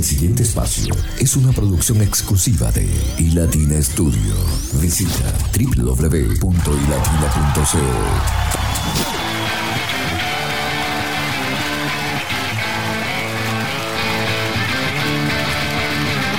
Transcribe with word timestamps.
El 0.00 0.06
siguiente 0.06 0.42
espacio 0.44 0.96
es 1.18 1.36
una 1.36 1.52
producción 1.52 2.00
exclusiva 2.00 2.72
de 2.72 2.88
iLatina 3.18 3.82
Studio. 3.82 4.34
Visita 4.80 5.30
www.ilatina.co. 5.52 6.40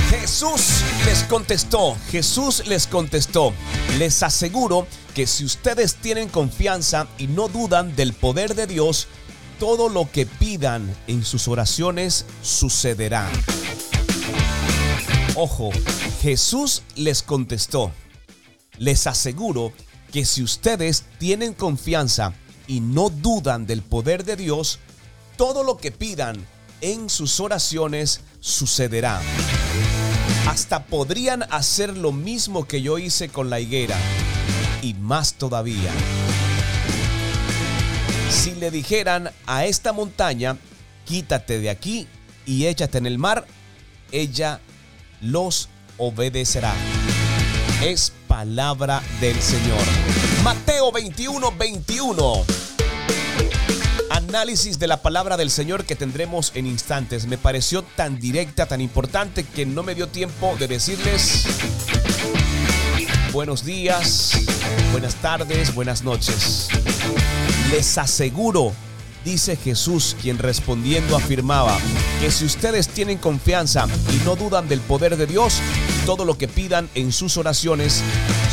Jesús 0.10 0.82
les 1.06 1.24
contestó, 1.26 1.96
Jesús 2.10 2.64
les 2.66 2.88
contestó, 2.88 3.54
les 4.00 4.24
aseguro 4.24 4.88
que 5.14 5.28
si 5.28 5.46
ustedes 5.46 5.94
tienen 5.98 6.30
confianza 6.30 7.08
y 7.20 7.28
no 7.28 7.48
dudan 7.48 7.96
del 7.96 8.14
poder 8.14 8.56
de 8.56 8.66
Dios, 8.66 9.08
todo 9.62 9.90
lo 9.90 10.10
que 10.10 10.26
pidan 10.26 10.92
en 11.06 11.24
sus 11.24 11.48
oraciones 11.48 12.26
sucederá. 12.42 13.30
Ojo, 15.36 15.70
Jesús 16.24 16.82
les 16.96 17.22
contestó, 17.22 17.92
les 18.80 19.06
aseguro 19.06 19.72
que 20.12 20.26
si 20.26 20.42
ustedes 20.42 21.06
tienen 21.20 21.54
confianza 21.54 22.34
y 22.66 22.80
no 22.80 23.12
dudan 23.12 23.68
del 23.68 23.84
poder 23.84 24.26
de 24.26 24.36
Dios, 24.36 24.80
todo 25.38 25.64
lo 25.64 25.78
que 25.78 25.92
pidan 25.92 26.44
en 26.82 27.08
sus 27.08 27.40
oraciones 27.40 28.22
sucederá. 28.40 29.22
Hasta 30.48 30.88
podrían 30.88 31.44
hacer 31.52 31.96
lo 31.96 32.12
mismo 32.12 32.68
que 32.68 32.82
yo 32.82 32.98
hice 32.98 33.30
con 33.30 33.52
la 33.52 33.60
higuera 33.60 33.96
y 34.82 34.96
más 34.96 35.36
todavía. 35.36 35.94
Si 38.32 38.56
le 38.56 38.72
dijeran 38.72 39.30
a 39.46 39.66
esta 39.66 39.94
montaña, 39.94 40.58
quítate 41.06 41.60
de 41.60 41.70
aquí 41.70 42.08
y 42.46 42.66
échate 42.66 42.98
en 42.98 43.06
el 43.06 43.20
mar, 43.20 43.46
ella 44.12 44.62
los 45.20 45.70
obedecerá. 45.98 46.74
Es 47.84 48.14
palabra 48.28 49.04
del 49.20 49.40
Señor. 49.42 49.82
Mateo 50.44 50.92
21, 50.92 51.52
21. 51.52 52.46
Análisis 54.10 54.80
de 54.80 54.88
la 54.88 55.02
palabra 55.02 55.36
del 55.38 55.52
Señor 55.52 55.86
que 55.86 55.96
tendremos 55.96 56.54
en 56.56 56.66
instantes. 56.68 57.28
Me 57.28 57.38
pareció 57.38 57.84
tan 57.84 58.20
directa, 58.20 58.66
tan 58.66 58.82
importante 58.82 59.44
que 59.44 59.66
no 59.66 59.84
me 59.84 59.94
dio 59.94 60.08
tiempo 60.08 60.56
de 60.58 60.68
decirles 60.68 61.46
buenos 63.32 63.64
días, 63.64 64.34
buenas 64.92 65.16
tardes, 65.16 65.74
buenas 65.74 66.04
noches. 66.04 66.68
Les 67.72 67.98
aseguro, 67.98 68.74
dice 69.24 69.56
Jesús, 69.56 70.18
quien 70.22 70.38
respondiendo 70.38 71.16
afirmaba, 71.16 71.78
que 72.20 72.30
si 72.30 72.44
ustedes 72.44 72.90
tienen 72.90 73.18
confianza 73.18 73.88
y 74.12 74.26
no 74.26 74.36
dudan 74.36 74.68
del 74.68 74.82
poder 74.82 75.16
de 75.16 75.26
Dios, 75.26 75.62
todo 76.06 76.26
lo 76.26 76.38
que 76.38 76.50
pidan 76.50 76.90
en 76.96 77.14
sus 77.14 77.38
oraciones 77.38 78.04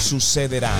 sucederá. 0.00 0.72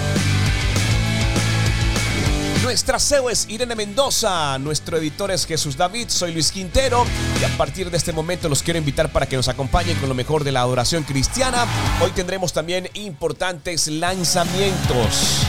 Nuestra 2.62 3.00
CEO 3.00 3.28
es 3.28 3.47
Irene 3.48 3.75
Mendoza, 3.75 4.56
nuestro 4.58 4.98
editor 4.98 5.33
es 5.33 5.45
Jesús 5.45 5.77
David, 5.77 6.06
soy 6.08 6.33
Luis 6.33 6.52
Quintero 6.52 7.05
y 7.41 7.45
a 7.45 7.56
partir 7.56 7.91
de 7.91 7.97
este 7.97 8.12
momento 8.12 8.48
los 8.48 8.62
quiero 8.62 8.78
invitar 8.78 9.11
para 9.11 9.27
que 9.27 9.34
nos 9.34 9.48
acompañen 9.48 9.98
con 9.98 10.08
lo 10.08 10.14
mejor 10.14 10.45
de 10.45 10.52
la 10.52 10.61
adoración 10.61 11.02
cristiana. 11.02 11.67
Hoy 12.00 12.12
tendremos 12.12 12.52
también 12.52 12.89
importantes 12.95 13.89
lanzamientos. 13.89 15.45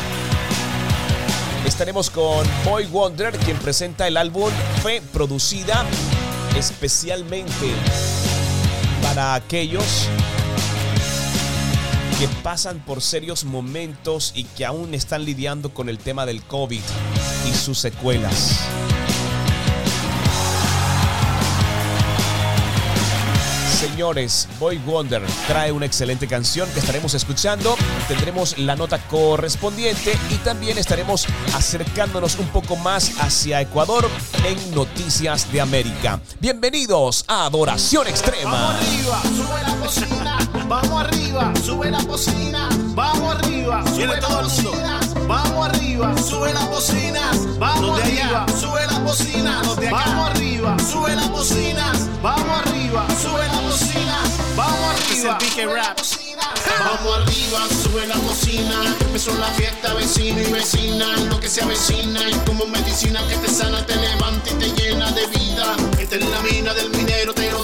Estaremos 1.65 2.09
con 2.09 2.45
Boy 2.65 2.85
Wonder, 2.87 3.37
quien 3.37 3.57
presenta 3.57 4.07
el 4.07 4.17
álbum 4.17 4.51
Fe 4.83 5.01
Producida 5.13 5.85
especialmente 6.57 7.71
para 9.01 9.35
aquellos 9.35 10.07
que 12.19 12.27
pasan 12.43 12.79
por 12.79 13.01
serios 13.01 13.45
momentos 13.45 14.33
y 14.35 14.43
que 14.43 14.65
aún 14.65 14.93
están 14.93 15.23
lidiando 15.23 15.73
con 15.73 15.87
el 15.87 15.97
tema 15.97 16.25
del 16.25 16.41
COVID 16.43 16.81
y 17.49 17.53
sus 17.53 17.77
secuelas. 17.77 18.59
Señores, 23.79 24.49
Boy 24.59 24.77
Wonder 24.79 25.21
trae 25.47 25.71
una 25.71 25.85
excelente 25.85 26.27
canción 26.27 26.69
que 26.71 26.81
estaremos 26.81 27.13
escuchando. 27.13 27.77
Tendremos 28.09 28.57
la 28.57 28.75
nota 28.75 28.97
correspondiente 29.07 30.17
y 30.29 30.35
también 30.39 30.77
estaremos 30.77 31.25
acercándonos 31.55 32.35
un 32.39 32.47
poco 32.47 32.75
más 32.75 33.09
hacia 33.21 33.61
Ecuador 33.61 34.09
en 34.45 34.75
Noticias 34.75 35.49
de 35.53 35.61
América. 35.61 36.19
Bienvenidos 36.41 37.23
a 37.29 37.45
Adoración 37.45 38.05
Extrema. 38.07 38.51
Vamos 38.51 38.75
arriba, 38.81 39.21
sube 39.37 39.61
la 39.61 39.75
cocina. 39.77 40.37
Vamos 40.67 41.05
arriba, 41.05 41.53
sube 41.63 41.89
la 41.89 42.03
cocina. 42.03 42.69
Vamos 42.95 43.35
arriba, 43.37 43.83
sube 43.87 44.07
la 44.07 44.27
cocina. 44.27 44.99
Vamos 45.25 45.69
arriba, 45.69 46.17
sube 46.17 46.53
la 46.53 46.69
cocina. 46.69 47.31
Vamos 47.57 48.01
arriba, 48.01 48.45
sube 48.59 48.85
la 48.85 48.99
cocina. 49.05 49.61
Vamos 49.89 50.29
arriba, 50.31 50.77
sube 50.79 51.15
la 51.15 51.29
cocina. 51.31 51.93
Vamos 52.21 52.67
arriba, 52.67 53.07
sube 53.21 53.47
la 53.47 53.58
cocina. 53.79 54.23
Vamos 54.55 54.95
arriba. 54.95 55.37
Vamos 56.79 57.17
arriba, 57.17 57.59
sube 57.83 58.07
la 58.07 58.15
cocina. 58.15 58.95
Empezó 59.01 59.33
la 59.35 59.47
fiesta, 59.47 59.93
vecino 59.93 60.41
y 60.41 60.51
vecina. 60.51 61.17
Lo 61.29 61.39
que 61.39 61.49
se 61.49 61.61
avecina 61.61 62.29
y 62.29 62.33
como 62.45 62.65
medicina 62.65 63.25
que 63.27 63.37
te 63.37 63.47
sana, 63.47 63.85
te 63.85 63.95
levanta 63.95 64.49
y 64.49 64.53
te 64.55 64.71
llena 64.73 65.11
de 65.11 65.27
vida. 65.27 65.75
Esta 65.99 66.15
es 66.15 66.25
la 66.25 66.41
mina 66.41 66.73
del 66.73 66.89
minero, 66.91 67.33
te 67.33 67.51
lo 67.51 67.63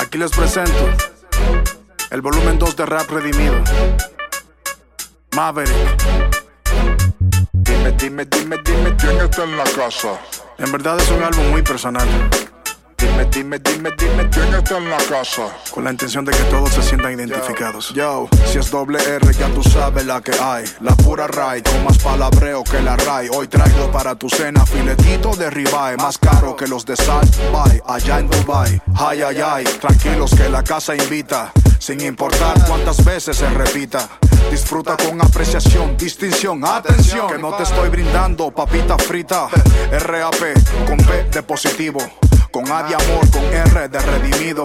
Aquí 0.00 0.16
les 0.16 0.30
presento 0.30 0.88
el 2.10 2.22
volumen 2.22 2.58
2 2.58 2.74
de 2.74 2.86
Rap 2.86 3.10
Redimido. 3.10 3.62
Maverick. 5.36 5.76
Dime, 7.52 7.92
dime, 7.92 8.24
dime, 8.24 8.56
dime 8.64 8.96
quién 8.96 9.20
está 9.20 9.44
en 9.44 9.58
la 9.58 9.64
casa. 9.64 10.18
En 10.56 10.72
verdad 10.72 10.98
es 10.98 11.10
un 11.10 11.22
álbum 11.22 11.50
muy 11.50 11.62
personal, 11.62 12.08
Dime, 13.00 13.24
dime, 13.30 13.58
dime, 13.58 13.90
dime 13.96 14.28
quién 14.28 14.54
está 14.54 14.76
en 14.76 14.90
la 14.90 14.98
casa. 14.98 15.48
con 15.70 15.84
la 15.84 15.90
intención 15.90 16.22
de 16.22 16.32
que 16.32 16.42
todos 16.44 16.70
se 16.70 16.82
sientan 16.82 17.12
identificados. 17.12 17.94
Yo, 17.94 18.28
si 18.44 18.58
es 18.58 18.70
doble 18.70 18.98
R, 19.02 19.32
ya 19.32 19.48
tú 19.54 19.62
sabes 19.62 20.04
la 20.04 20.20
que 20.20 20.32
hay. 20.38 20.64
La 20.80 20.94
pura 20.96 21.26
ride, 21.26 21.62
con 21.62 21.82
más 21.84 21.96
palabreo 21.96 22.62
que 22.62 22.82
la 22.82 22.96
ray. 22.96 23.28
Hoy 23.32 23.48
traigo 23.48 23.90
para 23.90 24.14
tu 24.16 24.28
cena 24.28 24.66
filetito 24.66 25.34
de 25.34 25.48
ribeye, 25.48 25.96
más 25.96 26.18
caro 26.18 26.54
que 26.54 26.66
los 26.66 26.84
de 26.84 26.94
Salt 26.96 27.34
Bay, 27.50 27.80
allá 27.86 28.18
en 28.18 28.28
Dubai. 28.28 28.82
Ay, 28.94 29.22
ay, 29.22 29.40
ay, 29.40 29.64
tranquilos 29.80 30.34
que 30.34 30.50
la 30.50 30.62
casa 30.62 30.94
invita. 30.94 31.52
Sin 31.78 32.02
importar 32.02 32.62
cuántas 32.66 33.02
veces 33.02 33.38
se 33.38 33.48
repita. 33.48 34.10
Disfruta 34.50 34.98
con 34.98 35.22
apreciación, 35.22 35.96
distinción, 35.96 36.62
atención. 36.66 37.28
Que 37.28 37.38
no 37.38 37.54
te 37.54 37.62
estoy 37.62 37.88
brindando 37.88 38.50
papita 38.50 38.98
frita. 38.98 39.48
RAP 39.90 40.86
con 40.86 40.98
B 40.98 41.28
de 41.32 41.42
positivo. 41.42 42.00
Con 42.50 42.70
A 42.70 42.82
de 42.82 42.94
amor, 42.94 43.30
con 43.30 43.44
R 43.44 43.88
de 43.88 43.98
redimido. 44.00 44.64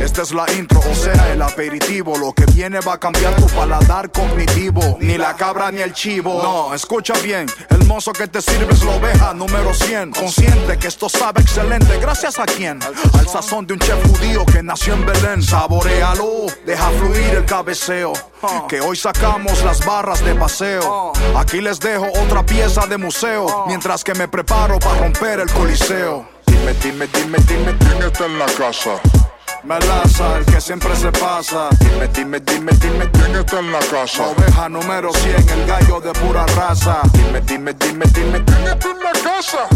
Esta 0.00 0.22
es 0.22 0.32
la 0.32 0.50
intro, 0.52 0.80
o 0.80 0.94
sea, 0.94 1.32
el 1.32 1.40
aperitivo. 1.40 2.16
Lo 2.18 2.32
que 2.32 2.44
viene 2.46 2.80
va 2.80 2.94
a 2.94 2.98
cambiar 2.98 3.34
tu 3.36 3.46
paladar 3.46 4.10
cognitivo. 4.10 4.98
Ni 5.00 5.16
la 5.16 5.34
cabra 5.36 5.70
ni 5.70 5.80
el 5.80 5.92
chivo. 5.92 6.42
No, 6.42 6.74
escucha 6.74 7.14
bien. 7.22 7.46
El 7.70 7.86
mozo 7.86 8.12
que 8.12 8.26
te 8.26 8.42
sirve 8.42 8.72
es 8.72 8.82
la 8.84 8.96
oveja 8.96 9.32
número 9.32 9.72
100. 9.72 10.12
Consciente 10.12 10.76
que 10.76 10.88
esto 10.88 11.08
sabe 11.08 11.40
excelente. 11.40 11.98
Gracias 12.00 12.38
a 12.38 12.44
quién? 12.44 12.80
Al 12.82 13.28
sazón 13.28 13.66
de 13.66 13.74
un 13.74 13.80
chef 13.80 14.02
judío 14.08 14.44
que 14.44 14.62
nació 14.62 14.94
en 14.94 15.06
Belén. 15.06 15.42
Saborealo, 15.42 16.46
deja 16.66 16.90
fluir 16.90 17.34
el 17.36 17.44
cabeceo. 17.44 18.12
Que 18.68 18.80
hoy 18.80 18.96
sacamos 18.96 19.62
las 19.62 19.84
barras 19.86 20.24
de 20.24 20.34
paseo. 20.34 21.12
Aquí 21.36 21.60
les 21.60 21.78
dejo 21.78 22.06
otra 22.24 22.44
pieza 22.44 22.86
de 22.86 22.98
museo. 22.98 23.64
Mientras 23.68 24.02
que 24.02 24.14
me 24.14 24.26
preparo 24.26 24.78
para 24.80 24.98
romper 24.98 25.40
el 25.40 25.50
coliseo. 25.52 26.31
Dime, 26.62 26.74
dime, 26.74 27.06
dime, 27.08 27.38
dime 27.38 27.76
quién 27.76 28.02
está 28.04 28.26
en 28.26 28.38
la 28.38 28.46
casa. 28.46 29.00
Melaza, 29.64 30.38
el 30.38 30.44
que 30.44 30.60
siempre 30.60 30.94
se 30.94 31.10
pasa. 31.10 31.70
Dime, 31.80 32.06
dime, 32.06 32.38
dime, 32.38 32.72
dime 32.74 33.10
quién 33.10 33.34
está 33.34 33.58
en 33.58 33.72
la 33.72 33.80
casa. 33.80 34.28
Oveja 34.28 34.68
número 34.68 35.12
100, 35.12 35.48
el 35.48 35.66
gallo 35.66 36.00
de 36.00 36.12
pura 36.12 36.46
raza. 36.54 37.00
Dime, 37.14 37.40
dime, 37.40 37.74
dime, 37.74 38.04
dime 38.14 38.44
quién 38.44 38.68
está 38.68 38.90
en 38.92 39.00
la 39.00 39.12
casa. 39.12 39.66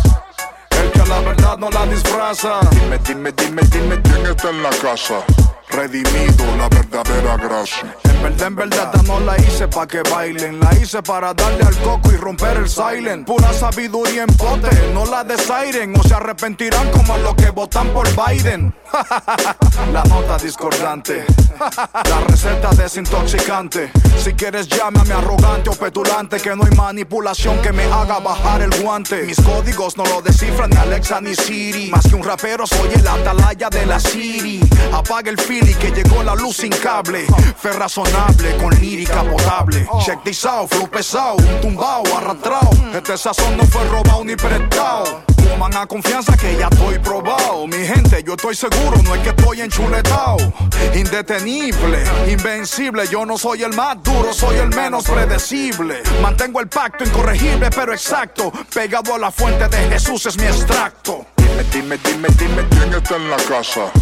El 0.71 0.93
que 0.93 1.09
la 1.09 1.21
verdad 1.23 1.59
no 1.59 1.71
la 1.71 1.87
disfraza. 1.87 2.61
Dime, 2.71 2.99
dime, 2.99 3.32
dime, 3.32 3.62
dime 3.62 4.03
quién 4.03 4.27
está 4.27 4.50
en 4.50 4.62
la 4.62 4.71
casa. 4.71 5.25
Redimido, 5.71 6.57
la 6.57 6.69
verdadera 6.69 7.37
gracia. 7.37 7.97
En 8.05 8.23
verdad, 8.23 8.47
en 8.47 8.57
verdad, 8.57 9.03
no 9.05 9.21
la 9.21 9.37
hice 9.39 9.69
pa' 9.69 9.87
que 9.87 10.03
bailen. 10.03 10.59
La 10.61 10.75
hice 10.75 11.03
para 11.03 11.35
darle 11.35 11.65
al 11.65 11.77
coco 11.79 12.11
y 12.13 12.17
romper 12.17 12.57
el 12.57 12.69
silent. 12.69 13.27
Pura 13.27 13.53
sabiduría 13.53 14.23
en 14.23 14.35
pote, 14.35 14.71
no 14.95 15.05
la 15.05 15.23
desairen. 15.23 15.95
O 15.99 16.03
se 16.03 16.15
arrepentirán 16.15 16.91
como 16.91 17.17
los 17.19 17.35
que 17.35 17.51
votan 17.51 17.89
por 17.89 18.09
Biden. 18.17 18.75
la 19.93 20.03
nota 20.05 20.39
discordante. 20.39 21.25
la 21.59 22.21
receta 22.27 22.71
desintoxicante. 22.71 23.91
Si 24.23 24.33
quieres, 24.33 24.69
llámame 24.69 25.13
arrogante 25.13 25.71
o 25.71 25.75
petulante. 25.75 26.39
Que 26.39 26.57
no 26.57 26.65
hay 26.65 26.75
manipulación 26.75 27.61
que 27.61 27.73
me 27.73 27.85
haga 27.85 28.19
bajar 28.19 28.63
el 28.63 28.71
guante. 28.83 29.23
Mis 29.23 29.41
códigos 29.41 29.97
no 29.97 30.05
lo 30.05 30.23
descifran 30.23 30.71
ni 30.71 30.77
Alexa 30.77 31.21
ni 31.21 31.35
Siri. 31.35 31.91
Más 31.91 32.07
que 32.07 32.15
un 32.15 32.25
rapero, 32.25 32.67
soy 32.67 32.89
el 32.95 33.07
atalaya 33.07 33.69
de 33.69 33.85
la 33.85 34.01
Siri. 34.01 34.61
Apaga 34.93 35.31
el 35.31 35.39
fili 35.58 35.75
que 35.75 35.91
llegó 35.91 36.23
la 36.23 36.35
luz 36.35 36.56
sin 36.56 36.70
cable. 36.70 37.26
Fe 37.58 37.73
razonable 37.73 38.56
con 38.56 38.70
lírica 38.81 39.23
potable. 39.23 39.87
Check 40.05 40.23
this 40.23 40.44
out, 40.44 40.69
flow 40.69 40.88
pesado, 40.88 41.37
un 41.37 41.61
tumbao, 41.61 42.03
arrastrado. 42.17 42.70
Este 42.94 43.17
sazón 43.17 43.56
no 43.56 43.64
fue 43.64 43.85
robado 43.85 44.25
ni 44.25 44.37
prestado. 44.37 45.23
Coman 45.50 45.76
a 45.76 45.87
confianza 45.87 46.37
que 46.37 46.56
ya 46.56 46.69
estoy 46.69 46.99
probado. 46.99 47.67
Mi 47.67 47.87
gente, 47.87 48.23
yo 48.23 48.35
estoy 48.35 48.55
seguro, 48.55 49.00
no 49.03 49.14
es 49.14 49.23
que 49.23 49.31
estoy 49.31 49.61
enchuletado. 49.61 50.37
Indetenible, 50.94 52.05
invencible. 52.29 53.06
Yo 53.08 53.25
no 53.25 53.38
soy 53.38 53.62
el 53.62 53.75
más 53.75 54.03
duro, 54.03 54.32
soy 54.32 54.56
el 54.56 54.69
menos 54.69 55.05
predecible. 55.05 56.03
Mantengo 56.20 56.61
el 56.61 56.69
pacto 56.69 57.05
incorregible, 57.05 57.70
pero 57.70 57.93
exacto. 57.93 58.53
Pegado 58.75 59.14
a 59.14 59.19
la 59.19 59.31
fuente 59.31 59.69
de 59.69 59.79
Jesús 59.91 60.26
es 60.26 60.37
mi 60.37 60.47
extracto. 60.47 61.26
Dime, 61.37 61.62
dime, 61.73 61.99
dime, 61.99 62.29
dime 62.38 62.67
quién 62.69 62.93
está 62.93 63.17
en 63.17 63.31
la 63.31 63.37
casa. 63.37 63.93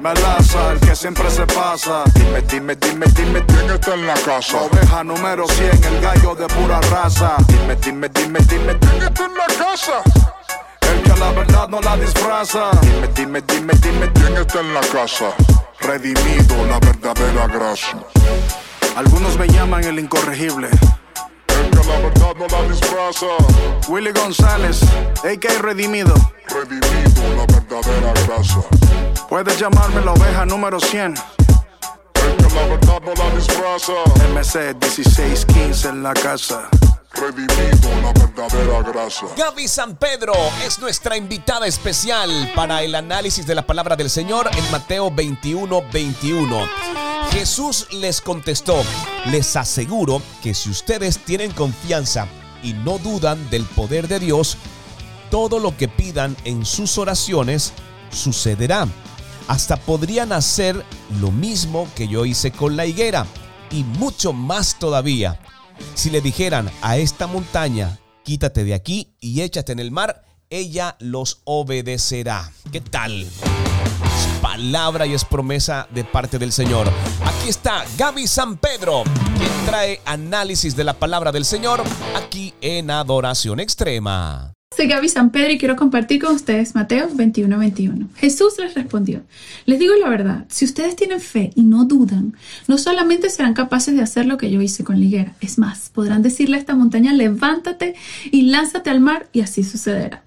Melaza, 0.00 0.72
el 0.72 0.80
que 0.80 0.96
siempre 0.96 1.30
se 1.30 1.46
pasa. 1.46 2.04
Dime, 2.14 2.40
dime, 2.42 2.74
dime, 2.76 3.06
dime 3.14 3.44
quién 3.44 3.70
está 3.70 3.94
en 3.94 4.06
la 4.06 4.14
casa. 4.14 4.62
Oveja 4.62 5.04
número 5.04 5.46
100, 5.46 5.84
el 5.84 6.00
gallo 6.00 6.34
de 6.34 6.46
pura 6.46 6.80
raza. 6.90 7.36
Dime, 7.46 7.76
dime, 7.76 8.08
dime, 8.08 8.40
dime 8.40 8.78
quién 8.78 9.02
está 9.02 9.24
en 9.26 9.34
la 9.34 9.46
casa. 9.46 10.02
El 10.80 11.02
que 11.02 11.20
la 11.20 11.32
verdad 11.32 11.68
no 11.68 11.80
la 11.82 11.96
disfraza. 11.98 12.70
Dime, 12.80 13.08
dime, 13.14 13.42
dime, 13.42 13.74
dime 13.74 14.12
quién 14.14 14.36
está 14.38 14.60
en 14.60 14.72
la 14.72 14.80
casa. 14.80 15.34
Redimido, 15.80 16.66
la 16.66 16.78
verdadera 16.80 17.46
gracia. 17.48 17.98
Algunos 18.96 19.38
me 19.38 19.48
llaman 19.48 19.84
el 19.84 19.98
incorregible. 19.98 20.70
La 21.90 21.98
verdad 21.98 22.34
no 22.38 22.46
la 22.46 22.68
disfraza. 22.68 23.26
Willy 23.88 24.12
González, 24.12 24.80
AK 25.24 25.60
Redimido. 25.60 26.14
Redimido, 26.46 27.22
la 27.36 27.46
verdadera 27.46 28.12
gracia. 28.26 28.62
Puedes 29.28 29.58
llamarme 29.58 30.00
la 30.04 30.12
oveja 30.12 30.46
número 30.46 30.78
100. 30.78 31.14
El 32.14 32.36
que 32.36 32.54
la 32.54 32.66
verdad 32.66 33.02
no 33.04 33.14
la 33.14 33.34
disfraza. 33.34 33.92
MC 34.32 34.74
1615 34.74 35.88
en 35.88 36.02
la 36.04 36.14
casa. 36.14 36.68
Redimido, 37.12 37.90
la 38.02 38.12
verdadera 38.12 38.82
gracia. 38.82 39.28
Gaby 39.36 39.66
San 39.66 39.96
Pedro 39.96 40.32
es 40.64 40.78
nuestra 40.78 41.16
invitada 41.16 41.66
especial 41.66 42.52
para 42.54 42.82
el 42.82 42.94
análisis 42.94 43.46
de 43.46 43.54
la 43.54 43.66
palabra 43.66 43.96
del 43.96 44.08
Señor 44.08 44.48
en 44.56 44.70
Mateo 44.70 45.10
21, 45.10 45.82
21. 45.92 46.68
Jesús 47.32 47.88
les 47.92 48.20
contestó, 48.20 48.82
les 49.26 49.56
aseguro 49.56 50.22
que 50.42 50.54
si 50.54 50.70
ustedes 50.70 51.18
tienen 51.18 51.52
confianza 51.52 52.26
y 52.62 52.74
no 52.74 52.98
dudan 52.98 53.50
del 53.50 53.64
poder 53.64 54.06
de 54.06 54.20
Dios, 54.20 54.56
todo 55.30 55.58
lo 55.58 55.76
que 55.76 55.88
pidan 55.88 56.36
en 56.44 56.64
sus 56.64 56.96
oraciones 56.96 57.72
sucederá. 58.10 58.86
Hasta 59.48 59.76
podrían 59.76 60.32
hacer 60.32 60.84
lo 61.20 61.32
mismo 61.32 61.88
que 61.96 62.06
yo 62.06 62.24
hice 62.24 62.52
con 62.52 62.76
la 62.76 62.86
higuera 62.86 63.26
y 63.70 63.82
mucho 63.82 64.32
más 64.32 64.78
todavía. 64.78 65.40
Si 65.94 66.10
le 66.10 66.20
dijeran 66.20 66.70
a 66.82 66.96
esta 66.96 67.26
montaña, 67.26 67.98
quítate 68.24 68.64
de 68.64 68.74
aquí 68.74 69.14
y 69.20 69.42
échate 69.42 69.72
en 69.72 69.78
el 69.78 69.90
mar, 69.90 70.24
ella 70.50 70.96
los 70.98 71.42
obedecerá. 71.44 72.52
¿Qué 72.72 72.80
tal? 72.80 73.26
Palabra 74.42 75.06
y 75.06 75.14
es 75.14 75.24
promesa 75.24 75.86
de 75.90 76.04
parte 76.04 76.38
del 76.38 76.52
Señor. 76.52 76.90
Aquí 77.24 77.48
está 77.48 77.84
Gaby 77.98 78.26
San 78.26 78.56
Pedro, 78.56 79.04
quien 79.36 79.66
trae 79.66 80.00
análisis 80.04 80.74
de 80.74 80.84
la 80.84 80.94
palabra 80.94 81.32
del 81.32 81.44
Señor 81.44 81.82
aquí 82.16 82.54
en 82.60 82.90
Adoración 82.90 83.60
Extrema. 83.60 84.54
Soy 84.76 84.86
Gaby 84.86 85.08
San 85.08 85.30
Pedro 85.30 85.50
y 85.50 85.58
quiero 85.58 85.74
compartir 85.74 86.22
con 86.22 86.32
ustedes 86.32 86.76
Mateo 86.76 87.08
21, 87.12 87.58
21. 87.58 88.08
Jesús 88.14 88.54
les 88.60 88.72
respondió, 88.72 89.24
les 89.66 89.80
digo 89.80 89.94
la 89.96 90.08
verdad, 90.08 90.46
si 90.48 90.64
ustedes 90.64 90.94
tienen 90.94 91.20
fe 91.20 91.50
y 91.56 91.64
no 91.64 91.86
dudan, 91.86 92.36
no 92.68 92.78
solamente 92.78 93.30
serán 93.30 93.52
capaces 93.52 93.96
de 93.96 94.02
hacer 94.02 94.26
lo 94.26 94.38
que 94.38 94.48
yo 94.48 94.62
hice 94.62 94.84
con 94.84 95.00
la 95.00 95.34
es 95.40 95.58
más, 95.58 95.90
podrán 95.90 96.22
decirle 96.22 96.56
a 96.56 96.60
esta 96.60 96.76
montaña, 96.76 97.12
levántate 97.12 97.96
y 98.30 98.42
lánzate 98.42 98.90
al 98.90 99.00
mar 99.00 99.28
y 99.32 99.40
así 99.40 99.64
sucederá. 99.64 100.22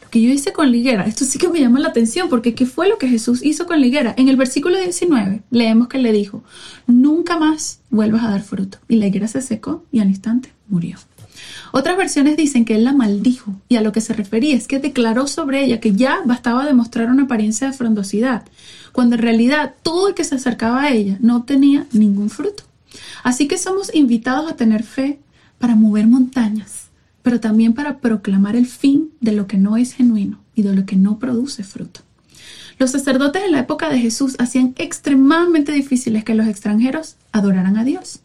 Lo 0.00 0.10
que 0.10 0.22
yo 0.22 0.30
hice 0.30 0.52
con 0.52 0.70
la 0.70 1.04
esto 1.04 1.24
sí 1.24 1.40
que 1.40 1.48
me 1.48 1.58
llama 1.58 1.80
la 1.80 1.88
atención 1.88 2.28
porque 2.28 2.54
¿qué 2.54 2.66
fue 2.66 2.88
lo 2.88 2.98
que 2.98 3.08
Jesús 3.08 3.44
hizo 3.44 3.66
con 3.66 3.80
la? 3.80 4.14
En 4.16 4.28
el 4.28 4.36
versículo 4.36 4.78
19 4.78 5.42
leemos 5.50 5.88
que 5.88 5.98
le 5.98 6.12
dijo, 6.12 6.44
nunca 6.86 7.36
más 7.36 7.80
vuelvas 7.90 8.22
a 8.22 8.30
dar 8.30 8.42
fruto. 8.42 8.78
Y 8.88 8.96
la 8.96 9.08
higuera 9.08 9.26
se 9.26 9.42
secó 9.42 9.84
y 9.90 9.98
al 9.98 10.08
instante 10.08 10.52
murió. 10.68 10.98
Otras 11.72 11.96
versiones 11.96 12.36
dicen 12.36 12.64
que 12.64 12.76
él 12.76 12.84
la 12.84 12.92
maldijo 12.92 13.54
y 13.68 13.76
a 13.76 13.82
lo 13.82 13.92
que 13.92 14.00
se 14.00 14.14
refería 14.14 14.56
es 14.56 14.66
que 14.66 14.78
declaró 14.78 15.26
sobre 15.26 15.64
ella 15.64 15.80
que 15.80 15.92
ya 15.92 16.20
bastaba 16.24 16.64
demostrar 16.64 17.10
una 17.10 17.24
apariencia 17.24 17.66
de 17.66 17.72
frondosidad, 17.72 18.44
cuando 18.92 19.16
en 19.16 19.22
realidad 19.22 19.74
todo 19.82 20.08
el 20.08 20.14
que 20.14 20.24
se 20.24 20.36
acercaba 20.36 20.82
a 20.82 20.92
ella 20.92 21.18
no 21.20 21.36
obtenía 21.36 21.86
ningún 21.92 22.30
fruto. 22.30 22.64
Así 23.22 23.48
que 23.48 23.58
somos 23.58 23.94
invitados 23.94 24.50
a 24.50 24.56
tener 24.56 24.82
fe 24.82 25.18
para 25.58 25.74
mover 25.74 26.06
montañas, 26.06 26.86
pero 27.22 27.40
también 27.40 27.74
para 27.74 27.98
proclamar 27.98 28.56
el 28.56 28.66
fin 28.66 29.10
de 29.20 29.32
lo 29.32 29.46
que 29.46 29.58
no 29.58 29.76
es 29.76 29.92
genuino 29.92 30.40
y 30.54 30.62
de 30.62 30.74
lo 30.74 30.86
que 30.86 30.96
no 30.96 31.18
produce 31.18 31.62
fruto. 31.64 32.00
Los 32.78 32.92
sacerdotes 32.92 33.42
en 33.44 33.52
la 33.52 33.60
época 33.60 33.88
de 33.88 33.98
Jesús 33.98 34.36
hacían 34.38 34.74
extremadamente 34.78 35.72
difíciles 35.72 36.22
que 36.24 36.34
los 36.34 36.46
extranjeros 36.46 37.16
adoraran 37.32 37.76
a 37.76 37.84
Dios. 37.84 38.20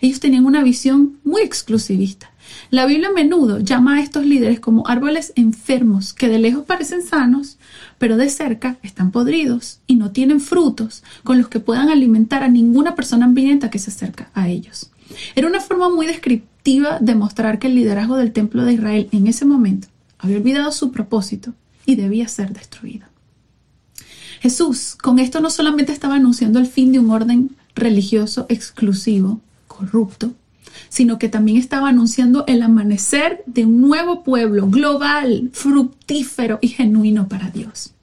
Ellos 0.00 0.20
tenían 0.20 0.46
una 0.46 0.62
visión 0.62 1.18
muy 1.24 1.42
exclusivista. 1.42 2.30
La 2.70 2.86
Biblia 2.86 3.08
a 3.08 3.12
menudo 3.12 3.60
llama 3.60 3.96
a 3.96 4.00
estos 4.00 4.24
líderes 4.26 4.60
como 4.60 4.86
árboles 4.86 5.32
enfermos 5.36 6.12
que 6.12 6.28
de 6.28 6.38
lejos 6.38 6.64
parecen 6.64 7.02
sanos, 7.02 7.58
pero 7.98 8.16
de 8.16 8.28
cerca 8.28 8.78
están 8.82 9.10
podridos 9.10 9.80
y 9.86 9.96
no 9.96 10.10
tienen 10.10 10.40
frutos 10.40 11.02
con 11.24 11.38
los 11.38 11.48
que 11.48 11.60
puedan 11.60 11.88
alimentar 11.88 12.42
a 12.42 12.48
ninguna 12.48 12.94
persona 12.94 13.26
hambrienta 13.26 13.70
que 13.70 13.78
se 13.78 13.90
acerca 13.90 14.30
a 14.34 14.48
ellos. 14.48 14.90
Era 15.34 15.48
una 15.48 15.60
forma 15.60 15.88
muy 15.88 16.06
descriptiva 16.06 16.98
de 17.00 17.14
mostrar 17.14 17.58
que 17.58 17.68
el 17.68 17.74
liderazgo 17.74 18.16
del 18.16 18.32
templo 18.32 18.64
de 18.64 18.74
Israel 18.74 19.08
en 19.12 19.26
ese 19.26 19.44
momento 19.44 19.88
había 20.18 20.36
olvidado 20.36 20.72
su 20.72 20.92
propósito 20.92 21.54
y 21.86 21.96
debía 21.96 22.28
ser 22.28 22.52
destruido. 22.52 23.06
Jesús 24.40 24.94
con 25.00 25.18
esto 25.18 25.40
no 25.40 25.50
solamente 25.50 25.92
estaba 25.92 26.16
anunciando 26.16 26.58
el 26.58 26.66
fin 26.66 26.92
de 26.92 26.98
un 26.98 27.10
orden 27.10 27.56
religioso 27.74 28.46
exclusivo, 28.48 29.40
corrupto, 29.66 30.32
sino 30.88 31.18
que 31.18 31.28
también 31.28 31.58
estaba 31.58 31.88
anunciando 31.88 32.44
el 32.46 32.62
amanecer 32.62 33.42
de 33.46 33.64
un 33.64 33.80
nuevo 33.80 34.22
pueblo 34.22 34.68
global, 34.68 35.50
fructífero 35.52 36.58
y 36.60 36.68
genuino 36.68 37.28
para 37.28 37.50
Dios. 37.50 37.94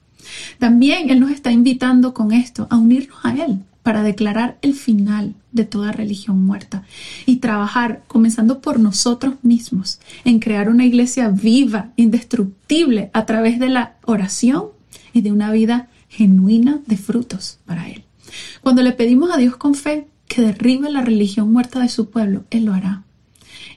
También 0.59 1.09
Él 1.09 1.19
nos 1.19 1.31
está 1.31 1.51
invitando 1.51 2.13
con 2.13 2.31
esto 2.31 2.67
a 2.69 2.77
unirnos 2.77 3.19
a 3.23 3.33
Él 3.33 3.59
para 3.83 4.01
declarar 4.01 4.57
el 4.63 4.73
final 4.73 5.35
de 5.51 5.63
toda 5.63 5.91
religión 5.91 6.43
muerta 6.43 6.83
y 7.27 7.35
trabajar, 7.35 8.03
comenzando 8.07 8.59
por 8.59 8.79
nosotros 8.79 9.35
mismos, 9.43 9.99
en 10.23 10.39
crear 10.39 10.69
una 10.69 10.85
iglesia 10.85 11.29
viva, 11.29 11.91
indestructible, 11.95 13.11
a 13.13 13.27
través 13.27 13.59
de 13.59 13.69
la 13.69 13.93
oración 14.05 14.65
y 15.13 15.21
de 15.21 15.31
una 15.31 15.51
vida 15.51 15.87
genuina 16.09 16.79
de 16.87 16.97
frutos 16.97 17.59
para 17.65 17.87
Él. 17.87 18.03
Cuando 18.61 18.81
le 18.81 18.91
pedimos 18.91 19.29
a 19.31 19.37
Dios 19.37 19.55
con 19.55 19.75
fe, 19.75 20.07
que 20.27 20.41
derribe 20.41 20.89
la 20.89 21.01
religión 21.01 21.51
muerta 21.51 21.79
de 21.79 21.89
su 21.89 22.09
pueblo, 22.09 22.43
Él 22.49 22.65
lo 22.65 22.73
hará. 22.73 23.03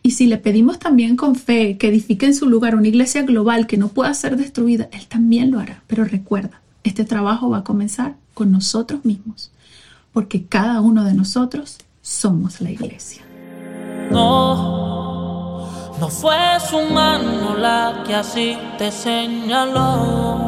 Y 0.02 0.12
si 0.12 0.26
le 0.26 0.38
pedimos 0.38 0.78
también 0.78 1.16
con 1.16 1.34
fe 1.34 1.76
que 1.76 1.88
edifique 1.88 2.26
en 2.26 2.34
su 2.34 2.48
lugar 2.48 2.74
una 2.74 2.88
iglesia 2.88 3.22
global 3.22 3.66
que 3.66 3.76
no 3.76 3.88
pueda 3.88 4.14
ser 4.14 4.36
destruida, 4.36 4.88
Él 4.92 5.06
también 5.06 5.50
lo 5.50 5.58
hará. 5.60 5.82
Pero 5.86 6.04
recuerda, 6.04 6.60
este 6.84 7.04
trabajo 7.04 7.50
va 7.50 7.58
a 7.58 7.64
comenzar 7.64 8.14
con 8.34 8.52
nosotros 8.52 9.04
mismos, 9.04 9.50
porque 10.12 10.44
cada 10.44 10.80
uno 10.80 11.04
de 11.04 11.14
nosotros 11.14 11.78
somos 12.02 12.60
la 12.60 12.70
iglesia. 12.70 13.22
No, 14.10 15.68
no 15.98 16.08
fue 16.08 16.36
su 16.70 16.80
mano 16.92 17.56
la 17.56 18.04
que 18.06 18.14
así 18.14 18.56
te 18.78 18.92
señaló, 18.92 20.40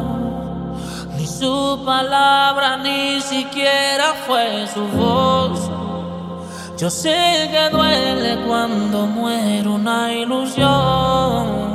ni 1.17 1.27
su 1.27 1.83
palabra, 1.85 2.77
ni 2.77 3.19
siquiera 3.21 4.13
fue 4.25 4.65
su 4.73 4.81
voz. 4.97 5.80
Yo 6.81 6.89
sé 6.89 7.47
que 7.51 7.69
duele 7.69 8.43
cuando 8.47 9.05
muere 9.05 9.69
una 9.69 10.11
ilusión, 10.11 11.70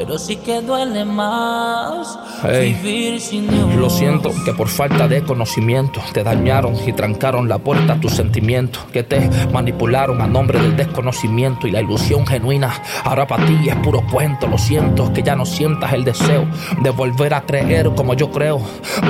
pero 0.00 0.18
sí 0.18 0.36
que 0.36 0.62
duele 0.62 1.04
más 1.04 2.18
vivir 2.42 3.20
sin 3.20 3.46
Dios. 3.50 3.74
Lo 3.74 3.90
siento 3.90 4.30
que 4.46 4.54
por 4.54 4.68
falta 4.68 5.06
de 5.06 5.22
conocimiento 5.22 6.00
te 6.14 6.24
dañaron 6.24 6.74
y 6.86 6.94
trancaron 6.94 7.50
la 7.50 7.58
puerta 7.58 7.92
a 7.92 8.00
tus 8.00 8.14
sentimientos, 8.14 8.82
que 8.94 9.02
te 9.02 9.28
manipularon 9.52 10.22
a 10.22 10.26
nombre 10.26 10.58
del 10.58 10.74
desconocimiento 10.74 11.66
y 11.66 11.72
la 11.72 11.82
ilusión 11.82 12.26
genuina. 12.26 12.82
Ahora 13.04 13.26
para 13.26 13.44
ti 13.44 13.68
es 13.68 13.76
puro 13.76 14.02
cuento, 14.10 14.46
lo 14.46 14.56
siento, 14.56 15.12
que 15.12 15.22
ya 15.22 15.36
no 15.36 15.44
sientas 15.44 15.92
el 15.92 16.02
deseo 16.02 16.46
de 16.80 16.88
volver 16.88 17.34
a 17.34 17.42
creer 17.42 17.90
como 17.94 18.14
yo 18.14 18.30
creo, 18.30 18.58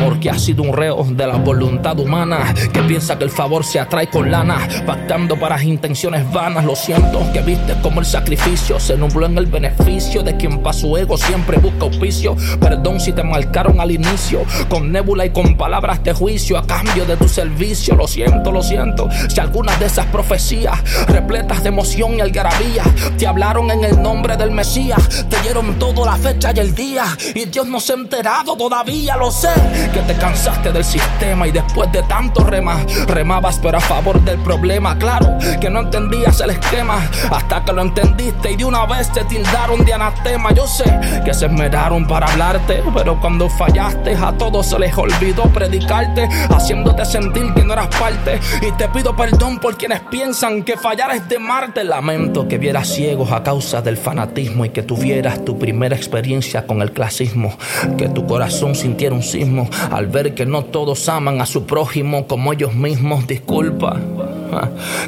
porque 0.05 0.29
has 0.29 0.43
sido 0.43 0.65
un 0.65 0.73
reo 0.73 1.05
de 1.09 1.25
la 1.25 1.37
voluntad 1.37 2.01
humana 2.01 2.53
que 2.73 2.83
piensa 2.83 3.17
que 3.17 3.23
el 3.23 3.31
favor 3.31 3.65
se 3.65 3.79
atrae 3.79 4.09
con 4.09 4.29
lana, 4.29 4.67
pactando 4.85 5.39
para 5.39 5.63
intenciones 5.63 6.29
vanas. 6.33 6.65
Lo 6.65 6.75
siento 6.75 7.21
que 7.33 7.43
viste 7.43 7.77
como 7.81 8.01
el 8.01 8.07
sacrificio 8.07 8.81
se 8.81 8.97
nubló 8.97 9.27
en 9.27 9.39
el 9.39 9.47
beneficio 9.47 10.25
de 10.25 10.37
quien 10.37 10.59
para 10.59 10.80
su 10.81 10.97
ego 10.97 11.19
siempre 11.19 11.59
busca 11.59 11.85
auspicio. 11.85 12.35
Perdón 12.59 13.01
si 13.01 13.13
te 13.13 13.23
marcaron 13.23 13.81
al 13.81 13.91
inicio, 13.91 14.45
con 14.69 14.91
nébula 14.91 15.27
y 15.27 15.31
con 15.31 15.57
palabras 15.57 16.03
de 16.03 16.15
juicio 16.15 16.57
a 16.57 16.67
cambio 16.67 17.05
de 17.05 17.17
tu 17.17 17.29
servicio. 17.29 17.95
Lo 17.95 18.09
siento, 18.09 18.51
lo 18.51 18.63
siento. 18.63 19.09
Si 19.29 19.39
algunas 19.41 19.79
de 19.79 19.87
esas 19.87 20.07
profecías, 20.07 20.79
repletas 21.07 21.63
de 21.63 21.69
emoción 21.69 22.15
y 22.15 22.21
algarabía, 22.21 22.83
te 23.19 23.27
hablaron 23.27 23.71
en 23.71 23.85
el 23.85 24.01
nombre 24.01 24.37
del 24.37 24.53
Mesías, 24.53 25.27
te 25.29 25.39
dieron 25.43 25.79
todo 25.79 26.07
la 26.07 26.17
fecha 26.17 26.53
y 26.55 26.61
el 26.61 26.75
día, 26.75 27.05
y 27.35 27.45
Dios 27.45 27.67
no 27.67 27.79
se 27.79 27.93
ha 27.93 27.97
enterado 27.97 28.57
todavía, 28.57 29.17
lo 29.17 29.31
sé. 29.31 29.53
Que 29.93 30.01
te 30.01 30.15
cansaste 30.15 30.73
del 30.73 30.85
sistema 30.85 31.47
y 31.47 31.53
después 31.53 31.93
de 31.93 32.03
tanto 32.05 32.43
remar, 32.43 32.87
remabas 33.07 33.59
pero 33.59 33.77
a 33.77 33.81
favor 33.81 34.21
del 34.23 34.39
problema. 34.39 34.97
Claro 34.99 35.37
que 35.61 35.69
no 35.69 35.81
entendías 35.81 36.41
el 36.41 36.51
esquema 36.51 37.07
hasta 37.31 37.65
que 37.65 37.73
lo 37.73 37.83
entendiste 37.83 38.53
y 38.53 38.57
de 38.57 38.65
una 38.65 38.87
vez 38.87 39.13
te 39.13 39.25
tildaron 39.25 39.85
de 39.85 39.93
anatema. 39.93 40.53
Sé 40.71 40.85
que 41.25 41.35
se 41.35 41.47
esmeraron 41.47 42.07
para 42.07 42.27
hablarte, 42.27 42.83
pero 42.95 43.21
cuando 43.21 43.49
fallaste 43.49 44.15
a 44.15 44.33
todos 44.33 44.67
se 44.67 44.79
les 44.79 44.97
olvidó 44.97 45.45
predicarte, 45.45 46.29
haciéndote 46.49 47.05
sentir 47.05 47.53
que 47.55 47.65
no 47.65 47.73
eras 47.73 47.89
parte. 47.89 48.39
Y 48.63 48.73
te 48.73 48.89
pido 48.89 49.15
perdón 49.15 49.59
por 49.59 49.77
quienes 49.77 50.01
piensan 50.11 50.63
que 50.63 50.77
fallar 50.77 51.15
es 51.15 51.29
de 51.29 51.39
Marte. 51.39 51.85
Lamento 51.85 52.49
que 52.49 52.59
vieras 52.59 52.89
ciegos 52.89 53.33
a 53.33 53.43
causa 53.43 53.83
del 53.83 53.97
fanatismo 53.97 54.65
y 54.65 54.71
que 54.71 54.83
tuvieras 54.83 55.45
tu 55.45 55.59
primera 55.59 55.97
experiencia 55.97 56.67
con 56.67 56.83
el 56.83 56.93
clasismo. 56.93 57.57
Que 57.97 58.09
tu 58.09 58.27
corazón 58.27 58.75
sintiera 58.75 59.15
un 59.15 59.23
sismo 59.23 59.69
al 59.91 60.07
ver 60.07 60.35
que 60.35 60.47
no 60.47 60.65
todos 60.65 61.09
aman 61.09 61.41
a 61.41 61.47
su 61.47 61.67
prójimo 61.67 62.27
como 62.27 62.53
ellos 62.53 62.75
mismos. 62.75 63.27
Disculpa 63.27 63.99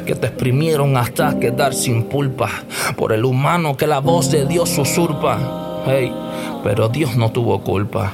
que 0.05 0.15
te 0.15 0.27
exprimieron 0.27 0.97
hasta 0.97 1.39
quedar 1.39 1.73
sin 1.73 2.03
pulpa 2.03 2.49
por 2.95 3.13
el 3.13 3.25
humano 3.25 3.75
que 3.77 3.87
la 3.87 3.99
voz 3.99 4.31
de 4.31 4.45
Dios 4.45 4.77
usurpa. 4.77 5.83
Hey, 5.85 6.13
pero 6.63 6.89
Dios 6.89 7.15
no 7.15 7.31
tuvo 7.31 7.61
culpa. 7.61 8.11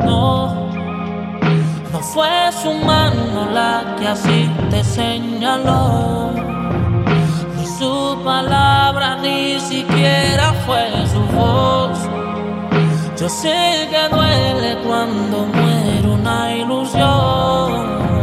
No, 0.00 0.70
no 1.92 1.98
fue 2.00 2.50
su 2.62 2.72
mano 2.72 3.50
la 3.52 3.96
que 3.98 4.08
así 4.08 4.50
te 4.70 4.82
señaló. 4.82 6.30
Ni 7.56 7.66
su 7.66 8.18
palabra, 8.24 9.16
ni 9.16 9.58
siquiera 9.60 10.52
fue 10.66 10.88
su 11.12 11.20
voz. 11.36 11.98
Yo 13.18 13.30
sé 13.30 13.88
que 13.90 14.14
duele 14.14 14.76
cuando 14.86 15.46
muere 15.46 16.06
una 16.06 16.54
ilusión, 16.54 18.15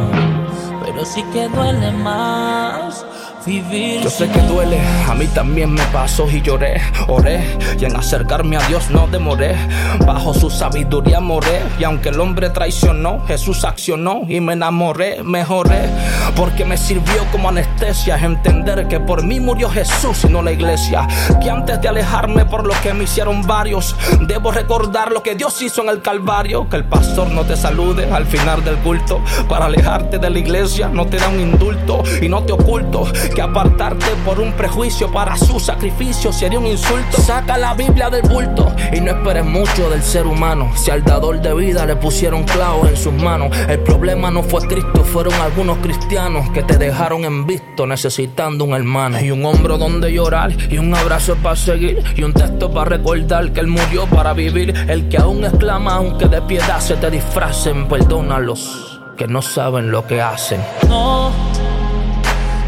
pero 1.03 1.15
sí 1.15 1.23
que 1.33 1.49
duele 1.49 1.91
más 1.91 3.05
yo 3.45 4.09
sé 4.09 4.29
que 4.29 4.39
duele, 4.43 4.79
a 5.09 5.13
mí 5.15 5.27
también 5.27 5.73
me 5.73 5.83
pasó 5.87 6.29
y 6.29 6.41
lloré, 6.41 6.81
oré 7.07 7.43
y 7.77 7.83
en 7.83 7.93
acercarme 7.93 8.55
a 8.55 8.61
Dios 8.67 8.89
no 8.89 9.05
demoré. 9.07 9.57
Bajo 10.05 10.33
su 10.33 10.49
sabiduría 10.49 11.19
moré 11.19 11.61
y 11.77 11.83
aunque 11.83 12.09
el 12.09 12.21
hombre 12.21 12.51
traicionó, 12.51 13.19
Jesús 13.27 13.65
accionó 13.65 14.21
y 14.29 14.39
me 14.39 14.53
enamoré, 14.53 15.23
mejoré. 15.23 15.89
Porque 16.37 16.63
me 16.63 16.77
sirvió 16.77 17.25
como 17.33 17.49
anestesia 17.49 18.17
entender 18.17 18.87
que 18.87 19.01
por 19.01 19.25
mí 19.25 19.41
murió 19.41 19.69
Jesús 19.69 20.23
y 20.23 20.29
no 20.29 20.41
la 20.41 20.53
iglesia. 20.53 21.05
Que 21.41 21.49
antes 21.49 21.81
de 21.81 21.89
alejarme 21.89 22.45
por 22.45 22.65
lo 22.65 22.73
que 22.81 22.93
me 22.93 23.03
hicieron 23.03 23.45
varios, 23.45 23.93
debo 24.21 24.51
recordar 24.51 25.11
lo 25.11 25.21
que 25.21 25.35
Dios 25.35 25.61
hizo 25.61 25.81
en 25.81 25.89
el 25.89 26.01
Calvario. 26.01 26.69
Que 26.69 26.77
el 26.77 26.85
pastor 26.85 27.29
no 27.29 27.43
te 27.43 27.57
salude 27.57 28.09
al 28.09 28.25
final 28.25 28.63
del 28.63 28.77
culto. 28.77 29.19
Para 29.49 29.65
alejarte 29.65 30.17
de 30.17 30.29
la 30.29 30.39
iglesia 30.39 30.87
no 30.87 31.07
te 31.07 31.17
da 31.17 31.27
un 31.27 31.41
indulto 31.41 32.03
y 32.21 32.29
no 32.29 32.43
te 32.43 32.53
oculto 32.53 33.05
que 33.33 33.41
apartarte 33.41 34.05
por 34.25 34.39
un 34.39 34.53
prejuicio 34.53 35.11
para 35.11 35.35
su 35.37 35.59
sacrificio 35.59 36.31
sería 36.31 36.59
un 36.59 36.67
insulto. 36.67 37.17
Saca 37.21 37.57
la 37.57 37.73
Biblia 37.73 38.09
del 38.09 38.21
bulto 38.23 38.73
y 38.91 39.01
no 39.01 39.11
esperes 39.11 39.45
mucho 39.45 39.89
del 39.89 40.03
ser 40.03 40.27
humano. 40.27 40.71
Si 40.75 40.91
al 40.91 41.03
dador 41.03 41.41
de 41.41 41.53
vida 41.53 41.85
le 41.85 41.95
pusieron 41.95 42.43
clavos 42.43 42.89
en 42.89 42.97
sus 42.97 43.13
manos, 43.13 43.55
el 43.67 43.79
problema 43.79 44.29
no 44.29 44.43
fue 44.43 44.61
Cristo, 44.67 45.03
fueron 45.03 45.33
algunos 45.35 45.77
cristianos 45.77 46.49
que 46.51 46.63
te 46.63 46.77
dejaron 46.77 47.25
en 47.25 47.47
visto 47.47 47.87
necesitando 47.87 48.65
un 48.65 48.73
hermano. 48.73 49.19
Y 49.19 49.31
un 49.31 49.45
hombro 49.45 49.77
donde 49.77 50.13
llorar, 50.13 50.51
y 50.69 50.77
un 50.77 50.93
abrazo 50.93 51.35
para 51.35 51.55
seguir, 51.55 52.03
y 52.15 52.23
un 52.23 52.33
texto 52.33 52.71
para 52.71 52.97
recordar 52.97 53.51
que 53.51 53.61
él 53.61 53.67
murió 53.67 54.05
para 54.07 54.33
vivir. 54.33 54.73
El 54.87 55.09
que 55.09 55.17
aún 55.17 55.43
exclama, 55.43 55.95
aunque 55.95 56.27
de 56.27 56.41
piedad 56.43 56.79
se 56.79 56.95
te 56.95 57.09
disfracen, 57.09 57.87
perdónalos, 57.87 59.01
que 59.17 59.27
no 59.27 59.41
saben 59.41 59.91
lo 59.91 60.05
que 60.05 60.21
hacen. 60.21 60.61
No 60.87 61.42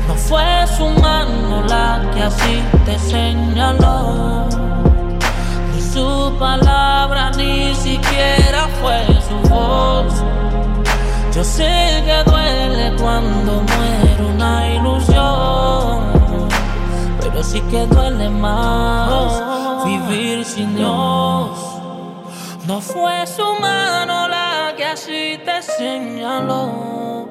no 0.08 0.16
fue 0.16 0.68
su 0.78 0.88
mano 1.02 1.64
la 1.68 2.02
que 2.14 2.24
así 2.24 2.62
te 2.86 2.98
señaló. 3.00 4.48
Ni 5.74 5.82
su 5.82 6.34
palabra, 6.38 7.32
ni 7.32 7.74
siquiera 7.76 8.68
fue 8.82 9.06
su 9.28 9.50
voz. 9.50 10.14
Yo 11.34 11.44
sé 11.44 12.04
que 12.06 12.30
duele 12.30 12.96
cuando 13.02 13.62
muere 13.62 14.34
una 14.34 14.68
ilusión. 14.76 16.50
Pero 17.20 17.44
sí 17.44 17.62
que 17.72 17.86
duele 17.88 18.30
más 18.30 19.84
vivir 19.86 20.46
sin 20.46 20.76
Dios. 20.76 21.50
No 22.68 22.80
fue 22.80 23.28
su 23.28 23.46
mano 23.60 24.28
la 24.28 24.74
que 24.78 24.86
así 24.86 25.40
te 25.44 25.62
señaló. 25.62 27.26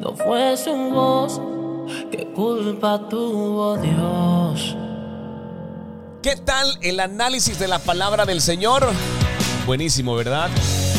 No 0.00 0.12
fue 0.16 0.56
su 0.56 0.72
voz 0.90 1.40
¿Qué 2.16 2.28
culpa 2.28 3.08
tuvo 3.08 3.76
Dios? 3.76 4.76
¿Qué 6.22 6.36
tal 6.36 6.78
el 6.80 7.00
análisis 7.00 7.58
de 7.58 7.66
la 7.66 7.80
palabra 7.80 8.24
del 8.24 8.40
Señor? 8.40 8.86
Buenísimo, 9.66 10.14
¿verdad? 10.14 10.48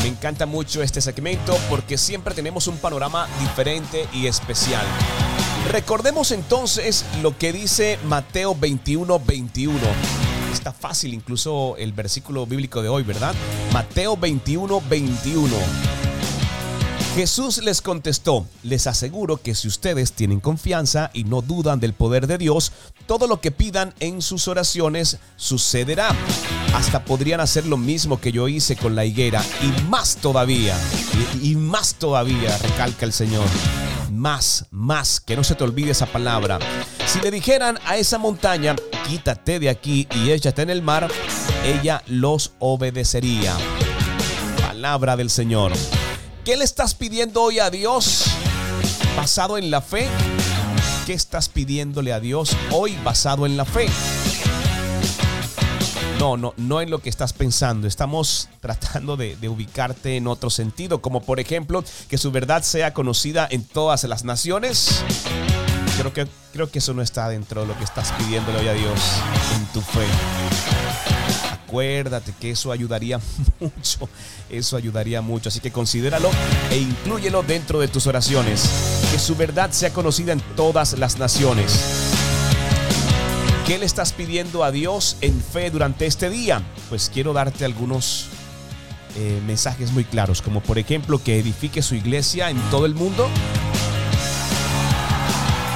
Me 0.02 0.08
encanta 0.08 0.44
mucho 0.44 0.82
este 0.82 1.00
segmento 1.00 1.56
porque 1.70 1.96
siempre 1.96 2.34
tenemos 2.34 2.66
un 2.66 2.76
panorama 2.76 3.28
diferente 3.40 4.06
y 4.12 4.26
especial. 4.26 4.84
Recordemos 5.72 6.32
entonces 6.32 7.06
lo 7.22 7.38
que 7.38 7.50
dice 7.50 7.98
Mateo 8.04 8.54
21, 8.54 9.18
21. 9.18 9.78
Está 10.52 10.74
fácil 10.74 11.14
incluso 11.14 11.78
el 11.78 11.94
versículo 11.94 12.44
bíblico 12.44 12.82
de 12.82 12.90
hoy, 12.90 13.04
¿verdad? 13.04 13.34
Mateo 13.72 14.18
21, 14.18 14.82
21. 14.86 16.05
Jesús 17.16 17.62
les 17.64 17.80
contestó, 17.80 18.46
les 18.62 18.86
aseguro 18.86 19.38
que 19.38 19.54
si 19.54 19.68
ustedes 19.68 20.12
tienen 20.12 20.38
confianza 20.38 21.10
y 21.14 21.24
no 21.24 21.40
dudan 21.40 21.80
del 21.80 21.94
poder 21.94 22.26
de 22.26 22.36
Dios, 22.36 22.72
todo 23.06 23.26
lo 23.26 23.40
que 23.40 23.50
pidan 23.50 23.94
en 24.00 24.20
sus 24.20 24.48
oraciones 24.48 25.16
sucederá. 25.36 26.14
Hasta 26.74 27.06
podrían 27.06 27.40
hacer 27.40 27.64
lo 27.64 27.78
mismo 27.78 28.20
que 28.20 28.32
yo 28.32 28.48
hice 28.48 28.76
con 28.76 28.94
la 28.94 29.06
higuera 29.06 29.42
y 29.62 29.82
más 29.84 30.16
todavía. 30.16 30.78
Y, 31.40 31.54
más 31.56 31.94
todavía, 31.94 32.54
recalca 32.58 33.06
el 33.06 33.14
Señor. 33.14 33.46
Más, 34.12 34.66
más, 34.70 35.18
que 35.18 35.36
no 35.36 35.42
se 35.42 35.54
te 35.54 35.64
olvide 35.64 35.92
esa 35.92 36.04
palabra. 36.04 36.58
Si 37.06 37.18
le 37.22 37.30
dijeran 37.30 37.78
a 37.86 37.96
esa 37.96 38.18
montaña, 38.18 38.76
quítate 39.08 39.58
de 39.58 39.70
aquí 39.70 40.06
y 40.14 40.32
échate 40.32 40.60
en 40.60 40.68
el 40.68 40.82
mar, 40.82 41.10
ella 41.64 42.02
los 42.08 42.52
obedecería. 42.58 43.56
Palabra 44.60 45.16
del 45.16 45.30
Señor. 45.30 45.72
¿Qué 46.46 46.56
le 46.56 46.62
estás 46.62 46.94
pidiendo 46.94 47.42
hoy 47.42 47.58
a 47.58 47.70
Dios 47.70 48.22
basado 49.16 49.58
en 49.58 49.68
la 49.68 49.80
fe? 49.80 50.06
¿Qué 51.04 51.12
estás 51.12 51.48
pidiéndole 51.48 52.12
a 52.12 52.20
Dios 52.20 52.56
hoy 52.70 52.96
basado 53.02 53.46
en 53.46 53.56
la 53.56 53.64
fe? 53.64 53.88
No, 56.20 56.36
no, 56.36 56.54
no 56.56 56.80
en 56.80 56.90
lo 56.90 57.00
que 57.00 57.10
estás 57.10 57.32
pensando. 57.32 57.88
Estamos 57.88 58.48
tratando 58.60 59.16
de, 59.16 59.34
de, 59.34 59.48
ubicarte 59.48 60.16
en 60.16 60.28
otro 60.28 60.48
sentido, 60.48 61.02
como 61.02 61.20
por 61.20 61.40
ejemplo 61.40 61.82
que 62.08 62.16
su 62.16 62.30
verdad 62.30 62.62
sea 62.62 62.94
conocida 62.94 63.48
en 63.50 63.64
todas 63.64 64.04
las 64.04 64.22
naciones. 64.22 65.02
Creo 65.98 66.12
que, 66.12 66.28
creo 66.52 66.70
que 66.70 66.78
eso 66.78 66.94
no 66.94 67.02
está 67.02 67.28
dentro 67.28 67.62
de 67.62 67.66
lo 67.66 67.76
que 67.76 67.82
estás 67.82 68.12
pidiéndole 68.12 68.60
hoy 68.60 68.68
a 68.68 68.72
Dios 68.74 69.00
en 69.56 69.66
tu 69.72 69.80
fe. 69.80 70.06
Acuérdate 71.76 72.32
que 72.40 72.52
eso 72.52 72.72
ayudaría 72.72 73.20
mucho, 73.60 74.08
eso 74.48 74.78
ayudaría 74.78 75.20
mucho, 75.20 75.50
así 75.50 75.60
que 75.60 75.70
considéralo 75.70 76.30
e 76.70 76.78
inclúyelo 76.78 77.42
dentro 77.42 77.80
de 77.80 77.88
tus 77.88 78.06
oraciones. 78.06 78.66
Que 79.12 79.18
su 79.18 79.36
verdad 79.36 79.70
sea 79.72 79.92
conocida 79.92 80.32
en 80.32 80.40
todas 80.56 80.98
las 80.98 81.18
naciones. 81.18 81.78
¿Qué 83.66 83.76
le 83.76 83.84
estás 83.84 84.14
pidiendo 84.14 84.64
a 84.64 84.70
Dios 84.70 85.18
en 85.20 85.38
fe 85.38 85.70
durante 85.70 86.06
este 86.06 86.30
día? 86.30 86.62
Pues 86.88 87.10
quiero 87.12 87.34
darte 87.34 87.66
algunos 87.66 88.28
eh, 89.18 89.42
mensajes 89.46 89.92
muy 89.92 90.04
claros, 90.04 90.40
como 90.40 90.62
por 90.62 90.78
ejemplo 90.78 91.22
que 91.22 91.38
edifique 91.38 91.82
su 91.82 91.94
iglesia 91.94 92.48
en 92.48 92.58
todo 92.70 92.86
el 92.86 92.94
mundo. 92.94 93.28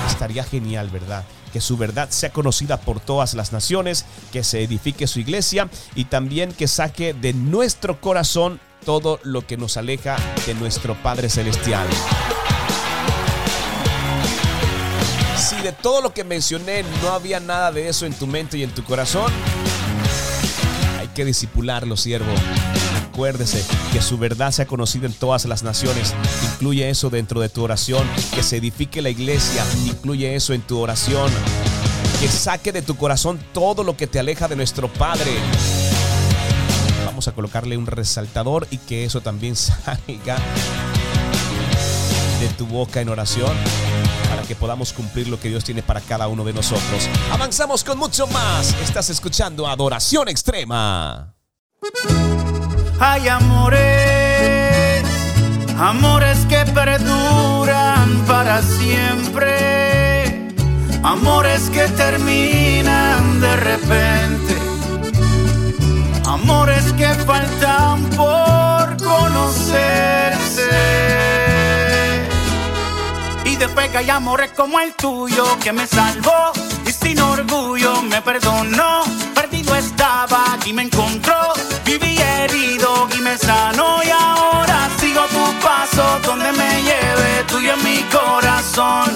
Estaría 0.09 0.45
genial, 0.45 0.89
¿verdad? 0.89 1.27
Que 1.53 1.61
su 1.61 1.77
verdad 1.77 2.11
sea 2.11 2.31
conocida 2.31 2.81
por 2.81 3.01
todas 3.01 3.35
las 3.35 3.53
naciones, 3.53 4.05
que 4.33 4.45
se 4.45 4.63
edifique 4.63 5.07
su 5.07 5.21
iglesia 5.21 5.69
y 5.95 6.05
también 6.05 6.53
que 6.53 6.69
saque 6.69 7.13
de 7.13 7.33
nuestro 7.33 8.01
corazón 8.01 8.61
todo 8.85 9.21
lo 9.23 9.47
que 9.47 9.57
nos 9.57 9.77
aleja 9.77 10.17
de 10.47 10.55
nuestro 10.55 10.95
Padre 11.03 11.29
Celestial. 11.29 11.87
Si 15.37 15.57
de 15.63 15.73
todo 15.73 16.01
lo 16.01 16.15
que 16.15 16.23
mencioné 16.23 16.85
no 17.03 17.11
había 17.11 17.41
nada 17.41 17.73
de 17.73 17.89
eso 17.89 18.07
en 18.07 18.15
tu 18.15 18.27
mente 18.27 18.59
y 18.59 18.63
en 18.63 18.71
tu 18.71 18.85
corazón, 18.85 19.33
hay 20.99 21.09
que 21.09 21.25
disipularlo, 21.25 21.97
siervo. 21.97 22.33
Acuérdese 23.21 23.63
que 23.93 24.01
su 24.01 24.17
verdad 24.17 24.51
sea 24.51 24.65
conocida 24.65 25.05
en 25.05 25.13
todas 25.13 25.45
las 25.45 25.63
naciones. 25.63 26.15
Incluye 26.55 26.89
eso 26.89 27.11
dentro 27.11 27.39
de 27.43 27.51
tu 27.51 27.63
oración. 27.63 28.09
Que 28.35 28.43
se 28.43 28.57
edifique 28.57 29.03
la 29.03 29.11
iglesia. 29.11 29.63
Incluye 29.85 30.35
eso 30.35 30.55
en 30.55 30.63
tu 30.63 30.79
oración. 30.79 31.31
Que 32.19 32.29
saque 32.29 32.73
de 32.73 32.81
tu 32.81 32.97
corazón 32.97 33.39
todo 33.53 33.85
lo 33.85 33.95
que 33.95 34.07
te 34.07 34.19
aleja 34.19 34.49
de 34.49 34.57
nuestro 34.57 34.91
Padre. 34.91 35.33
Vamos 37.05 37.29
a 37.29 37.33
colocarle 37.33 37.77
un 37.77 37.85
resaltador 37.85 38.67
y 38.71 38.79
que 38.79 39.05
eso 39.05 39.21
también 39.21 39.55
salga 39.55 40.39
de 42.41 42.49
tu 42.57 42.65
boca 42.65 43.03
en 43.03 43.11
oración 43.11 43.55
para 44.31 44.45
que 44.45 44.55
podamos 44.55 44.95
cumplir 44.95 45.29
lo 45.29 45.39
que 45.39 45.51
Dios 45.51 45.63
tiene 45.63 45.83
para 45.83 46.01
cada 46.01 46.27
uno 46.27 46.43
de 46.43 46.55
nosotros. 46.55 47.07
Avanzamos 47.31 47.85
con 47.85 47.99
mucho 47.99 48.27
más. 48.29 48.75
Estás 48.83 49.11
escuchando 49.11 49.67
Adoración 49.67 50.27
Extrema. 50.31 51.35
Hay 53.03 53.29
amores, 53.29 53.81
amores 55.79 56.45
que 56.51 56.67
perduran 56.67 58.25
para 58.27 58.61
siempre, 58.61 60.51
amores 61.03 61.71
que 61.71 61.89
terminan 61.89 63.41
de 63.41 63.57
repente, 63.57 64.55
amores 66.27 66.93
que 66.93 67.09
faltan 67.25 68.05
por 68.11 69.03
conocerse. 69.03 70.69
Y 73.47 73.57
después 73.57 73.89
que 73.89 73.97
hay 73.97 74.11
amores 74.11 74.51
como 74.55 74.79
el 74.79 74.93
tuyo 74.93 75.59
que 75.59 75.73
me 75.73 75.87
salvó 75.87 76.53
y 76.91 76.93
sin 76.93 77.21
orgullo 77.21 78.03
me 78.03 78.21
perdonó. 78.21 79.05
Perdido 79.35 79.75
estaba 79.77 80.59
y 80.67 80.73
me 80.73 80.83
encontró. 80.83 81.53
Viví 81.85 82.19
herido 82.19 83.09
y 83.17 83.21
me 83.21 83.39
sanó. 83.39 84.03
Y 84.03 84.11
ahora 84.11 84.89
sigo 84.99 85.23
tu 85.27 85.45
paso 85.61 86.05
donde 86.27 86.51
me 86.53 86.83
lleve, 86.83 87.45
tuyo 87.47 87.75
en 87.75 87.83
mi 87.85 87.99
corazón. 88.17 89.09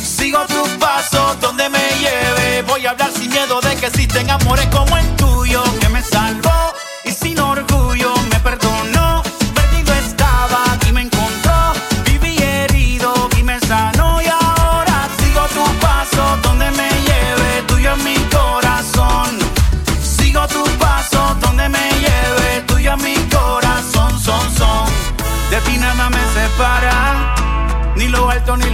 Sigo 0.00 0.40
tu 0.46 0.62
paso 0.78 1.36
donde 1.40 1.68
me 1.68 1.84
lleve. 1.98 2.62
Voy 2.62 2.86
a 2.86 2.90
hablar 2.90 3.10
sin 3.12 3.30
miedo 3.30 3.60
de 3.60 3.74
que 3.76 3.86
existen 3.86 4.30
amores 4.30 4.66
como 4.66 4.96
el 4.96 5.16
tuyo 5.16 5.62
que 5.80 5.88
me 5.88 6.02
salvó 6.02 6.74
y 7.04 7.10
sin 7.10 7.38
orgullo 7.40 7.69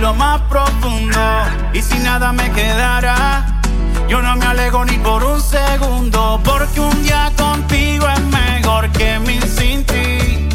lo 0.07 0.15
más 0.15 0.41
profundo. 0.43 1.19
Y 1.73 1.83
si 1.83 1.99
nada 1.99 2.33
me 2.33 2.49
quedara, 2.53 3.45
yo 4.09 4.23
no 4.23 4.37
me 4.37 4.47
alejo 4.47 4.85
ni 4.85 4.97
por 4.99 5.25
un 5.25 5.41
segundo. 5.41 6.41
Porque 6.45 6.79
un 6.79 7.03
día 7.03 7.33
contigo 7.37 8.07
es 8.09 8.23
mejor 8.41 8.89
que 8.93 9.19
mil 9.19 9.43
sin 9.43 9.85
ti. 9.85 10.49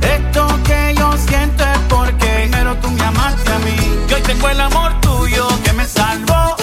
Esto 0.00 0.46
que 0.64 0.94
yo 0.96 1.12
siento 1.28 1.62
es 1.62 1.78
porque 1.90 2.26
primero 2.48 2.74
tú 2.76 2.90
me 2.90 3.04
amaste 3.04 3.52
a 3.52 3.58
mí. 3.58 3.76
Y 4.08 4.14
hoy 4.14 4.22
tengo 4.22 4.48
el 4.48 4.60
amor 4.60 4.98
tuyo 5.02 5.46
que 5.62 5.72
me 5.74 5.84
salvó. 5.84 6.53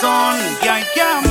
Corazón. 0.00 0.36
Y 0.62 0.68
hay 0.68 0.84
que 0.94 1.00
amores. 1.00 1.25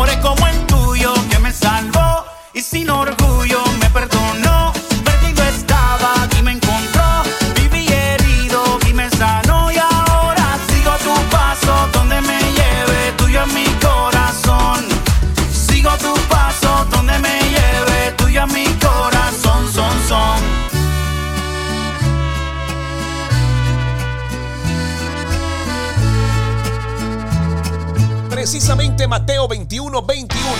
Amores 0.00 0.16
como 0.22 0.29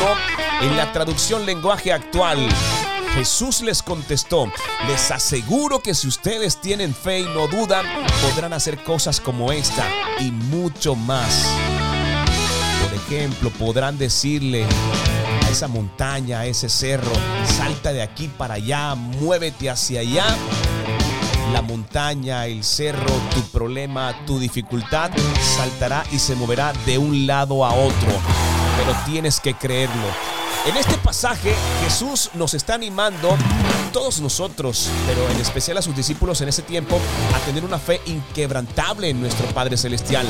21, 0.01 0.17
en 0.63 0.77
la 0.77 0.93
traducción 0.93 1.47
lenguaje 1.47 1.93
actual. 1.93 2.39
Jesús 3.15 3.61
les 3.61 3.83
contestó, 3.83 4.51
les 4.87 5.11
aseguro 5.11 5.81
que 5.81 5.95
si 5.95 6.07
ustedes 6.07 6.61
tienen 6.61 6.95
fe 6.95 7.21
y 7.21 7.25
no 7.25 7.49
dudan, 7.49 7.85
podrán 8.23 8.53
hacer 8.53 8.83
cosas 8.83 9.21
como 9.21 9.51
esta 9.53 9.85
y 10.21 10.31
mucho 10.31 10.95
más. 10.95 11.47
Por 12.83 12.95
ejemplo, 12.95 13.51
podrán 13.51 13.99
decirle 13.99 14.65
a 15.45 15.51
esa 15.51 15.67
montaña, 15.67 16.41
a 16.41 16.47
ese 16.47 16.69
cerro, 16.69 17.13
salta 17.57 17.93
de 17.93 18.03
aquí 18.03 18.29
para 18.29 18.55
allá, 18.55 18.95
muévete 18.95 19.69
hacia 19.69 20.01
allá. 20.01 20.25
La 21.53 21.63
montaña, 21.63 22.47
el 22.47 22.63
cerro, 22.63 23.13
tu 23.35 23.43
problema, 23.51 24.15
tu 24.25 24.39
dificultad 24.39 25.11
saltará 25.57 26.05
y 26.13 26.21
se 26.21 26.37
moverá 26.37 26.73
de 26.87 26.97
un 26.97 27.27
lado 27.27 27.65
a 27.65 27.75
otro. 27.75 28.50
Pero 28.77 28.97
tienes 29.07 29.41
que 29.41 29.55
creerlo. 29.55 30.07
En 30.67 30.77
este 30.77 30.97
pasaje 30.99 31.55
Jesús 31.85 32.31
nos 32.35 32.53
está 32.53 32.75
animando 32.75 33.37
todos 33.93 34.21
nosotros, 34.21 34.91
pero 35.07 35.29
en 35.31 35.41
especial 35.41 35.79
a 35.79 35.83
sus 35.83 35.97
discípulos 35.97 36.41
en 36.43 36.49
ese 36.49 36.63
tiempo, 36.63 37.01
a 37.35 37.39
tener 37.47 37.65
una 37.65 37.79
fe 37.79 38.01
inquebrantable 38.07 39.09
en 39.09 39.21
nuestro 39.21 39.47
Padre 39.49 39.77
Celestial. 39.77 40.27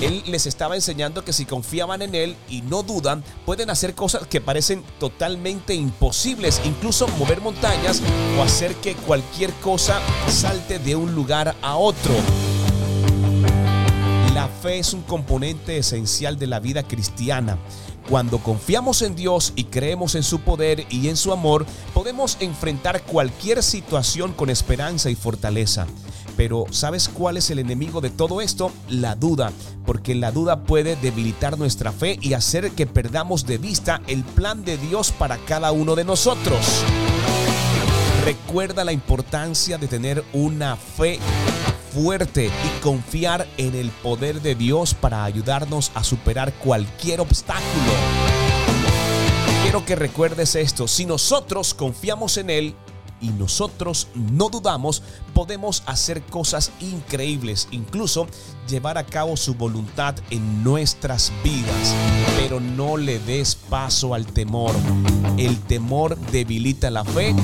Él 0.00 0.22
les 0.26 0.46
estaba 0.46 0.76
enseñando 0.76 1.24
que 1.24 1.32
si 1.32 1.44
confiaban 1.44 2.02
en 2.02 2.14
Él 2.14 2.36
y 2.48 2.62
no 2.62 2.84
dudan, 2.84 3.24
pueden 3.44 3.68
hacer 3.68 3.96
cosas 3.96 4.28
que 4.28 4.40
parecen 4.40 4.84
totalmente 5.00 5.74
imposibles, 5.74 6.60
incluso 6.64 7.08
mover 7.18 7.40
montañas 7.40 8.00
o 8.38 8.42
hacer 8.42 8.76
que 8.76 8.94
cualquier 8.94 9.52
cosa 9.54 10.00
salte 10.28 10.78
de 10.78 10.94
un 10.94 11.16
lugar 11.16 11.56
a 11.62 11.76
otro. 11.76 12.14
Fe 14.62 14.78
es 14.78 14.92
un 14.92 15.02
componente 15.02 15.78
esencial 15.78 16.38
de 16.38 16.46
la 16.46 16.60
vida 16.60 16.82
cristiana. 16.82 17.58
Cuando 18.08 18.38
confiamos 18.38 19.02
en 19.02 19.14
Dios 19.14 19.52
y 19.54 19.64
creemos 19.64 20.14
en 20.14 20.22
su 20.22 20.40
poder 20.40 20.86
y 20.88 21.08
en 21.08 21.16
su 21.16 21.32
amor, 21.32 21.66
podemos 21.92 22.38
enfrentar 22.40 23.02
cualquier 23.02 23.62
situación 23.62 24.32
con 24.32 24.48
esperanza 24.48 25.10
y 25.10 25.14
fortaleza. 25.14 25.86
Pero 26.36 26.66
¿sabes 26.70 27.08
cuál 27.08 27.36
es 27.36 27.50
el 27.50 27.58
enemigo 27.58 28.00
de 28.00 28.10
todo 28.10 28.40
esto? 28.40 28.72
La 28.88 29.14
duda, 29.14 29.52
porque 29.84 30.14
la 30.14 30.30
duda 30.30 30.62
puede 30.64 30.96
debilitar 30.96 31.58
nuestra 31.58 31.92
fe 31.92 32.18
y 32.22 32.32
hacer 32.32 32.70
que 32.70 32.86
perdamos 32.86 33.44
de 33.44 33.58
vista 33.58 34.00
el 34.06 34.24
plan 34.24 34.64
de 34.64 34.78
Dios 34.78 35.10
para 35.10 35.36
cada 35.36 35.72
uno 35.72 35.94
de 35.94 36.04
nosotros. 36.04 36.84
Recuerda 38.24 38.84
la 38.84 38.92
importancia 38.92 39.78
de 39.78 39.88
tener 39.88 40.24
una 40.32 40.76
fe 40.76 41.18
fuerte 41.98 42.46
y 42.46 42.80
confiar 42.80 43.48
en 43.56 43.74
el 43.74 43.90
poder 43.90 44.40
de 44.40 44.54
Dios 44.54 44.94
para 44.94 45.24
ayudarnos 45.24 45.90
a 45.96 46.04
superar 46.04 46.52
cualquier 46.54 47.20
obstáculo. 47.20 47.92
Quiero 49.64 49.84
que 49.84 49.96
recuerdes 49.96 50.54
esto, 50.54 50.86
si 50.86 51.06
nosotros 51.06 51.74
confiamos 51.74 52.36
en 52.36 52.50
Él, 52.50 52.76
y 53.20 53.30
nosotros 53.30 54.06
no 54.14 54.48
dudamos, 54.48 55.02
podemos 55.34 55.82
hacer 55.86 56.22
cosas 56.22 56.70
increíbles, 56.78 57.66
incluso 57.72 58.28
llevar 58.68 58.96
a 58.96 59.04
cabo 59.04 59.36
su 59.36 59.54
voluntad 59.54 60.14
en 60.30 60.62
nuestras 60.62 61.32
vidas. 61.42 61.96
Pero 62.36 62.60
no 62.60 62.96
le 62.96 63.18
des 63.18 63.56
paso 63.56 64.14
al 64.14 64.24
temor. 64.24 64.72
El 65.36 65.58
temor 65.62 66.16
debilita 66.30 66.92
la 66.92 67.04
fe, 67.04 67.34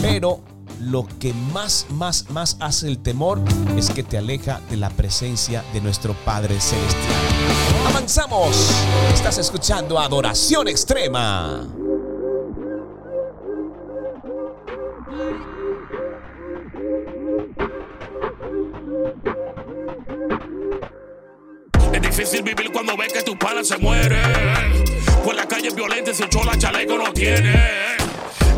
pero 0.00 0.40
lo 0.80 1.06
que 1.18 1.34
más, 1.52 1.86
más, 1.90 2.30
más 2.30 2.56
hace 2.60 2.88
el 2.88 2.98
temor 2.98 3.40
es 3.76 3.90
que 3.90 4.02
te 4.02 4.18
aleja 4.18 4.60
de 4.70 4.76
la 4.76 4.90
presencia 4.90 5.62
de 5.72 5.80
nuestro 5.80 6.14
Padre 6.24 6.58
Celestial. 6.60 7.14
Avanzamos. 7.86 8.70
Estás 9.12 9.38
escuchando 9.38 9.98
Adoración 9.98 10.68
Extrema. 10.68 11.66
Es 21.92 22.02
difícil 22.02 22.42
vivir 22.42 22.72
cuando 22.72 22.96
ves 22.96 23.12
que 23.12 23.22
tus 23.22 23.36
panas 23.36 23.68
se 23.68 23.76
mueren. 23.78 24.18
Pues 25.24 25.36
la 25.36 25.46
calle 25.46 25.70
violenta 25.70 26.14
si 26.14 26.26
chola 26.28 26.56
chaleco 26.56 26.96
no 26.96 27.12
tiene. 27.12 27.99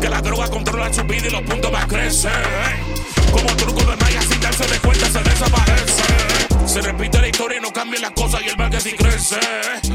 Que 0.03 0.09
la 0.09 0.21
droga 0.21 0.49
controla 0.49 0.93
su 0.93 1.01
vida 1.05 1.27
y 1.27 1.29
los 1.29 1.41
puntos 1.43 1.71
más 1.71 1.85
crecen. 1.85 2.29
Como 3.31 3.47
truco 3.55 3.89
de 3.89 3.95
magia 3.95 4.21
sin 4.21 4.41
darse 4.41 4.67
de 4.67 4.77
cuenta 4.79 5.05
se 5.05 5.23
desaparece. 5.23 6.12
Se 6.65 6.81
repite 6.81 7.19
la 7.19 7.27
historia 7.27 7.57
y 7.57 7.61
no 7.61 7.71
cambia 7.71 7.99
las 7.99 8.11
cosas 8.11 8.41
y 8.41 8.49
el 8.49 8.81
sí 8.81 8.93
crece. 8.93 9.39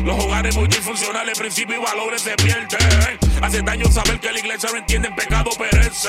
Los 0.05 0.25
hogares 0.25 0.55
muy 0.55 0.69
disfuncionales, 0.69 1.39
principios 1.39 1.81
y 1.81 1.85
valores 1.85 2.23
se 2.23 2.35
pierden. 2.37 3.19
Hace 3.43 3.63
daño 3.63 3.91
saber 3.91 4.21
que 4.21 4.33
la 4.33 4.39
iglesia 4.39 4.69
no 4.73 4.79
entiende, 4.79 5.09
en 5.09 5.15
pecado 5.15 5.51
perece. 5.59 6.09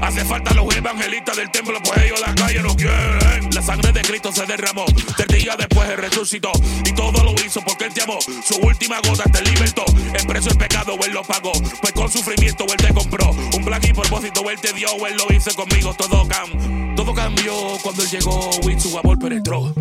Hace 0.00 0.24
falta 0.24 0.54
los 0.54 0.74
evangelistas 0.74 1.36
del 1.36 1.50
templo, 1.50 1.78
pues 1.82 1.98
ellos 2.04 2.20
la 2.20 2.34
calle 2.34 2.62
no 2.62 2.74
quieren. 2.74 3.50
La 3.52 3.62
sangre 3.62 3.92
de 3.92 4.00
Cristo 4.02 4.32
se 4.32 4.46
derramó, 4.46 4.84
tres 5.16 5.28
días 5.28 5.56
después 5.58 5.88
él 5.90 5.98
resucitó. 5.98 6.50
Y 6.84 6.92
todo 6.92 7.22
lo 7.22 7.32
hizo 7.44 7.60
porque 7.60 7.84
él 7.84 7.94
te 7.94 8.02
amó. 8.02 8.18
Su 8.20 8.56
última 8.62 9.00
gota 9.06 9.24
te 9.24 9.42
libertó. 9.42 9.84
El 10.14 10.26
precio 10.26 10.50
del 10.50 10.58
pecado 10.58 10.96
él 11.04 11.12
lo 11.12 11.22
pagó. 11.22 11.52
Pues 11.80 11.92
con 11.92 12.10
sufrimiento 12.10 12.64
él 12.64 12.76
te 12.76 12.94
compró. 12.94 13.30
Un 13.30 13.64
plan 13.64 13.80
y 13.82 13.92
propósito 13.92 14.48
él 14.50 14.60
te 14.60 14.72
dio, 14.72 14.88
él 15.06 15.16
lo 15.16 15.34
hizo 15.34 15.54
conmigo. 15.54 15.94
Todo 15.94 16.26
cam, 16.26 16.94
todo 16.96 17.14
cambió 17.14 17.52
cuando 17.82 18.02
él 18.02 18.10
llegó 18.10 18.50
y 18.68 18.80
su 18.80 18.98
amor 18.98 19.18
penetró. 19.18 19.72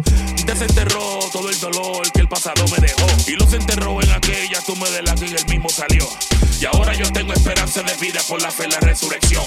Desenterró 0.45 1.19
todo 1.31 1.49
el 1.49 1.59
dolor 1.59 2.11
que 2.11 2.21
el 2.21 2.27
pasado 2.27 2.65
me 2.67 2.77
dejó. 2.77 3.07
Y 3.27 3.31
los 3.33 3.53
enterró 3.53 4.01
en 4.01 4.11
aquella 4.11 4.61
tumba 4.61 4.89
de 4.89 5.01
la 5.03 5.15
que 5.15 5.25
él 5.25 5.45
mismo 5.47 5.69
salió. 5.69 6.07
Y 6.59 6.65
ahora 6.65 6.93
yo 6.93 7.11
tengo 7.11 7.33
esperanza 7.33 7.83
de 7.83 7.95
vida 7.95 8.19
por 8.27 8.41
la 8.41 8.51
fe 8.51 8.65
en 8.65 8.71
la 8.71 8.79
resurrección. 8.79 9.43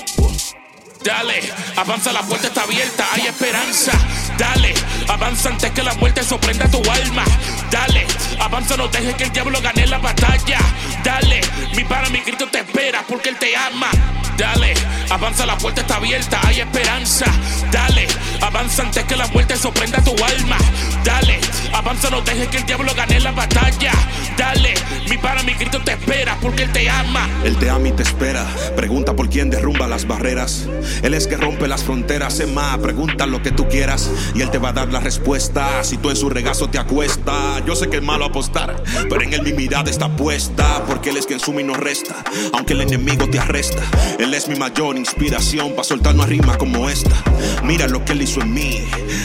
Dale, 1.04 1.40
avanza, 1.76 2.12
la 2.12 2.22
puerta 2.22 2.46
está 2.46 2.62
abierta, 2.62 3.04
hay 3.12 3.26
esperanza. 3.26 3.92
Dale, 4.38 4.72
avanza 5.08 5.48
antes 5.48 5.70
que 5.72 5.82
la 5.82 5.94
muerte 5.94 6.22
sorprenda 6.22 6.70
tu 6.70 6.78
alma. 6.90 7.24
Dale, 7.70 8.06
avanza, 8.38 8.76
no 8.76 8.86
dejes 8.86 9.14
que 9.16 9.24
el 9.24 9.32
diablo 9.32 9.60
gane 9.60 9.86
la 9.86 9.98
batalla. 9.98 10.58
Dale, 11.02 11.40
mi 11.74 11.84
para 11.84 12.08
mi 12.10 12.20
Cristo 12.20 12.46
te 12.48 12.60
espera 12.60 13.04
porque 13.08 13.30
él 13.30 13.36
te 13.36 13.56
ama. 13.56 13.90
Dale, 14.36 14.74
avanza, 15.12 15.46
la 15.46 15.58
puerta 15.58 15.82
está 15.82 15.96
abierta, 15.96 16.40
hay 16.44 16.60
esperanza. 16.60 17.26
Dale, 17.70 18.06
avanza 18.40 18.82
antes 18.82 19.04
que 19.04 19.16
la 19.16 19.26
muerte 19.28 19.56
sorprenda 19.56 20.02
tu 20.02 20.12
alma. 20.24 20.56
Dale, 21.04 21.40
avanza, 21.72 22.10
no 22.10 22.20
dejes 22.22 22.48
que 22.48 22.58
el 22.58 22.66
diablo 22.66 22.92
gane 22.94 23.20
la 23.20 23.32
batalla. 23.32 23.92
Dale, 24.36 24.74
mi 25.08 25.18
para 25.18 25.42
mi 25.42 25.54
Cristo 25.54 25.80
te 25.84 25.92
espera 25.92 26.38
porque 26.40 26.64
él 26.64 26.72
te 26.72 26.88
ama. 26.88 27.28
Él 27.44 27.56
te 27.56 27.68
ama 27.70 27.88
y 27.88 27.92
te 27.92 28.02
espera. 28.02 28.46
Pregunta 28.76 29.14
por 29.14 29.28
quién 29.28 29.50
derrumba 29.50 29.86
las 29.86 30.06
barreras. 30.06 30.66
Él 31.02 31.14
es 31.14 31.26
que 31.26 31.36
rompe 31.36 31.68
las 31.68 31.84
fronteras. 31.84 32.40
Es 32.40 32.48
más, 32.48 32.78
pregunta 32.78 33.26
lo 33.26 33.42
que 33.42 33.50
tú 33.50 33.68
quieras 33.68 34.10
y 34.34 34.40
él 34.40 34.50
te 34.50 34.58
va 34.58 34.70
a 34.70 34.72
dar 34.72 34.92
la 34.92 35.00
respuesta. 35.00 35.84
Si 35.84 35.98
tú 35.98 36.10
en 36.10 36.16
su 36.16 36.30
regazo 36.30 36.68
te 36.68 36.78
acuestas, 36.78 37.64
yo 37.66 37.76
sé 37.76 37.88
que 37.88 37.98
es 37.98 38.02
malo 38.02 38.24
apostar, 38.24 38.82
pero 39.08 39.22
en 39.22 39.34
él 39.34 39.42
mi 39.42 39.52
mirada 39.52 39.90
está 39.90 40.08
puesta. 40.08 40.84
Porque 40.86 41.10
él 41.10 41.16
es 41.16 41.26
quien 41.26 41.40
suma 41.40 41.60
y 41.60 41.64
no 41.64 41.74
resta, 41.74 42.16
aunque 42.52 42.72
el 42.72 42.80
enemigo 42.82 43.28
te 43.28 43.38
arresta. 43.38 43.82
Él 44.18 44.32
es 44.34 44.48
mi 44.48 44.54
mayor 44.54 44.96
inspiración 45.02 45.70
para 45.70 45.84
soltar 45.84 46.14
una 46.14 46.26
rima 46.26 46.56
como 46.56 46.88
esta. 46.88 47.16
Mira 47.64 47.86
lo 47.86 48.04
que 48.04 48.12
él 48.12 48.22
hizo 48.22 48.40
en 48.40 48.52
mí, 48.52 48.80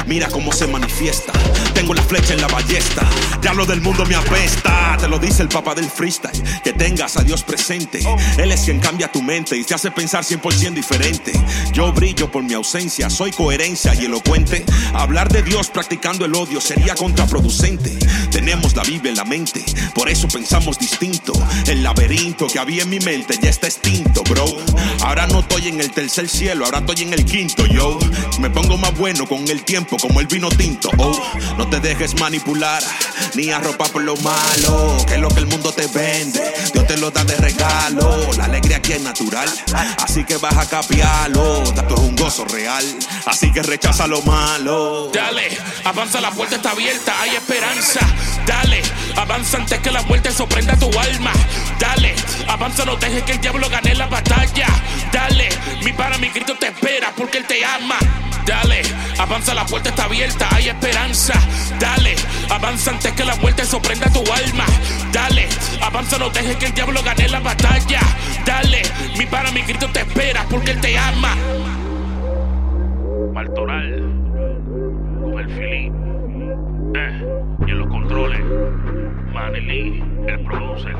mira 0.08 0.28
cómo 0.28 0.52
se 0.52 0.68
manifiesta. 0.68 1.32
Tengo 1.74 1.94
la 1.94 2.02
flecha 2.02 2.34
en 2.34 2.42
la 2.42 2.48
ballesta, 2.48 3.08
ya 3.42 3.54
lo 3.54 3.66
del 3.66 3.82
mundo 3.82 4.06
me 4.06 4.16
apesta. 4.16 4.98
Te 5.00 5.08
lo 5.08 5.20
dice 5.20 5.44
el 5.44 5.50
papá 5.50 5.76
del 5.76 5.90
freestyle, 5.90 6.44
que 6.64 6.74
tengas 6.74 7.18
a 7.18 7.24
Dios 7.24 7.44
presente. 7.44 8.00
Él 8.38 8.52
es 8.52 8.62
quien 8.62 8.80
cambia 8.80 9.12
tu 9.12 9.22
mente 9.22 9.56
y 9.56 9.64
te 9.64 9.76
hace 9.76 9.92
pensar 9.92 10.24
100% 10.24 10.74
diferente. 10.74 11.32
Yo 11.74 11.94
brillo 11.94 12.32
por 12.32 12.44
mi 12.44 12.54
ausencia, 12.54 13.10
soy 13.10 13.32
coherencia 13.32 13.94
y 13.94 14.06
elocuente. 14.06 14.66
Hablar 14.94 15.30
de 15.30 15.44
Dios 15.44 15.70
practicando 15.70 16.26
el 16.26 16.36
odio 16.36 16.60
sería 16.60 16.96
contraproducente. 16.96 17.98
Tenemos 18.32 18.76
la 18.76 18.84
Biblia 18.84 19.12
en 19.12 19.18
la 19.18 19.26
mente, 19.26 19.64
por 19.94 20.10
eso 20.10 20.28
pensamos 20.28 20.80
distinto. 20.80 21.34
El 21.68 21.84
laberinto 21.84 22.48
que 22.48 22.60
había 22.60 22.84
en 22.84 22.90
mi 22.90 23.00
mente 23.00 23.38
ya 23.42 23.50
está 23.50 23.68
extinto, 23.68 24.24
bro. 24.24 24.46
Ahora 25.02 25.28
no 25.28 25.40
estoy 25.40 25.67
en 25.68 25.82
el 25.82 25.92
tercer 25.92 26.30
cielo, 26.30 26.66
ahora 26.66 26.80
estoy 26.80 27.04
en 27.04 27.14
el 27.14 27.26
quinto, 27.26 27.66
yo. 27.66 27.98
Me 28.40 28.50
pongo 28.50 28.78
más 28.78 28.96
bueno 28.98 29.26
con 29.28 29.48
el 29.48 29.64
tiempo, 29.64 29.98
como 29.98 30.20
el 30.20 30.28
vino 30.28 30.50
tinto, 30.50 30.90
oh. 30.98 31.20
No 31.58 31.68
te 31.68 31.80
dejes 31.80 32.20
manipular, 32.20 32.82
ni 33.36 33.50
arropar 33.52 33.92
por 33.92 34.04
lo 34.04 34.16
malo, 34.18 34.98
que 35.08 35.16
es 35.16 35.20
lo 35.20 35.28
que 35.30 35.40
el 35.40 35.48
mundo 35.48 35.72
te 35.72 35.88
vende. 35.88 36.42
Dios 36.74 36.88
te 36.88 36.98
lo 36.98 37.12
da 37.12 37.24
de 37.24 37.36
regalo, 37.38 38.28
la 38.38 38.46
alegría 38.46 38.78
aquí 38.78 38.94
es 38.94 39.02
natural, 39.02 39.50
así 40.04 40.24
que 40.24 40.38
vas 40.38 40.58
a 40.58 40.68
capiarlo. 40.68 41.64
Esto 41.64 41.96
es 41.96 42.00
un 42.02 42.16
gozo 42.16 42.46
real, 42.46 42.86
así 43.26 43.52
que 43.52 43.64
rechaza 43.64 44.08
lo 44.08 44.22
malo. 44.22 45.10
Dale, 45.14 45.58
avanza, 45.84 46.22
la 46.22 46.32
puerta 46.32 46.56
está 46.56 46.72
abierta, 46.72 47.22
hay 47.22 47.32
esperanza. 47.32 48.00
Dale, 48.46 48.82
avanza 49.16 49.58
antes 49.58 49.80
que 49.80 49.92
la 49.92 50.02
muerte 50.04 50.32
sorprenda 50.32 50.76
tu 50.78 50.88
alma. 50.98 51.34
Dale, 51.80 52.16
avanza, 52.48 52.86
no 52.86 52.96
dejes 52.96 53.24
que 53.24 53.34
el 53.34 53.42
diablo 53.42 53.70
gane 53.70 53.94
la 53.96 54.08
batalla. 54.08 54.68
Dale, 55.12 55.50
mi 55.84 55.92
para 55.94 56.18
mi 56.18 56.30
Cristo 56.30 56.56
te 56.60 56.68
espera 56.68 57.12
porque 57.16 57.40
él 57.40 57.46
te 57.46 57.64
ama. 57.66 57.98
Dale, 58.46 58.82
avanza, 59.20 59.54
la 59.54 59.66
puerta 59.66 59.90
está 59.90 60.06
abierta, 60.06 60.48
hay 60.56 60.70
esperanza. 60.70 61.34
Dale, 61.80 62.16
avanza 62.50 62.92
antes 62.92 63.12
que 63.12 63.26
la 63.26 63.36
muerte 63.36 63.66
sorprenda 63.66 64.10
tu 64.10 64.20
alma. 64.32 64.66
Dale, 65.12 65.48
avanza, 65.82 66.18
no 66.18 66.30
dejes 66.30 66.56
que 66.56 66.68
el 66.68 66.74
diablo 66.74 67.04
gane 67.04 67.28
la 67.28 67.42
batalla. 67.42 68.00
Dale, 68.46 68.84
mi 69.18 69.26
para 69.26 69.52
mi 69.52 69.64
Cristo 69.64 69.90
te 69.92 70.00
espera 70.00 70.46
porque 70.50 70.72
él 70.72 70.80
te 70.80 70.98
ama. 70.98 71.36
Maltoral, 73.34 74.00
con 75.22 75.40
el 75.40 75.50
filín, 75.50 75.94
eh, 76.96 77.24
y 77.68 77.72
en 77.72 77.80
los 77.80 77.88
controles, 77.90 78.42
Manely, 79.34 80.04
el 80.28 80.40
producer. 80.46 80.96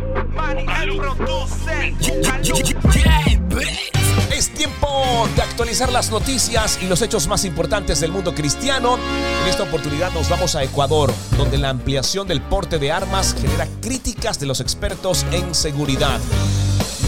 Es 4.32 4.50
tiempo 4.54 5.28
de 5.36 5.42
actualizar 5.42 5.92
las 5.92 6.12
noticias 6.12 6.80
y 6.82 6.88
los 6.88 7.02
hechos 7.02 7.28
más 7.28 7.46
importantes 7.46 8.00
del 8.00 8.12
mundo 8.12 8.36
cristiano. 8.36 8.98
En 9.44 9.50
esta 9.50 9.64
oportunidad 9.64 10.12
nos 10.12 10.30
vamos 10.30 10.56
a 10.56 10.64
Ecuador, 10.64 11.14
donde 11.38 11.58
la 11.58 11.70
ampliación 11.70 12.28
del 12.28 12.42
porte 12.42 12.78
de 12.78 12.92
armas 12.92 13.36
genera 13.40 13.68
críticas 13.82 14.40
de 14.40 14.46
los 14.46 14.60
expertos 14.60 15.26
en 15.32 15.56
seguridad. 15.56 16.20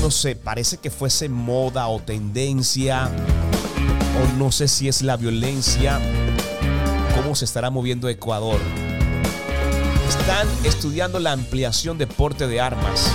no 0.02 0.12
sé, 0.12 0.36
parece 0.36 0.78
que 0.78 0.90
fuese 0.90 1.30
moda 1.30 1.88
o 1.88 2.00
tendencia, 2.00 3.10
o 4.18 4.38
no 4.38 4.52
sé 4.52 4.68
si 4.68 4.88
es 4.88 5.02
la 5.02 5.18
violencia, 5.18 6.00
cómo 7.16 7.36
se 7.36 7.46
estará 7.46 7.70
moviendo 7.70 8.08
Ecuador. 8.10 8.60
Están 10.08 10.48
estudiando 10.64 11.20
la 11.20 11.34
ampliación 11.34 11.98
de 11.98 12.08
porte 12.08 12.48
de 12.48 12.62
armas, 12.62 13.12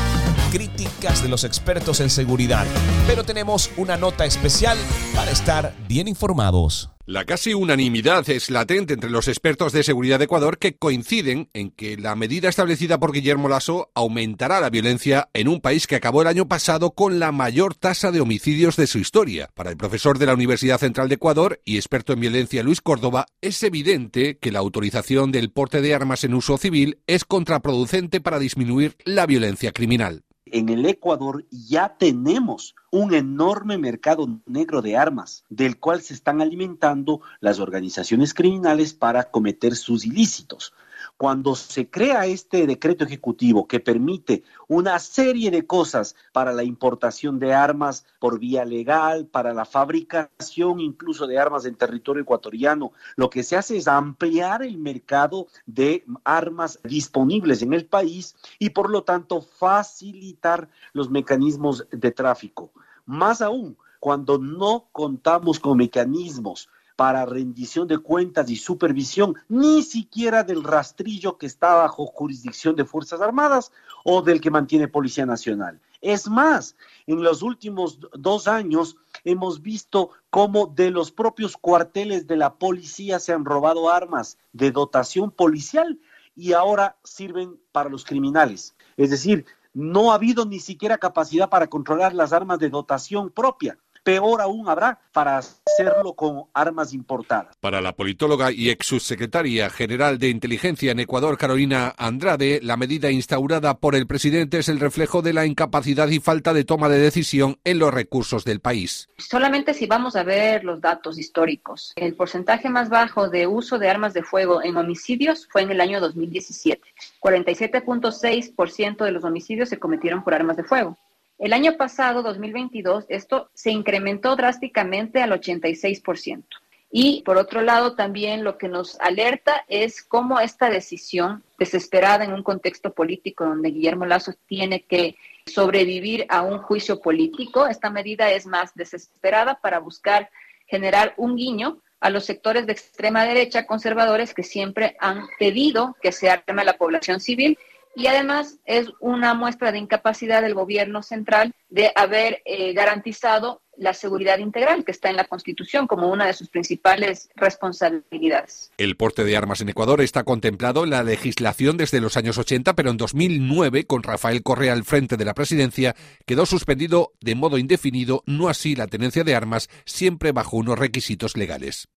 críticas 0.55 1.21
de 1.21 1.29
los 1.29 1.43
expertos 1.43 1.99
en 1.99 2.11
seguridad, 2.11 2.65
pero 3.09 3.25
tenemos 3.25 3.73
una 3.77 3.97
nota 3.97 4.25
especial 4.25 4.79
para 5.13 5.33
estar 5.33 5.75
bien 5.89 6.07
informados. 6.07 6.91
La 7.07 7.27
casi 7.27 7.53
unanimidad 7.53 8.27
es 8.31 8.49
latente 8.49 8.95
entre 8.95 9.11
los 9.11 9.29
expertos 9.29 9.73
de 9.73 9.83
seguridad 9.83 10.19
de 10.19 10.25
Ecuador 10.27 10.57
que 10.59 10.77
coinciden 10.77 11.51
en 11.53 11.71
que 11.71 11.99
la 11.99 12.15
medida 12.15 12.49
establecida 12.49 12.99
por 12.99 13.13
Guillermo 13.13 13.49
Lasso 13.49 13.91
aumentará 13.95 14.59
la 14.61 14.71
violencia 14.71 15.29
en 15.35 15.49
un 15.49 15.61
país 15.61 15.87
que 15.87 15.97
acabó 15.97 16.23
el 16.23 16.29
año 16.29 16.49
pasado 16.49 16.93
con 16.93 17.19
la 17.19 17.31
mayor 17.31 17.75
tasa 17.75 18.11
de 18.11 18.23
homicidios 18.23 18.77
de 18.77 18.87
su 18.87 18.99
historia. 18.99 19.51
Para 19.55 19.69
el 19.69 19.77
profesor 19.77 20.19
de 20.19 20.27
la 20.27 20.35
Universidad 20.35 20.79
Central 20.79 21.11
de 21.11 21.17
Ecuador 21.17 21.61
y 21.67 21.77
experto 21.77 22.15
en 22.15 22.21
violencia 22.21 22.63
Luis 22.63 22.81
Córdoba, 22.81 23.27
es 23.43 23.63
evidente 23.65 24.39
que 24.39 24.53
la 24.53 24.61
autorización 24.61 25.31
del 25.31 25.51
porte 25.51 25.83
de 25.83 25.95
armas 25.95 26.25
en 26.25 26.33
uso 26.33 26.57
civil 26.57 27.01
es 27.07 27.27
contraproducente 27.27 28.23
para 28.23 28.39
disminuir 28.39 28.97
la 29.05 29.27
violencia 29.27 29.73
criminal 29.73 30.24
en 30.47 30.69
el 30.69 30.85
Ecuador 30.85 31.47
ya 31.51 31.97
tenemos 31.97 32.75
un 32.91 33.15
enorme 33.15 33.79
mercado 33.79 34.29
negro 34.47 34.83
de 34.83 34.97
armas, 34.97 35.45
del 35.49 35.79
cual 35.79 36.03
se 36.03 36.15
están 36.15 36.43
alimentando 36.43 37.23
las 37.41 37.61
organizaciones 37.61 38.35
criminales 38.35 38.93
para 38.93 39.31
cometer 39.31 39.75
sus 39.75 40.05
ilícitos. 40.05 40.75
Cuando 41.17 41.55
se 41.55 41.89
crea 41.89 42.27
este 42.27 42.67
decreto 42.67 43.05
ejecutivo 43.05 43.69
que 43.69 43.79
permite 43.79 44.43
una 44.67 44.99
serie 44.99 45.53
de 45.53 45.65
cosas 45.65 46.17
para 46.33 46.53
la 46.53 46.65
importación 46.65 47.39
de 47.39 47.55
armas 47.55 48.05
por 48.19 48.41
vía 48.41 48.65
legal, 48.65 49.27
para 49.27 49.55
la 49.55 49.65
fabricación 49.65 50.81
incluso 50.81 51.29
de 51.29 51.39
armas 51.39 51.67
en 51.67 51.77
territorio 51.77 52.23
ecuatoriano, 52.23 52.93
lo 53.15 53.31
que 53.31 53.45
se 53.45 53.57
hace 53.57 53.77
es 53.77 53.87
ampliar 53.87 54.65
el 54.65 54.77
mercado 54.77 55.47
de 55.67 56.05
armas 56.25 56.81
disponibles 56.83 57.63
en 57.63 57.75
el 57.75 57.87
país 57.87 58.35
y 58.59 58.71
por 58.71 58.91
lo 58.91 59.05
tanto 59.05 59.41
facilitar 59.41 60.69
los 60.93 61.11
mecanismos 61.11 61.87
de 61.93 62.11
tráfico. 62.11 62.73
Más 63.07 63.41
aún, 63.41 63.77
cuando 64.01 64.39
no 64.39 64.89
contamos 64.91 65.61
con 65.61 65.79
mecanismos 65.79 66.69
para 66.97 67.27
rendición 67.27 67.89
de 67.89 67.99
cuentas 67.99 68.49
y 68.51 68.57
supervisión, 68.57 69.35
ni 69.49 69.83
siquiera 69.83 70.45
del 70.45 70.63
rastrillo 70.63 71.39
que 71.39 71.47
está 71.47 71.75
bajo 71.75 72.07
jurisdicción 72.07 72.77
de 72.77 72.85
Fuerzas 72.85 73.21
Armadas 73.21 73.73
o 74.05 74.23
del 74.23 74.41
que 74.41 74.51
mantiene 74.51 74.89
Policía 74.89 75.27
Nacional. 75.27 75.81
Es 76.01 76.29
más, 76.29 76.77
en 77.07 77.23
los 77.23 77.43
últimos 77.43 77.99
dos 78.13 78.47
años 78.47 78.97
hemos 79.25 79.63
visto 79.63 80.11
cómo 80.31 80.67
de 80.67 80.91
los 80.91 81.11
propios 81.11 81.57
cuarteles 81.57 82.27
de 82.27 82.37
la 82.37 82.55
policía 82.55 83.19
se 83.19 83.33
han 83.33 83.45
robado 83.45 83.91
armas 83.91 84.39
de 84.53 84.71
dotación 84.71 85.31
policial 85.31 85.99
y 86.37 86.53
ahora 86.53 86.97
sirven 87.05 87.59
para 87.73 87.89
los 87.89 88.05
criminales. 88.05 88.75
Es 88.97 89.11
decir, 89.11 89.47
no 89.73 90.13
ha 90.13 90.17
habido 90.17 90.47
ni 90.47 90.61
siquiera 90.61 90.99
capacidad 90.99 91.49
para 91.49 91.69
controlar 91.69 92.15
las 92.15 92.33
armas 92.33 92.59
de 92.59 92.71
dotación 92.71 93.31
propia 93.31 93.79
peor 94.05 94.43
aún 94.43 94.69
habrá 94.69 95.01
para 95.13 95.39
hacerlo 95.39 96.13
con 96.15 96.45
armas 96.53 96.93
importadas. 96.93 97.57
Para 97.61 97.81
la 97.81 97.95
politóloga 97.95 98.53
y 98.53 98.71
ex 98.71 98.87
subsecretaria 98.87 99.71
general 99.71 100.19
de 100.19 100.29
inteligencia 100.29 100.93
en 100.93 101.01
Ecuador, 101.01 101.39
Carolina 101.39 101.95
Andrade, 101.97 102.61
la 102.63 102.77
medida 102.77 103.11
instaurada 103.11 103.79
por 103.79 103.95
el 103.95 104.07
presidente 104.07 104.59
es 104.59 104.69
el 104.69 104.79
reflejo 104.79 105.23
de 105.23 105.33
la 105.33 105.47
incapacidad 105.47 106.09
y 106.09 106.21
falta 106.21 106.53
de 106.53 106.65
toma 106.65 106.89
de 106.89 106.99
decisión 106.99 107.59
en 107.65 107.79
los 107.79 107.93
recursos 107.93 108.45
del 108.45 108.61
país. 108.61 109.09
Solamente 109.19 109.75
si 109.75 109.87
vamos 109.87 110.15
a 110.17 110.23
ver 110.23 110.65
los 110.65 110.81
datos 110.81 111.19
históricos, 111.19 111.93
el 111.97 112.15
porcentaje 112.15 112.69
más 112.69 112.91
bajo 112.91 113.29
de 113.29 113.47
uso 113.47 113.79
de 113.79 113.89
armas 113.89 114.13
de 114.13 114.23
fuego 114.23 114.63
en 114.63 114.77
homicidios 114.77 115.49
fue 115.51 115.63
en 115.63 115.71
el 115.71 115.81
año 115.81 116.01
2017. 116.01 116.83
47.6% 117.21 119.05
de 119.05 119.11
los 119.11 119.25
homicidios 119.25 119.71
se 119.71 119.79
cometieron 119.79 120.23
por 120.23 120.35
armas 120.35 120.57
de 120.57 120.65
fuego. 120.65 120.99
El 121.45 121.53
año 121.53 121.77
pasado, 121.77 122.23
2022, 122.23 123.05
esto 123.11 123.51
se 123.53 123.71
incrementó 123.71 124.35
drásticamente 124.35 125.21
al 125.21 125.31
86%. 125.33 126.43
Y 126.91 127.21
por 127.21 127.37
otro 127.37 127.61
lado, 127.61 127.95
también 127.95 128.45
lo 128.45 128.57
que 128.57 128.67
nos 128.67 128.99
alerta 128.99 129.63
es 129.69 130.03
cómo 130.03 130.41
esta 130.41 130.71
decisión 130.71 131.43
desesperada 131.59 132.25
en 132.25 132.33
un 132.33 132.43
contexto 132.43 132.95
político 132.95 133.45
donde 133.45 133.73
Guillermo 133.73 134.07
Lazo 134.07 134.33
tiene 134.47 134.85
que 134.85 135.17
sobrevivir 135.45 136.25
a 136.31 136.41
un 136.41 136.61
juicio 136.61 137.03
político, 137.03 137.67
esta 137.67 137.91
medida 137.91 138.31
es 138.31 138.47
más 138.47 138.75
desesperada 138.75 139.61
para 139.61 139.81
buscar 139.81 140.31
generar 140.67 141.13
un 141.19 141.37
guiño 141.37 141.77
a 142.01 142.09
los 142.09 142.25
sectores 142.25 142.65
de 142.65 142.73
extrema 142.73 143.27
derecha 143.27 143.67
conservadores 143.67 144.33
que 144.33 144.45
siempre 144.45 144.97
han 144.99 145.27
pedido 145.39 145.95
que 146.01 146.11
se 146.11 146.31
arme 146.31 146.65
la 146.65 146.79
población 146.79 147.21
civil 147.21 147.59
y 147.97 148.07
además 148.07 148.59
es 148.65 148.89
una 149.01 149.35
muestra 149.35 149.73
de 149.73 149.79
incapacidad 149.79 150.43
del 150.43 150.55
gobierno 150.55 151.03
central 151.03 151.53
de 151.69 151.93
haber 151.95 152.43
eh, 152.45 152.73
garantizado 152.73 153.63
la 153.77 153.93
seguridad 153.93 154.39
integral 154.39 154.85
que 154.85 154.93
está 154.93 155.11
en 155.11 155.17
la 155.17 155.25
Constitución 155.25 155.87
como 155.87 156.11
una 156.11 156.27
de 156.27 156.33
sus 156.33 156.49
principales 156.49 157.29
responsabilidades. 157.35 158.71
El 158.79 158.97
porte 158.97 159.25
de 159.25 159.37
armas 159.37 159.61
en 159.61 159.69
Ecuador 159.69 160.01
está 160.01 160.23
contemplado 160.23 160.85
en 160.85 160.91
la 160.91 161.03
legislación 161.03 161.77
desde 161.77 162.01
los 162.01 162.17
años 162.17 162.39
80, 162.39 162.75
pero 162.75 162.91
en 162.91 162.97
2009, 162.97 163.87
con 163.87 164.03
Rafael 164.03 164.43
Correa 164.43 164.73
al 164.73 164.85
frente 164.85 165.17
de 165.17 165.25
la 165.25 165.35
presidencia, 165.35 165.97
quedó 166.27 166.47
suspendido 166.47 167.13
de 167.21 167.35
modo 167.35 167.59
indefinido, 167.59 168.23
no 168.27 168.49
así 168.49 168.77
la 168.77 168.87
tenencia 168.87 169.25
de 169.25 169.35
armas, 169.35 169.69
siempre 169.85 170.33
bajo 170.33 170.57
unos 170.57 170.79
requisitos 170.79 171.37
legales. 171.37 171.89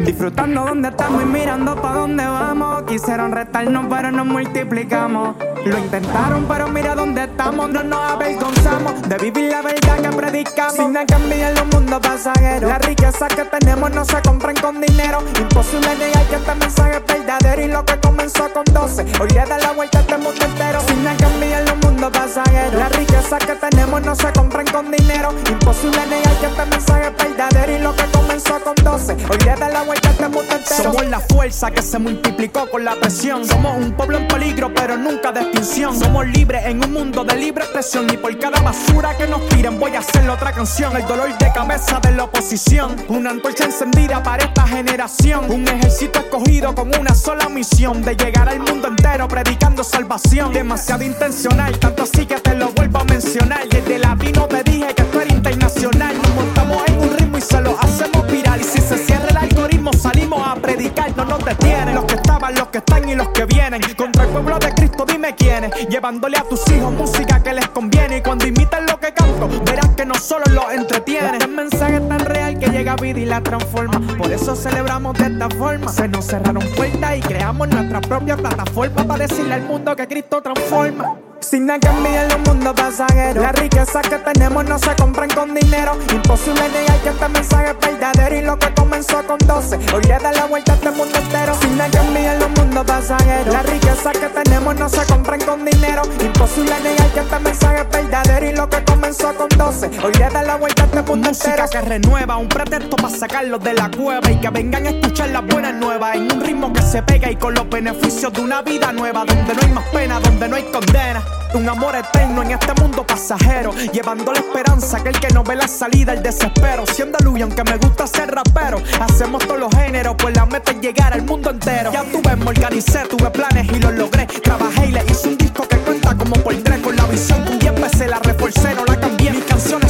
Disfrutando 0.00 0.64
donde 0.64 0.88
estamos 0.88 1.22
y 1.22 1.26
mirando 1.26 1.76
pa' 1.76 1.92
dónde 1.92 2.24
vamos. 2.24 2.84
Quisieron 2.84 3.32
restarnos, 3.32 3.86
pero 3.90 4.10
nos 4.10 4.26
multiplicamos. 4.26 5.36
Lo 5.64 5.78
intentaron, 5.78 6.44
pero 6.46 6.68
mira 6.68 6.94
dónde 6.94 7.24
estamos. 7.24 7.70
No 7.70 7.82
nos 7.82 8.12
avergonzamos 8.12 9.00
de 9.08 9.16
vivir 9.16 9.50
la 9.50 9.62
verdad 9.62 9.96
que 9.98 10.08
predicamos. 10.14 10.74
Sin 10.74 10.92
cambiar 11.06 11.54
los 11.54 11.66
mundos 11.66 12.00
pasajeros. 12.00 12.68
La 12.68 12.78
riqueza 12.78 13.28
que 13.28 13.44
tenemos 13.44 13.90
no 13.92 14.04
se 14.04 14.20
compran 14.20 14.56
con 14.56 14.80
dinero. 14.80 15.22
Imposible 15.40 15.96
negar 15.96 16.24
que 16.26 16.36
este 16.36 16.54
mensaje 16.54 16.96
es 16.96 17.06
verdadero. 17.06 17.62
Y 17.62 17.68
lo 17.68 17.84
que 17.84 17.98
comenzó 17.98 18.52
con 18.52 18.64
12, 18.64 19.06
hoy 19.20 19.28
le 19.30 19.44
da 19.46 19.58
la 19.58 19.72
vuelta 19.72 19.98
a 19.98 20.00
este 20.02 20.18
mundo 20.18 20.44
entero. 20.44 20.80
Sin 20.86 21.04
cambiar 21.16 21.62
los 21.66 21.76
mundos 21.78 22.12
pasajeros. 22.12 22.74
La 22.74 22.88
riqueza 22.90 23.38
que 23.38 23.54
tenemos 23.54 24.02
no 24.02 24.14
se 24.14 24.32
compran 24.32 24.66
con 24.66 24.90
dinero. 24.90 25.34
Imposible 25.50 26.06
negar 26.06 26.34
que 26.40 26.46
este 26.46 26.66
mensaje 26.66 27.06
es 27.06 27.16
verdadero. 27.16 27.72
Y 27.72 27.78
lo 27.78 27.96
que 27.96 28.04
comenzó 28.12 28.60
con 28.60 28.74
12, 28.74 29.16
hoy 29.30 29.38
le 29.38 29.56
da 29.56 29.68
la 29.70 29.82
vuelta 29.82 30.08
a 30.08 30.12
este 30.12 30.28
mundo 30.28 30.54
entero. 30.54 30.82
Somos 30.82 31.06
la 31.06 31.20
fuerza 31.20 31.70
que 31.70 31.80
se 31.80 31.98
multiplicó 31.98 32.68
con 32.68 32.84
la 32.84 32.96
presión. 32.96 33.46
Somos 33.46 33.78
un 33.78 33.92
pueblo 33.92 34.18
en 34.18 34.28
peligro, 34.28 34.72
pero 34.74 34.98
nunca 34.98 35.32
de 35.32 35.53
Somos 35.62 36.26
libres 36.26 36.64
en 36.66 36.84
un 36.84 36.92
mundo 36.92 37.24
de 37.24 37.36
libre 37.36 37.64
expresión. 37.64 38.06
Y 38.12 38.16
por 38.16 38.36
cada 38.38 38.60
basura 38.60 39.16
que 39.16 39.26
nos 39.26 39.46
tiren, 39.48 39.78
voy 39.78 39.94
a 39.96 40.00
hacer 40.00 40.28
otra 40.28 40.52
canción. 40.52 40.96
El 40.96 41.06
dolor 41.06 41.36
de 41.36 41.52
cabeza 41.52 42.00
de 42.00 42.12
la 42.12 42.24
oposición. 42.24 42.96
Una 43.08 43.30
antorcha 43.30 43.64
encendida 43.64 44.22
para 44.22 44.44
esta 44.44 44.66
generación. 44.66 45.50
Un 45.50 45.66
ejército 45.66 46.20
escogido 46.20 46.74
con 46.74 46.96
una 46.98 47.14
sola 47.14 47.48
misión: 47.48 48.02
de 48.02 48.14
llegar 48.16 48.48
al 48.48 48.60
mundo 48.60 48.88
entero 48.88 49.26
predicando 49.28 49.84
salvación. 49.84 50.52
Demasiado 50.52 51.02
intencional, 51.04 51.78
tanto 51.78 52.04
así 52.04 52.26
que 52.26 52.36
te 52.36 52.54
lo 52.54 52.70
vuelvo 52.70 52.98
a 53.00 53.04
mencionar. 53.04 53.68
Desde 53.68 53.98
latino 53.98 54.46
te 54.46 54.62
dije 54.62 54.94
que 54.94 55.02
esto 55.02 55.20
era 55.20 55.34
internacional. 55.34 56.16
Nos 56.16 56.34
montamos 56.34 56.82
en 56.88 56.98
un 56.98 57.16
ritmo 57.16 57.38
y 57.38 57.42
se 57.42 57.60
lo 57.60 57.78
hacemos 57.78 58.26
viral. 58.30 58.60
Y 58.60 58.64
si 58.64 58.80
se 58.80 58.98
cierra 58.98 59.28
el 59.30 59.36
algoritmo, 59.36 59.92
salimos 59.92 60.46
a 60.46 60.54
predicar, 60.56 61.16
no 61.16 61.24
nos 61.24 61.44
detienen. 61.44 61.94
Los 61.94 62.04
que 62.04 62.16
los 62.52 62.68
que 62.68 62.78
están 62.78 63.08
y 63.08 63.14
los 63.14 63.28
que 63.28 63.44
vienen. 63.44 63.80
Contra 63.96 64.24
el 64.24 64.30
pueblo 64.30 64.58
de 64.58 64.72
Cristo, 64.74 65.04
dime 65.06 65.34
quiénes. 65.34 65.72
Llevándole 65.88 66.36
a 66.36 66.42
tus 66.42 66.60
hijos 66.70 66.92
música 66.92 67.42
que 67.42 67.52
les 67.52 67.68
conviene. 67.68 68.18
Y 68.18 68.22
cuando 68.22 68.46
imiten 68.46 68.86
lo 68.86 68.98
que 68.98 69.12
canto, 69.12 69.48
verán 69.64 69.94
que 69.94 70.04
no 70.04 70.14
solo 70.14 70.44
los 70.50 70.72
entretiene. 70.72 71.38
Este 71.38 71.46
mensaje 71.46 71.96
es 71.96 72.08
tan 72.08 72.20
real 72.20 72.58
que 72.58 72.66
llega 72.68 72.92
a 72.92 72.96
vida 72.96 73.20
y 73.20 73.24
la 73.24 73.40
transforma. 73.40 74.00
Por 74.16 74.32
eso 74.32 74.54
celebramos 74.56 75.16
de 75.18 75.26
esta 75.26 75.48
forma. 75.50 75.90
Se 75.92 76.08
nos 76.08 76.26
cerraron 76.26 76.64
puertas 76.76 77.16
y 77.16 77.20
creamos 77.20 77.68
nuestra 77.68 78.00
propia 78.00 78.36
plataforma 78.36 79.04
para 79.04 79.26
decirle 79.26 79.54
al 79.54 79.62
mundo 79.62 79.94
que 79.96 80.06
Cristo 80.06 80.42
transforma. 80.42 81.16
Sin 81.44 81.66
que 81.66 81.88
envidiar 81.88 82.32
los 82.32 82.40
mundos 82.48 82.72
pasajeros. 82.74 83.42
La 83.42 83.52
riqueza 83.52 84.00
que 84.00 84.16
tenemos 84.16 84.64
no 84.64 84.78
se 84.78 84.94
compran 84.96 85.28
con 85.28 85.54
dinero. 85.54 85.92
Imposible 86.10 86.68
negar 86.70 86.98
que 87.02 87.10
este 87.10 87.28
mensaje 87.28 87.70
es 87.70 87.86
verdadero. 87.86 88.36
Y 88.36 88.42
lo 88.42 88.58
que 88.58 88.72
comenzó 88.72 89.22
con 89.26 89.36
12, 89.38 89.78
hoy 89.94 90.02
le 90.04 90.18
da 90.18 90.32
la 90.32 90.46
vuelta 90.46 90.72
a 90.72 90.74
este 90.76 90.90
mundo 90.90 91.18
entero. 91.18 91.54
Sin 91.60 91.76
que 91.76 91.98
envidiar 91.98 92.38
los 92.38 92.50
mundos 92.50 92.84
pasajeros. 92.86 93.52
La 93.52 93.62
riqueza 93.62 94.12
que 94.12 94.26
tenemos 94.42 94.74
no 94.76 94.88
se 94.88 95.04
compran 95.04 95.40
con 95.42 95.64
dinero. 95.64 96.02
Imposible 96.18 96.80
negar 96.80 97.08
que 97.12 97.20
este 97.20 97.38
mensaje 97.38 97.80
es 97.82 97.90
verdadero. 97.90 98.46
Y 98.46 98.52
lo 98.54 98.68
que 98.70 98.84
comenzó 98.84 99.34
con 99.34 99.48
12, 99.50 99.90
hoy 100.02 100.12
le 100.14 100.30
da 100.30 100.42
la 100.42 100.56
vuelta 100.56 100.82
a 100.82 100.86
este 100.86 101.02
mundo 101.02 101.28
Música 101.28 101.66
que 101.68 101.80
renueva, 101.80 102.36
un 102.36 102.48
pretexto 102.48 102.96
para 102.96 103.08
sacarlos 103.14 103.62
de 103.62 103.74
la 103.74 103.90
cueva 103.90 104.30
y 104.30 104.40
que 104.40 104.50
vengan 104.50 104.86
a 104.86 104.90
escuchar 104.90 105.30
las 105.30 105.44
buenas 105.46 105.74
nuevas 105.74 106.16
en 106.16 106.32
un 106.32 106.40
ritmo 106.40 106.72
que 106.72 106.82
se 106.82 107.02
pega 107.02 107.30
y 107.30 107.36
con 107.36 107.54
los 107.54 107.68
beneficios 107.68 108.32
de 108.32 108.40
una 108.40 108.62
vida 108.62 108.92
nueva 108.92 109.24
donde 109.24 109.54
no 109.54 109.60
hay 109.62 109.72
más 109.72 109.84
pena, 109.88 110.20
donde 110.20 110.48
no 110.48 110.56
hay 110.56 110.62
condena. 110.64 111.22
Un 111.54 111.68
amor 111.68 111.94
eterno 111.94 112.42
en 112.42 112.50
este 112.50 112.74
mundo 112.80 113.06
pasajero, 113.06 113.72
llevando 113.92 114.32
la 114.32 114.40
esperanza 114.40 114.96
aquel 114.96 115.18
que 115.20 115.28
no 115.32 115.44
ve 115.44 115.54
la 115.54 115.68
salida, 115.68 116.12
el 116.12 116.22
desespero. 116.22 116.84
Siendo 116.86 117.16
luz, 117.20 117.40
aunque 117.42 117.62
me 117.62 117.76
gusta 117.76 118.08
ser 118.08 118.34
rapero, 118.34 118.82
hacemos 119.00 119.46
todos 119.46 119.60
los 119.60 119.74
géneros, 119.74 120.16
pues 120.18 120.34
la 120.34 120.46
meta 120.46 120.72
es 120.72 120.80
llegar 120.80 121.12
al 121.12 121.22
mundo 121.22 121.50
entero. 121.50 121.92
Ya 121.92 122.02
tuve, 122.02 122.34
me 122.34 122.46
organicé, 122.48 123.04
tuve 123.08 123.30
planes 123.30 123.68
y 123.72 123.78
los 123.78 123.92
logré. 123.94 124.26
Trabajé 124.26 124.86
y 124.86 124.92
le 124.92 125.04
hice 125.08 125.28
un 125.28 125.38
disco 125.38 125.62
que 125.68 125.76
cuenta 125.78 126.16
como 126.16 126.34
por 126.34 126.54
tres, 126.56 126.80
con 126.80 126.96
la 126.96 127.04
visión 127.04 127.44
que 127.44 127.52
un 127.52 127.58
día 127.60 127.70
empecé, 127.70 128.08
la 128.08 128.18
reforcé, 128.18 128.74
no 128.74 128.84
la 128.84 128.98
cambié. 128.98 129.30
Mis 129.30 129.44
canciones 129.44 129.83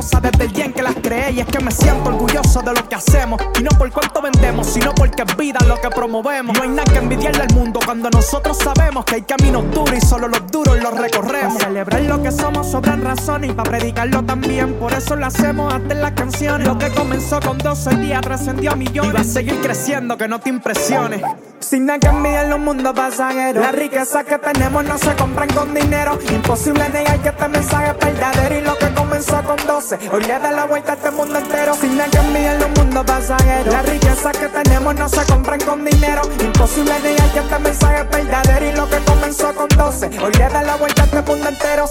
exitosas 0.00 0.22
desde 0.22 0.44
el 0.44 0.52
día 0.52 0.64
en 0.64 0.72
que 0.72 0.82
las 0.82 0.94
creé 0.94 1.32
y 1.32 1.40
es 1.40 1.46
que 1.46 1.60
me 1.60 1.70
siento 1.70 2.08
orgulloso 2.10 2.60
de 2.62 2.72
lo 2.72 2.88
que 2.88 2.94
hacemos. 2.94 3.40
Y 3.58 3.62
no 3.62 3.70
por 3.70 3.90
cuánto 3.90 4.22
vendemos, 4.22 4.66
sino 4.66 4.94
porque 4.94 5.22
es 5.22 5.36
vida 5.36 5.58
lo 5.66 5.80
que 5.80 5.88
promovemos. 5.90 6.56
No 6.56 6.62
hay 6.62 6.70
nada 6.70 6.84
que 6.84 6.98
envidiarle 6.98 7.42
al 7.42 7.54
mundo 7.54 7.80
cuando 7.84 8.10
nosotros 8.10 8.58
sabemos 8.58 9.04
que 9.04 9.16
hay 9.16 9.22
caminos 9.22 9.64
duros 9.72 9.94
y 9.96 10.00
solo 10.00 10.28
los 10.28 10.50
duros 10.50 10.78
los 10.80 10.96
recorremos. 10.96 11.54
Para 11.54 11.66
celebrar 11.66 12.02
lo 12.02 12.22
que 12.22 12.32
somos 12.32 12.70
sobran 12.70 13.02
razones 13.02 13.50
y 13.50 13.52
para 13.52 13.70
predicarlo 13.70 14.22
también. 14.22 14.74
Por 14.74 14.92
eso 14.92 15.16
lo 15.16 15.26
hacemos 15.26 15.72
hasta 15.72 15.94
en 15.94 16.02
las 16.02 16.12
canciones. 16.12 16.66
Lo 16.66 16.78
que 16.78 16.90
comenzó 16.90 17.40
con 17.40 17.58
dos 17.58 17.86
hoy 17.86 17.96
día 17.96 18.20
trascendió 18.20 18.72
a 18.72 18.76
millones. 18.76 19.12
Y 19.12 19.14
va 19.14 19.20
a 19.20 19.24
seguir 19.24 19.60
creciendo, 19.60 20.16
que 20.16 20.28
no 20.28 20.40
te 20.40 20.48
impresiones. 20.48 21.22
Sin 21.60 21.86
nada 21.86 21.98
que 21.98 22.08
envidiar 22.08 22.46
los 22.46 22.58
mundos 22.58 22.94
pasajeros. 22.94 23.62
La 23.62 23.72
riqueza 23.72 24.24
que 24.24 24.38
tenemos 24.38 24.82
no 24.84 24.96
se 24.98 25.14
compran 25.14 25.48
con 25.50 25.74
dinero. 25.74 26.18
Imposible 26.30 26.88
negar 26.88 27.18
que 27.20 27.28
este 27.28 27.48
mensaje 27.48 27.90
es 27.90 27.98
verdadero. 27.98 28.58
Y 28.58 28.60
lo 28.62 28.78
que 28.78 28.92
comenzó 28.94 29.42
con 29.42 29.56
12, 29.66 29.89
hoy 30.12 30.22
le 30.22 30.38
da 30.38 30.52
la 30.52 30.66
vuelta 30.66 30.92
a 30.92 30.94
este 30.94 31.10
mundo 31.10 31.38
entero. 31.38 31.74
Sin 31.74 31.98
que 31.98 32.18
envidiar 32.18 32.60
los 32.60 32.70
mundos 32.78 33.04
pasajeros. 33.04 33.72
La 33.72 33.82
riqueza 33.82 34.32
que 34.32 34.46
tenemos 34.48 34.94
no 34.94 35.08
se 35.08 35.24
compran 35.24 35.60
con 35.60 35.84
dinero. 35.84 36.22
Imposible 36.40 36.92
negar 37.00 37.32
que 37.32 37.38
este 37.40 37.58
mensaje 37.58 38.00
es 38.02 38.10
verdadero. 38.10 38.66
Y 38.66 38.72
lo 38.72 38.88
que 38.88 38.98
comenzó 38.98 39.54
con 39.54 39.68
12, 39.68 40.06
hoy 40.22 40.32
le 40.32 40.48
da 40.48 40.62
la 40.62 40.76
vuelta 40.76 41.02
a 41.02 41.04
este 41.06 41.22
mundo 41.22 41.48
entero. 41.48 41.86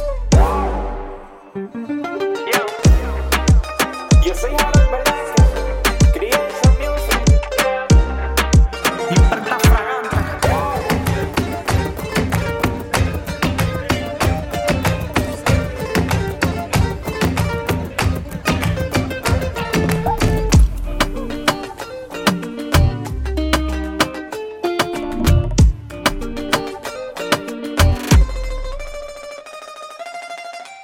Yo 4.23 4.35
soy 4.35 4.78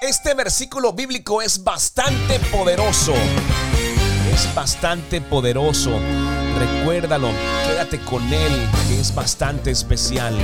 Este 0.08 0.36
versículo 0.36 0.94
bíblico 0.94 1.42
es 1.42 1.64
bastante 1.64 2.40
poderoso. 2.52 3.16
Es 4.32 4.54
bastante 4.54 5.20
poderoso. 5.20 5.98
Recuérdalo, 6.60 7.30
quédate 7.66 8.00
con 8.02 8.22
él, 8.32 8.70
que 8.88 9.00
es 9.00 9.16
bastante 9.16 9.72
especial. 9.72 10.36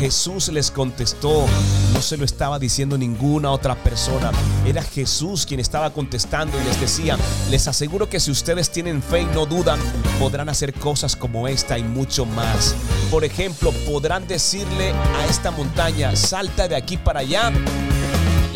Jesús 0.00 0.48
les 0.48 0.70
contestó, 0.70 1.46
no 1.92 2.00
se 2.00 2.16
lo 2.16 2.24
estaba 2.24 2.60
diciendo 2.60 2.96
ninguna 2.96 3.50
otra 3.50 3.74
persona, 3.74 4.30
era 4.64 4.80
Jesús 4.82 5.44
quien 5.44 5.58
estaba 5.58 5.90
contestando 5.90 6.60
y 6.60 6.64
les 6.64 6.80
decía, 6.80 7.18
les 7.50 7.66
aseguro 7.66 8.08
que 8.08 8.20
si 8.20 8.30
ustedes 8.30 8.70
tienen 8.70 9.02
fe 9.02 9.22
y 9.22 9.26
no 9.26 9.44
dudan, 9.44 9.80
podrán 10.20 10.48
hacer 10.48 10.72
cosas 10.72 11.16
como 11.16 11.48
esta 11.48 11.78
y 11.78 11.82
mucho 11.82 12.26
más. 12.26 12.76
Por 13.10 13.24
ejemplo, 13.24 13.72
podrán 13.90 14.28
decirle 14.28 14.92
a 14.92 15.26
esta 15.26 15.50
montaña, 15.50 16.14
salta 16.14 16.68
de 16.68 16.76
aquí 16.76 16.96
para 16.96 17.20
allá. 17.20 17.52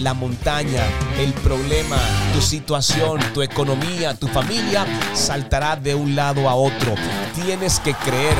La 0.02 0.14
montaña, 0.14 0.82
el 1.16 1.32
problema, 1.32 1.96
tu 2.34 2.42
situación, 2.42 3.20
tu 3.32 3.40
economía, 3.40 4.14
tu 4.14 4.26
familia 4.26 4.84
saltará 5.14 5.76
de 5.76 5.94
un 5.94 6.16
lado 6.16 6.48
a 6.48 6.56
otro. 6.56 6.96
Tienes 7.36 7.78
que 7.78 7.94
creer, 7.94 8.34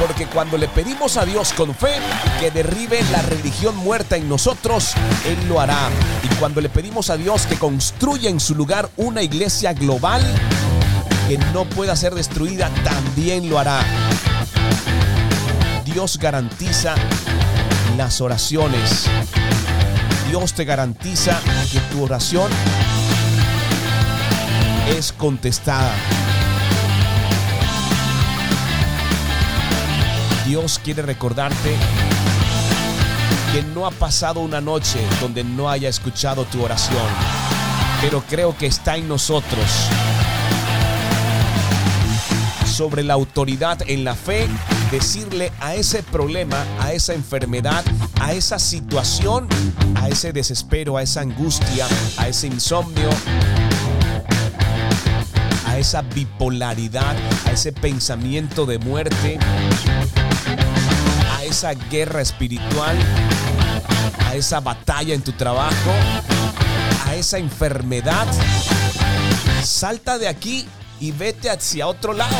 porque 0.00 0.24
cuando 0.24 0.56
le 0.56 0.68
pedimos 0.68 1.18
a 1.18 1.26
Dios 1.26 1.52
con 1.52 1.74
fe 1.74 1.96
que 2.40 2.50
derribe 2.50 3.02
la 3.12 3.20
religión 3.20 3.76
muerta 3.76 4.16
en 4.16 4.26
nosotros, 4.26 4.94
Él 5.26 5.36
lo 5.50 5.60
hará. 5.60 5.90
Y 6.22 6.34
cuando 6.36 6.62
le 6.62 6.70
pedimos 6.70 7.10
a 7.10 7.18
Dios 7.18 7.44
que 7.46 7.58
construya 7.58 8.30
en 8.30 8.40
su 8.40 8.54
lugar 8.54 8.88
una 8.96 9.22
iglesia 9.22 9.74
global 9.74 10.22
que 11.28 11.36
no 11.52 11.66
pueda 11.66 11.94
ser 11.94 12.14
destruida, 12.14 12.70
también 12.84 13.50
lo 13.50 13.58
hará. 13.58 13.84
Dios 15.84 16.18
garantiza 16.18 16.94
las 17.98 18.22
oraciones. 18.22 19.10
Dios 20.32 20.54
te 20.54 20.64
garantiza 20.64 21.38
que 21.70 21.78
tu 21.92 22.02
oración 22.02 22.50
es 24.88 25.12
contestada. 25.12 25.92
Dios 30.46 30.80
quiere 30.82 31.02
recordarte 31.02 31.76
que 33.52 33.62
no 33.74 33.84
ha 33.84 33.90
pasado 33.90 34.40
una 34.40 34.62
noche 34.62 35.00
donde 35.20 35.44
no 35.44 35.68
haya 35.68 35.90
escuchado 35.90 36.46
tu 36.46 36.64
oración, 36.64 37.06
pero 38.00 38.22
creo 38.26 38.56
que 38.56 38.64
está 38.64 38.96
en 38.96 39.08
nosotros 39.08 39.66
sobre 42.82 43.04
la 43.04 43.14
autoridad 43.14 43.78
en 43.86 44.02
la 44.02 44.16
fe, 44.16 44.48
decirle 44.90 45.52
a 45.60 45.76
ese 45.76 46.02
problema, 46.02 46.66
a 46.80 46.92
esa 46.92 47.14
enfermedad, 47.14 47.84
a 48.20 48.32
esa 48.32 48.58
situación, 48.58 49.46
a 49.94 50.08
ese 50.08 50.32
desespero, 50.32 50.96
a 50.96 51.02
esa 51.04 51.20
angustia, 51.20 51.86
a 52.16 52.26
ese 52.26 52.48
insomnio, 52.48 53.08
a 55.64 55.78
esa 55.78 56.02
bipolaridad, 56.02 57.14
a 57.46 57.52
ese 57.52 57.70
pensamiento 57.70 58.66
de 58.66 58.80
muerte, 58.80 59.38
a 61.36 61.44
esa 61.44 61.74
guerra 61.74 62.20
espiritual, 62.20 62.96
a 64.26 64.34
esa 64.34 64.58
batalla 64.58 65.14
en 65.14 65.22
tu 65.22 65.30
trabajo, 65.30 65.92
a 67.06 67.14
esa 67.14 67.38
enfermedad. 67.38 68.26
Salta 69.62 70.18
de 70.18 70.26
aquí 70.26 70.66
y 71.02 71.10
vete 71.10 71.50
hacia 71.50 71.88
otro 71.88 72.12
lado. 72.12 72.36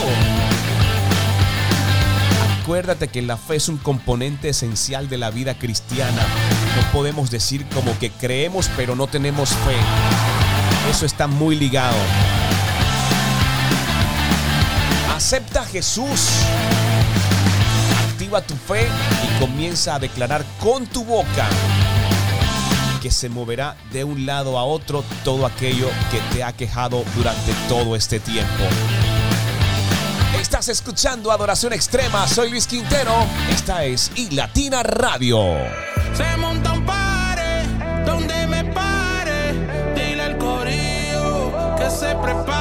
Acuérdate 2.61 3.09
que 3.09 3.21
la 3.21 3.37
fe 3.37 3.57
es 3.57 3.69
un 3.69 3.77
componente 3.77 4.51
esencial 4.51 5.09
de 5.09 5.19
la 5.19 5.31
vida 5.31 5.59
cristiana. 5.59 6.23
No 6.77 6.93
podemos 6.93 7.33
decir 7.33 7.67
como 7.75 7.99
que 7.99 8.11
creemos 8.11 8.71
pero 8.77 8.95
no 8.95 9.09
tenemos 9.09 9.49
fe. 9.49 9.75
Eso 10.89 11.05
está 11.07 11.27
muy 11.27 11.57
ligado. 11.57 11.97
Acepta 15.13 15.63
a 15.63 15.67
Jesús. 15.67 16.29
Activa 18.13 18.43
tu 18.43 18.55
fe 18.55 18.87
y 18.87 19.41
comienza 19.41 19.97
a 19.97 19.99
declarar 19.99 20.45
con 20.61 20.87
tu 20.87 21.05
boca 21.05 21.49
que 23.03 23.11
se 23.11 23.29
moverá 23.29 23.77
de 23.91 24.05
un 24.05 24.27
lado 24.27 24.57
a 24.57 24.65
otro 24.65 25.03
todo 25.25 25.45
aquello 25.45 25.89
que 26.13 26.21
te 26.33 26.45
ha 26.45 26.53
quejado 26.53 27.03
durante 27.17 27.53
todo 27.69 27.97
este 27.97 28.21
tiempo. 28.21 28.63
Estás 30.41 30.69
escuchando 30.69 31.33
Adoración 31.33 31.73
Extrema, 31.73 32.29
soy 32.29 32.51
Luis 32.51 32.69
Quintero, 32.69 33.13
esta 33.51 33.85
es 33.85 34.13
Y 34.15 34.31
Latina 34.31 34.85
Radio. 34.85 35.39
Se 36.15 36.37
monta 36.37 36.73
un 36.73 36.87
pare 36.87 37.67
donde 38.07 38.47
me 38.47 38.65
pare. 38.67 39.53
Dile 39.97 40.23
al 40.23 40.39
corillo 40.39 41.75
que 41.77 41.91
se 41.91 42.15
prepare. 42.15 42.53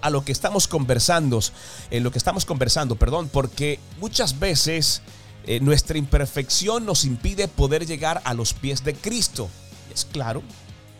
A 0.00 0.10
lo 0.10 0.24
que 0.24 0.32
estamos 0.32 0.68
conversando, 0.68 1.40
en 1.90 2.02
lo 2.02 2.10
que 2.10 2.18
estamos 2.18 2.44
conversando, 2.44 2.96
perdón, 2.96 3.28
porque 3.32 3.78
muchas 3.98 4.38
veces 4.38 5.02
eh, 5.44 5.60
nuestra 5.60 5.98
imperfección 5.98 6.84
nos 6.84 7.04
impide 7.04 7.48
poder 7.48 7.86
llegar 7.86 8.20
a 8.24 8.34
los 8.34 8.52
pies 8.52 8.84
de 8.84 8.94
Cristo. 8.94 9.48
Es 9.92 10.04
claro, 10.04 10.42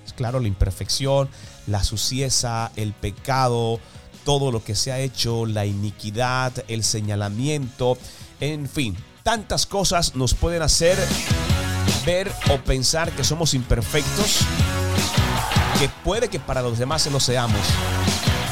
es 0.07 0.13
claro 0.13 0.41
la 0.41 0.49
imperfección, 0.49 1.29
la 1.67 1.85
sucieza, 1.85 2.73
el 2.77 2.93
pecado, 2.93 3.81
todo 4.25 4.51
lo 4.51 4.65
que 4.65 4.75
se 4.75 4.93
ha 4.93 4.99
hecho, 4.99 5.47
la 5.47 5.67
iniquidad, 5.67 6.53
el 6.69 6.85
señalamiento, 6.85 7.99
en 8.41 8.69
fin, 8.69 8.97
tantas 9.23 9.67
cosas 9.67 10.15
nos 10.17 10.35
pueden 10.35 10.63
hacer 10.63 10.99
ver 12.05 12.33
o 12.51 12.59
pensar 12.59 13.13
que 13.13 13.25
somos 13.25 13.55
imperfectos, 13.55 14.41
que 15.79 15.89
puede 16.05 16.29
que 16.29 16.41
para 16.41 16.63
los 16.63 16.79
demás 16.79 17.03
se 17.03 17.11
lo 17.11 17.21
seamos, 17.21 17.61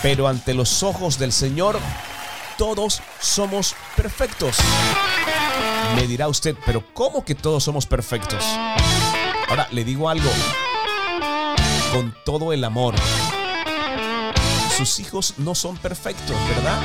pero 0.02 0.28
ante 0.28 0.54
los 0.54 0.82
ojos 0.82 1.18
del 1.18 1.32
Señor 1.32 1.78
todos 2.56 3.00
somos 3.20 3.74
perfectos. 3.96 4.56
Me 5.96 6.06
dirá 6.06 6.28
usted, 6.28 6.56
pero 6.66 6.84
¿cómo 6.92 7.24
que 7.24 7.34
todos 7.34 7.64
somos 7.64 7.86
perfectos? 7.86 8.44
Ahora, 9.48 9.66
le 9.70 9.84
digo 9.84 10.08
algo, 10.08 10.30
con 11.92 12.14
todo 12.24 12.52
el 12.52 12.64
amor, 12.64 12.94
sus 14.76 14.98
hijos 15.00 15.34
no 15.38 15.54
son 15.54 15.76
perfectos, 15.76 16.36
¿verdad? 16.48 16.80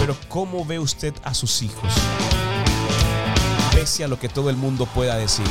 Pero 0.00 0.16
¿cómo 0.28 0.64
ve 0.64 0.78
usted 0.78 1.14
a 1.24 1.34
sus 1.34 1.62
hijos? 1.62 1.92
Pese 3.72 4.04
a 4.04 4.08
lo 4.08 4.18
que 4.18 4.28
todo 4.28 4.48
el 4.48 4.56
mundo 4.56 4.86
pueda 4.86 5.16
decir. 5.16 5.46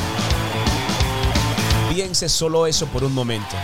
Piense 1.92 2.28
solo 2.28 2.66
eso 2.66 2.86
por 2.86 3.04
un 3.04 3.14
momento. 3.14 3.56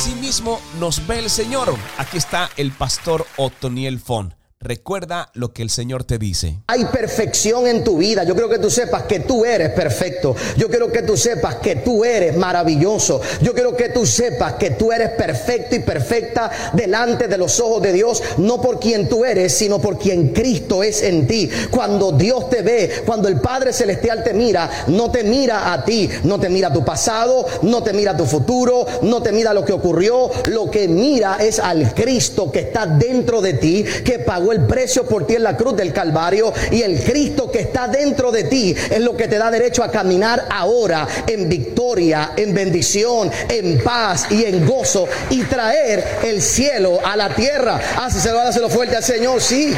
Asimismo 0.00 0.62
nos 0.78 1.06
ve 1.06 1.18
el 1.18 1.28
Señor. 1.28 1.76
Aquí 1.98 2.16
está 2.16 2.48
el 2.56 2.72
pastor 2.72 3.26
Otoniel 3.36 4.00
Fon. 4.00 4.39
Recuerda 4.62 5.30
lo 5.32 5.54
que 5.54 5.62
el 5.62 5.70
Señor 5.70 6.04
te 6.04 6.18
dice. 6.18 6.58
Hay 6.66 6.84
perfección 6.84 7.66
en 7.66 7.82
tu 7.82 7.96
vida. 7.96 8.24
Yo 8.24 8.34
quiero 8.34 8.50
que 8.50 8.58
tú 8.58 8.68
sepas 8.68 9.04
que 9.04 9.20
tú 9.20 9.46
eres 9.46 9.70
perfecto. 9.70 10.36
Yo 10.58 10.68
quiero 10.68 10.92
que 10.92 11.00
tú 11.00 11.16
sepas 11.16 11.54
que 11.56 11.76
tú 11.76 12.04
eres 12.04 12.36
maravilloso. 12.36 13.22
Yo 13.40 13.54
quiero 13.54 13.74
que 13.74 13.88
tú 13.88 14.04
sepas 14.04 14.56
que 14.56 14.72
tú 14.72 14.92
eres 14.92 15.12
perfecto 15.12 15.76
y 15.76 15.78
perfecta 15.78 16.50
delante 16.74 17.26
de 17.26 17.38
los 17.38 17.58
ojos 17.58 17.80
de 17.80 17.94
Dios. 17.94 18.22
No 18.36 18.60
por 18.60 18.78
quien 18.78 19.08
tú 19.08 19.24
eres, 19.24 19.56
sino 19.56 19.80
por 19.80 19.98
quien 19.98 20.34
Cristo 20.34 20.82
es 20.82 21.02
en 21.04 21.26
ti. 21.26 21.48
Cuando 21.70 22.12
Dios 22.12 22.50
te 22.50 22.60
ve, 22.60 23.02
cuando 23.06 23.28
el 23.28 23.40
Padre 23.40 23.72
Celestial 23.72 24.22
te 24.22 24.34
mira, 24.34 24.70
no 24.88 25.10
te 25.10 25.24
mira 25.24 25.72
a 25.72 25.86
ti, 25.86 26.06
no 26.24 26.38
te 26.38 26.50
mira 26.50 26.70
tu 26.70 26.84
pasado, 26.84 27.46
no 27.62 27.82
te 27.82 27.94
mira 27.94 28.14
tu 28.14 28.26
futuro, 28.26 28.84
no 29.00 29.22
te 29.22 29.32
mira 29.32 29.54
lo 29.54 29.64
que 29.64 29.72
ocurrió. 29.72 30.30
Lo 30.50 30.70
que 30.70 30.86
mira 30.86 31.38
es 31.40 31.58
al 31.58 31.94
Cristo 31.94 32.52
que 32.52 32.60
está 32.60 32.84
dentro 32.84 33.40
de 33.40 33.54
ti, 33.54 33.86
que 34.04 34.18
pagó 34.18 34.49
el 34.52 34.66
precio 34.66 35.04
por 35.04 35.26
ti 35.26 35.34
en 35.34 35.42
la 35.42 35.56
cruz 35.56 35.76
del 35.76 35.92
Calvario 35.92 36.52
y 36.70 36.82
el 36.82 37.02
Cristo 37.02 37.50
que 37.50 37.60
está 37.60 37.88
dentro 37.88 38.30
de 38.30 38.44
ti 38.44 38.74
es 38.90 39.00
lo 39.00 39.16
que 39.16 39.28
te 39.28 39.38
da 39.38 39.50
derecho 39.50 39.82
a 39.82 39.90
caminar 39.90 40.46
ahora 40.50 41.06
en 41.26 41.48
victoria, 41.48 42.32
en 42.36 42.54
bendición, 42.54 43.30
en 43.48 43.82
paz 43.82 44.26
y 44.30 44.44
en 44.44 44.66
gozo 44.66 45.08
y 45.30 45.42
traer 45.42 46.04
el 46.24 46.42
cielo 46.42 46.98
a 47.04 47.16
la 47.16 47.34
tierra. 47.34 47.80
Ah, 47.96 48.10
si 48.10 48.20
se 48.20 48.30
lo 48.32 48.40
lo 48.60 48.68
fuerte 48.68 48.96
al 48.96 49.04
Señor, 49.04 49.40
sí. 49.40 49.74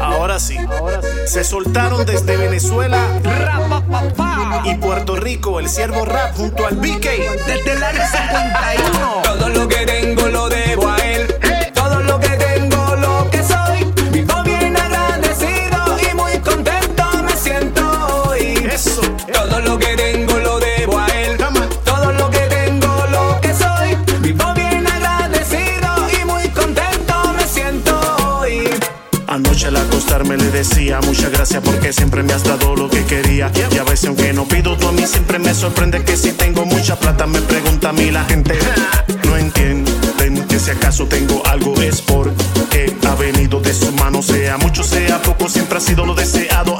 Ahora 0.00 0.38
sí. 0.38 0.56
Se 1.26 1.44
soltaron 1.44 2.04
desde 2.04 2.36
Venezuela 2.36 2.98
y 4.64 4.74
Puerto 4.76 5.16
Rico 5.16 5.60
el 5.60 5.68
siervo 5.68 6.04
rap 6.04 6.34
junto 6.34 6.66
al 6.66 6.76
BK. 6.76 7.06
Desde 7.46 7.72
el 7.72 7.82
área 7.82 8.08
51. 8.08 9.22
Todo 9.22 9.48
lo 9.48 9.68
que 9.68 9.86
tengo 9.86 10.28
lo 10.28 10.48
debo 10.48 10.67
me 32.22 32.32
has 32.32 32.44
dado 32.44 32.74
lo 32.74 32.88
que 32.88 33.04
quería. 33.04 33.50
Y 33.70 33.78
a 33.78 33.84
veces 33.84 34.06
aunque 34.06 34.32
no 34.32 34.46
pido 34.46 34.76
tú 34.76 34.88
a 34.88 34.92
mí 34.92 35.06
siempre 35.06 35.38
me 35.38 35.54
sorprende 35.54 36.04
que 36.04 36.16
si 36.16 36.32
tengo 36.32 36.64
mucha 36.64 36.96
plata 36.96 37.26
me 37.26 37.40
pregunta 37.40 37.90
a 37.90 37.92
mí 37.92 38.10
la 38.10 38.24
gente. 38.24 38.58
No 39.24 39.36
entienden 39.36 40.46
que 40.48 40.58
si 40.58 40.70
acaso 40.70 41.06
tengo 41.06 41.44
algo 41.46 41.74
es 41.80 42.00
porque 42.00 42.96
ha 43.06 43.14
venido 43.14 43.60
de 43.60 43.72
su 43.72 43.92
mano, 43.92 44.22
sea 44.22 44.56
mucho, 44.58 44.82
sea 44.82 45.20
poco, 45.22 45.48
siempre 45.48 45.78
ha 45.78 45.80
sido 45.80 46.06
lo 46.06 46.14
deseado. 46.14 46.77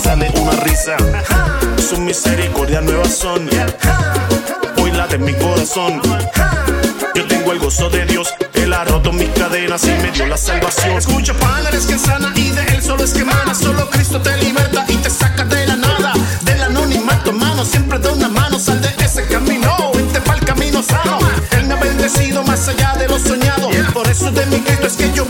Sale 0.00 0.32
una 0.40 0.52
risa. 0.52 0.96
Su 1.76 1.98
misericordia 1.98 2.80
nuevas 2.80 3.14
son. 3.14 3.48
Hoy 4.76 4.90
la 4.92 5.06
de 5.06 5.18
mi 5.18 5.34
corazón. 5.34 6.00
Yo 7.14 7.26
tengo 7.26 7.52
el 7.52 7.58
gozo 7.58 7.90
de 7.90 8.06
Dios, 8.06 8.32
Él 8.54 8.72
ha 8.72 8.84
roto 8.84 9.12
mis 9.12 9.28
cadenas 9.30 9.84
y 9.84 9.90
me 9.90 10.10
dio 10.12 10.26
la 10.26 10.36
salvación. 10.36 10.96
Escucha, 10.96 11.34
pana, 11.34 11.68
eres 11.68 11.86
que 11.86 11.98
sana 11.98 12.32
y 12.34 12.50
de 12.50 12.62
Él 12.74 12.82
solo 12.82 13.04
es 13.04 13.12
que 13.12 13.20
emana. 13.20 13.54
Solo 13.54 13.88
Cristo 13.90 14.20
te 14.20 14.36
liberta 14.38 14.84
y 14.88 14.96
te 14.96 15.10
saca 15.10 15.44
de 15.44 15.66
la 15.66 15.76
nada. 15.76 16.12
Del 16.42 16.62
anonimato, 16.62 17.30
hermano, 17.30 17.64
siempre 17.64 17.98
da 17.98 18.12
una 18.12 18.28
mano. 18.28 18.58
Sal 18.58 18.80
de 18.80 18.88
ese 19.04 19.26
camino, 19.26 19.92
vente 19.94 20.20
para 20.20 20.38
el 20.38 20.44
camino 20.44 20.82
sano. 20.82 21.18
Él 21.52 21.66
me 21.66 21.74
ha 21.74 21.76
bendecido 21.76 22.42
más 22.44 22.68
allá 22.68 22.94
de 22.98 23.08
lo 23.08 23.18
soñado. 23.18 23.68
Por 23.92 24.06
eso 24.08 24.30
de 24.30 24.46
mi 24.46 24.60
Cristo 24.60 24.86
es 24.86 24.94
que 24.94 25.12
yo 25.12 25.24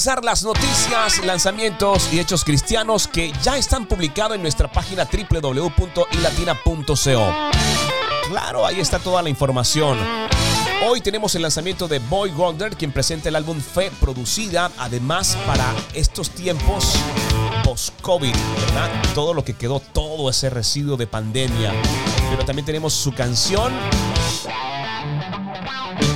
las 0.00 0.44
noticias, 0.44 1.22
lanzamientos 1.26 2.10
y 2.10 2.20
hechos 2.20 2.42
cristianos 2.42 3.06
que 3.06 3.34
ya 3.42 3.58
están 3.58 3.84
publicados 3.84 4.34
en 4.34 4.40
nuestra 4.40 4.72
página 4.72 5.04
www.ilatina.co. 5.04 7.34
Claro, 8.28 8.64
ahí 8.64 8.80
está 8.80 8.98
toda 8.98 9.20
la 9.20 9.28
información. 9.28 9.98
Hoy 10.86 11.02
tenemos 11.02 11.34
el 11.34 11.42
lanzamiento 11.42 11.86
de 11.86 11.98
Boy 11.98 12.30
Wonder, 12.30 12.74
quien 12.76 12.92
presenta 12.92 13.28
el 13.28 13.36
álbum 13.36 13.60
Fe 13.60 13.92
producida, 14.00 14.70
además 14.78 15.36
para 15.46 15.74
estos 15.92 16.30
tiempos 16.30 16.94
post-COVID, 17.62 18.32
¿verdad? 18.32 18.90
Todo 19.14 19.34
lo 19.34 19.44
que 19.44 19.52
quedó, 19.52 19.80
todo 19.80 20.30
ese 20.30 20.48
residuo 20.48 20.96
de 20.96 21.06
pandemia. 21.06 21.74
Pero 22.30 22.46
también 22.46 22.64
tenemos 22.64 22.94
su 22.94 23.12
canción 23.12 23.70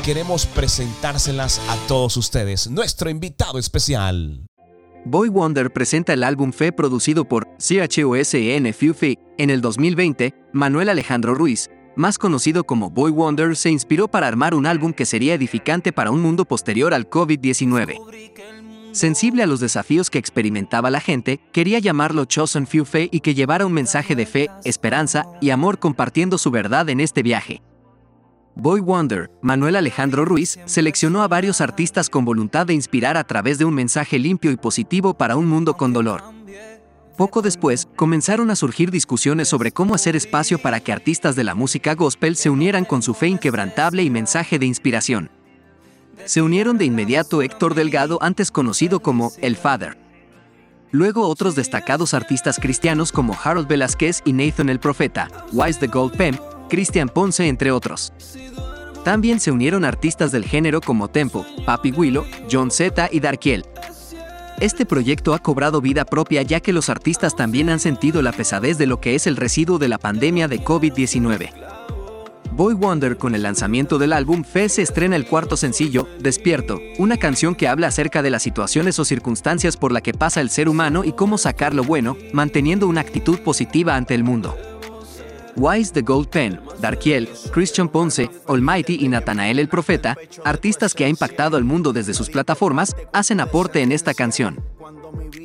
queremos 0.05 0.45
presentárselas 0.45 1.59
a 1.71 1.77
todos 1.89 2.19
ustedes, 2.19 2.69
nuestro 2.69 3.09
invitado 3.09 3.59
especial. 3.59 4.45
Boy 5.07 5.31
Wonder 5.31 5.73
presenta 5.73 6.13
el 6.13 6.23
álbum 6.25 6.53
Fe 6.53 6.73
producido 6.73 7.25
por 7.27 7.49
CHOSN 7.57 8.73
Fufi. 8.75 9.19
En 9.39 9.49
el 9.49 9.63
2020, 9.63 10.35
Manuel 10.53 10.91
Alejandro 10.91 11.35
Ruiz, 11.35 11.71
más 11.97 12.19
conocido 12.19 12.65
como 12.65 12.91
Boy 12.91 13.13
Wonder, 13.13 13.57
se 13.57 13.71
inspiró 13.71 14.09
para 14.09 14.29
armar 14.29 14.55
un 14.55 14.67
álbum 14.67 14.93
que 14.93 15.07
sería 15.07 15.35
edificante 15.35 15.91
para 15.91 16.11
un 16.11 16.21
mundo 16.21 16.45
posterior 16.45 16.93
al 16.93 17.09
COVID-19. 17.09 18.93
Sensible 18.93 19.43
a 19.43 19.47
los 19.47 19.61
desafíos 19.61 20.11
que 20.11 20.19
experimentaba 20.19 20.91
la 20.91 21.01
gente, 21.01 21.41
quería 21.51 21.79
llamarlo 21.79 22.27
Chosen 22.27 22.67
Few 22.67 22.85
Fe 22.85 23.09
y 23.11 23.21
que 23.21 23.35
llevara 23.35 23.65
un 23.65 23.73
mensaje 23.73 24.15
de 24.15 24.27
fe, 24.27 24.51
esperanza 24.65 25.27
y 25.41 25.49
amor 25.49 25.79
compartiendo 25.79 26.37
su 26.37 26.51
verdad 26.51 26.91
en 26.91 27.01
este 27.01 27.23
viaje. 27.23 27.63
Boy 28.57 28.81
Wonder, 28.81 29.31
Manuel 29.43 29.75
Alejandro 29.75 30.25
Ruiz, 30.25 30.61
seleccionó 30.67 31.23
a 31.23 31.29
varios 31.29 31.61
artistas 31.61 32.09
con 32.09 32.25
voluntad 32.25 32.67
de 32.67 32.75
inspirar 32.75 33.17
a 33.17 33.25
través 33.25 33.59
de 33.59 33.65
un 33.65 33.75
mensaje 33.75 34.19
limpio 34.19 34.53
y 34.53 34.57
positivo 34.57 35.15
para 35.15 35.37
un 35.37 35.47
mundo 35.47 35.75
con 35.77 35.93
dolor. 35.93 36.23
Poco 37.17 37.43
después, 37.43 37.89
comenzaron 37.97 38.51
a 38.51 38.57
surgir 38.57 38.93
discusiones 38.93 39.49
sobre 39.49 39.73
cómo 39.73 39.95
hacer 39.95 40.15
espacio 40.15 40.59
para 40.59 40.81
que 40.81 40.93
artistas 40.93 41.35
de 41.35 41.45
la 41.45 41.55
música 41.55 41.95
gospel 41.95 42.37
se 42.37 42.49
unieran 42.49 42.85
con 42.85 43.03
su 43.03 43.15
fe 43.15 43.27
inquebrantable 43.29 44.05
y 44.05 44.11
mensaje 44.11 44.59
de 44.59 44.67
inspiración. 44.67 45.31
Se 46.25 46.41
unieron 46.41 46.79
de 46.79 46.85
inmediato 46.85 47.43
Héctor 47.43 47.75
Delgado, 47.75 48.19
antes 48.23 48.53
conocido 48.53 49.01
como 49.01 49.33
El 49.41 49.57
Father. 49.57 49.99
Luego 50.93 51.29
otros 51.29 51.57
destacados 51.57 52.15
artistas 52.15 52.61
cristianos 52.61 53.11
como 53.11 53.37
Harold 53.43 53.67
Velázquez 53.67 54.23
y 54.25 54.33
Nathan 54.33 54.69
el 54.69 54.79
Profeta, 54.79 55.29
Wise 55.53 55.81
the 55.81 55.89
Gold 55.89 56.17
Pen, 56.17 56.39
Cristian 56.69 57.09
Ponce, 57.09 57.49
entre 57.49 57.71
otros. 57.71 58.13
También 59.05 59.39
se 59.39 59.51
unieron 59.51 59.85
artistas 59.85 60.33
del 60.33 60.45
género 60.45 60.81
como 60.81 61.09
Tempo, 61.09 61.45
Papi 61.67 61.93
Willow, 61.93 62.25
John 62.51 62.71
Z 62.71 63.09
y 63.13 63.21
Darkiel. 63.21 63.67
Este 64.61 64.87
proyecto 64.87 65.35
ha 65.35 65.41
cobrado 65.41 65.81
vida 65.81 66.05
propia 66.05 66.43
ya 66.43 66.61
que 66.61 66.73
los 66.73 66.89
artistas 66.89 67.37
también 67.37 67.69
han 67.69 67.81
sentido 67.81 68.23
la 68.23 68.33
pesadez 68.33 68.79
de 68.79 68.87
lo 68.87 69.01
que 69.01 69.15
es 69.15 69.27
el 69.27 69.37
residuo 69.37 69.79
de 69.79 69.89
la 69.89 69.99
pandemia 69.99 70.49
de 70.49 70.61
COVID-19. 70.65 71.51
Boy 72.53 72.75
Wonder 72.75 73.17
con 73.17 73.35
el 73.35 73.43
lanzamiento 73.43 73.99
del 73.99 74.13
álbum 74.13 74.45
Fe 74.45 74.69
se 74.69 74.83
estrena 74.83 75.17
el 75.17 75.27
cuarto 75.27 75.57
sencillo, 75.57 76.07
Despierto, 76.21 76.81
una 76.99 77.17
canción 77.17 77.57
que 77.57 77.67
habla 77.67 77.89
acerca 77.89 78.23
de 78.23 78.31
las 78.31 78.45
situaciones 78.45 78.97
o 79.01 79.05
circunstancias 79.05 79.77
por 79.77 79.91
la 79.91 80.01
que 80.01 80.15
pasa 80.15 80.41
el 80.41 80.51
ser 80.51 80.69
humano 80.69 81.03
y 81.03 81.13
cómo 81.13 81.37
sacar 81.37 81.75
lo 81.75 81.83
bueno, 81.83 82.17
manteniendo 82.33 82.87
una 82.87 83.01
actitud 83.01 83.41
positiva 83.41 83.97
ante 83.97 84.15
el 84.15 84.23
mundo. 84.23 84.57
Wise 85.57 85.93
the 85.93 86.03
Gold 86.03 86.29
Pen, 86.29 86.61
Darkiel, 86.81 87.29
Christian 87.53 87.89
Ponce, 87.89 88.31
Almighty 88.49 88.99
y 89.01 89.09
Natanael 89.09 89.59
el 89.59 89.69
Profeta, 89.69 90.17
artistas 90.45 90.95
que 90.95 91.05
ha 91.05 91.09
impactado 91.09 91.57
al 91.57 91.65
mundo 91.65 91.93
desde 91.93 92.15
sus 92.15 92.29
plataformas, 92.29 92.97
hacen 93.13 93.41
aporte 93.41 93.83
en 93.83 93.93
esta 93.93 94.15
canción. 94.15 94.65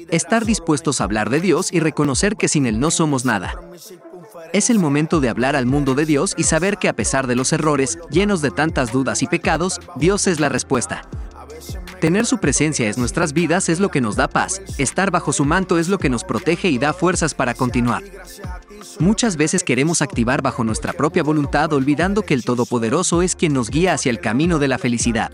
Estar 0.10 0.46
dispuestos 0.46 1.00
a 1.00 1.04
hablar 1.04 1.30
de 1.30 1.42
Dios 1.42 1.72
y 1.72 1.80
reconocer 1.80 2.36
que 2.36 2.48
sin 2.48 2.66
Él 2.66 2.80
no 2.80 2.92
somos 2.92 3.26
nada. 3.26 3.60
Es 4.54 4.70
el 4.70 4.80
momento 4.80 5.20
de 5.20 5.30
hablar 5.30 5.56
al 5.56 5.68
mundo 5.68 5.94
de 5.94 6.06
Dios 6.06 6.34
y 6.38 6.44
saber 6.44 6.78
que 6.78 6.90
a 6.90 6.94
pesar 6.94 7.28
de 7.28 7.36
los 7.36 7.54
errores, 7.54 8.00
llenos 8.10 8.42
de 8.42 8.50
tantas 8.50 8.92
dudas 8.92 9.22
y 9.22 9.28
pecados, 9.28 9.80
Dios 9.96 10.26
es 10.26 10.40
la 10.40 10.50
respuesta. 10.50 11.04
Tener 12.00 12.26
su 12.26 12.38
presencia 12.38 12.90
en 12.90 12.96
nuestras 12.98 13.34
vidas 13.34 13.68
es 13.68 13.82
lo 13.82 13.90
que 13.90 14.00
nos 14.00 14.16
da 14.16 14.30
paz, 14.30 14.62
estar 14.78 15.12
bajo 15.12 15.34
su 15.34 15.44
manto 15.44 15.78
es 15.78 15.90
lo 15.90 16.00
que 16.00 16.10
nos 16.10 16.24
protege 16.24 16.70
y 16.70 16.78
da 16.78 16.94
fuerzas 16.94 17.34
para 17.34 17.54
continuar. 17.54 18.04
Muchas 19.00 19.36
veces 19.36 19.64
queremos 19.64 20.02
activar 20.02 20.42
bajo 20.42 20.64
nuestra 20.64 20.94
propia 20.94 21.24
voluntad 21.24 21.74
olvidando 21.74 22.22
que 22.22 22.34
el 22.34 22.46
Todopoderoso 22.46 23.22
es 23.22 23.36
quien 23.36 23.54
nos 23.54 23.70
guía 23.70 23.94
hacia 23.94 24.12
el 24.12 24.22
camino 24.22 24.60
de 24.60 24.70
la 24.70 24.78
felicidad. 24.78 25.32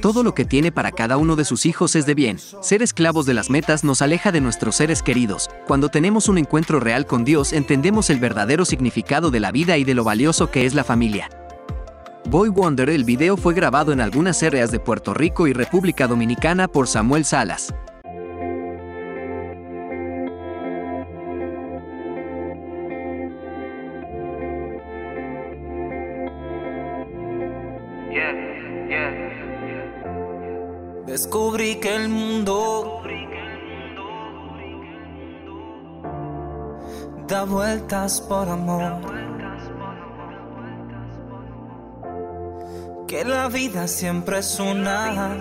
Todo 0.00 0.22
lo 0.22 0.34
que 0.34 0.44
tiene 0.44 0.70
para 0.70 0.92
cada 0.92 1.16
uno 1.16 1.34
de 1.34 1.44
sus 1.44 1.66
hijos 1.66 1.96
es 1.96 2.06
de 2.06 2.14
bien. 2.14 2.38
Ser 2.60 2.82
esclavos 2.82 3.26
de 3.26 3.34
las 3.34 3.50
metas 3.50 3.82
nos 3.82 4.02
aleja 4.02 4.30
de 4.30 4.40
nuestros 4.40 4.76
seres 4.76 5.02
queridos. 5.02 5.50
Cuando 5.66 5.88
tenemos 5.88 6.28
un 6.28 6.38
encuentro 6.38 6.78
real 6.78 7.06
con 7.06 7.24
Dios 7.24 7.52
entendemos 7.52 8.10
el 8.10 8.20
verdadero 8.20 8.64
significado 8.64 9.30
de 9.30 9.40
la 9.40 9.50
vida 9.50 9.76
y 9.76 9.84
de 9.84 9.94
lo 9.94 10.04
valioso 10.04 10.50
que 10.50 10.66
es 10.66 10.74
la 10.74 10.84
familia. 10.84 11.30
Boy 12.26 12.48
Wonder 12.48 12.88
el 12.90 13.04
video 13.04 13.36
fue 13.36 13.54
grabado 13.54 13.92
en 13.92 14.00
algunas 14.00 14.42
áreas 14.42 14.70
de 14.70 14.80
Puerto 14.80 15.14
Rico 15.14 15.46
y 15.46 15.52
República 15.52 16.06
Dominicana 16.06 16.68
por 16.68 16.88
Samuel 16.88 17.24
Salas. 17.24 17.74
Descubrí 31.06 31.76
que 31.76 31.94
el 31.94 32.08
mundo 32.08 33.02
da 37.28 37.44
vueltas 37.44 38.20
por 38.22 38.48
amor. 38.48 39.23
Que 43.06 43.24
la 43.24 43.48
vida 43.48 43.86
siempre 43.86 44.38
es 44.38 44.58
una. 44.58 45.36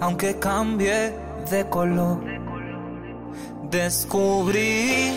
Aunque 0.00 0.38
cambie 0.38 1.14
de 1.50 1.68
color. 1.68 2.20
Descubrí 3.70 5.12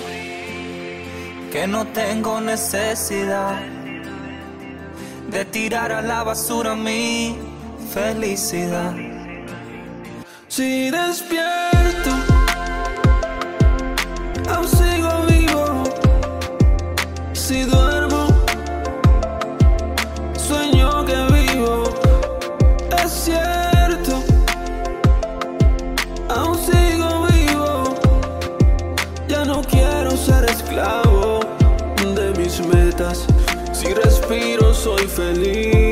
que 1.51 1.67
no 1.67 1.85
tengo 1.87 2.41
necesidad 2.41 3.59
de 5.29 5.45
tirar 5.45 5.91
a 5.91 6.01
la 6.01 6.23
basura 6.23 6.75
mi 6.75 7.37
felicidad. 7.93 8.93
Si 10.47 10.91
despierto, 10.91 12.11
aún 14.53 14.67
sigo 14.67 15.13
vivo. 15.27 15.83
Si 17.33 17.63
duermo, 17.63 17.92
esclavo 30.73 31.39
de 32.15 32.33
mis 32.39 32.59
metas. 32.65 33.25
Si 33.71 33.93
respiro 33.93 34.73
soy 34.73 35.07
feliz. 35.07 35.82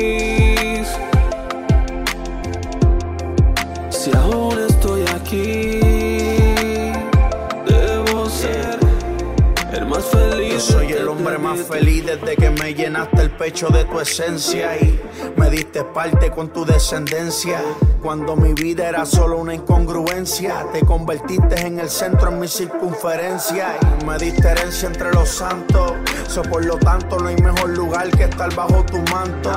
Feliz 11.62 12.04
desde 12.04 12.36
que 12.36 12.50
me 12.50 12.74
llenaste 12.74 13.22
el 13.22 13.30
pecho 13.30 13.68
de 13.68 13.84
tu 13.84 14.00
esencia 14.00 14.76
y 14.76 15.00
me 15.36 15.48
diste 15.48 15.84
parte 15.84 16.30
con 16.30 16.52
tu 16.52 16.64
descendencia. 16.64 17.62
Cuando 18.02 18.36
mi 18.36 18.52
vida 18.52 18.88
era 18.88 19.06
solo 19.06 19.38
una 19.38 19.54
incongruencia, 19.54 20.66
te 20.72 20.84
convertiste 20.84 21.60
en 21.60 21.78
el 21.78 21.88
centro 21.88 22.30
en 22.30 22.40
mi 22.40 22.48
circunferencia 22.48 23.76
y 23.80 24.04
me 24.04 24.18
diste 24.18 24.48
herencia 24.48 24.88
entre 24.88 25.12
los 25.12 25.28
santos. 25.28 25.92
So, 26.26 26.42
por 26.42 26.64
lo 26.64 26.76
tanto, 26.78 27.18
no 27.18 27.28
hay 27.28 27.36
mejor 27.36 27.70
lugar 27.70 28.10
que 28.10 28.24
estar 28.24 28.54
bajo 28.54 28.84
tu 28.84 28.98
manto. 29.12 29.50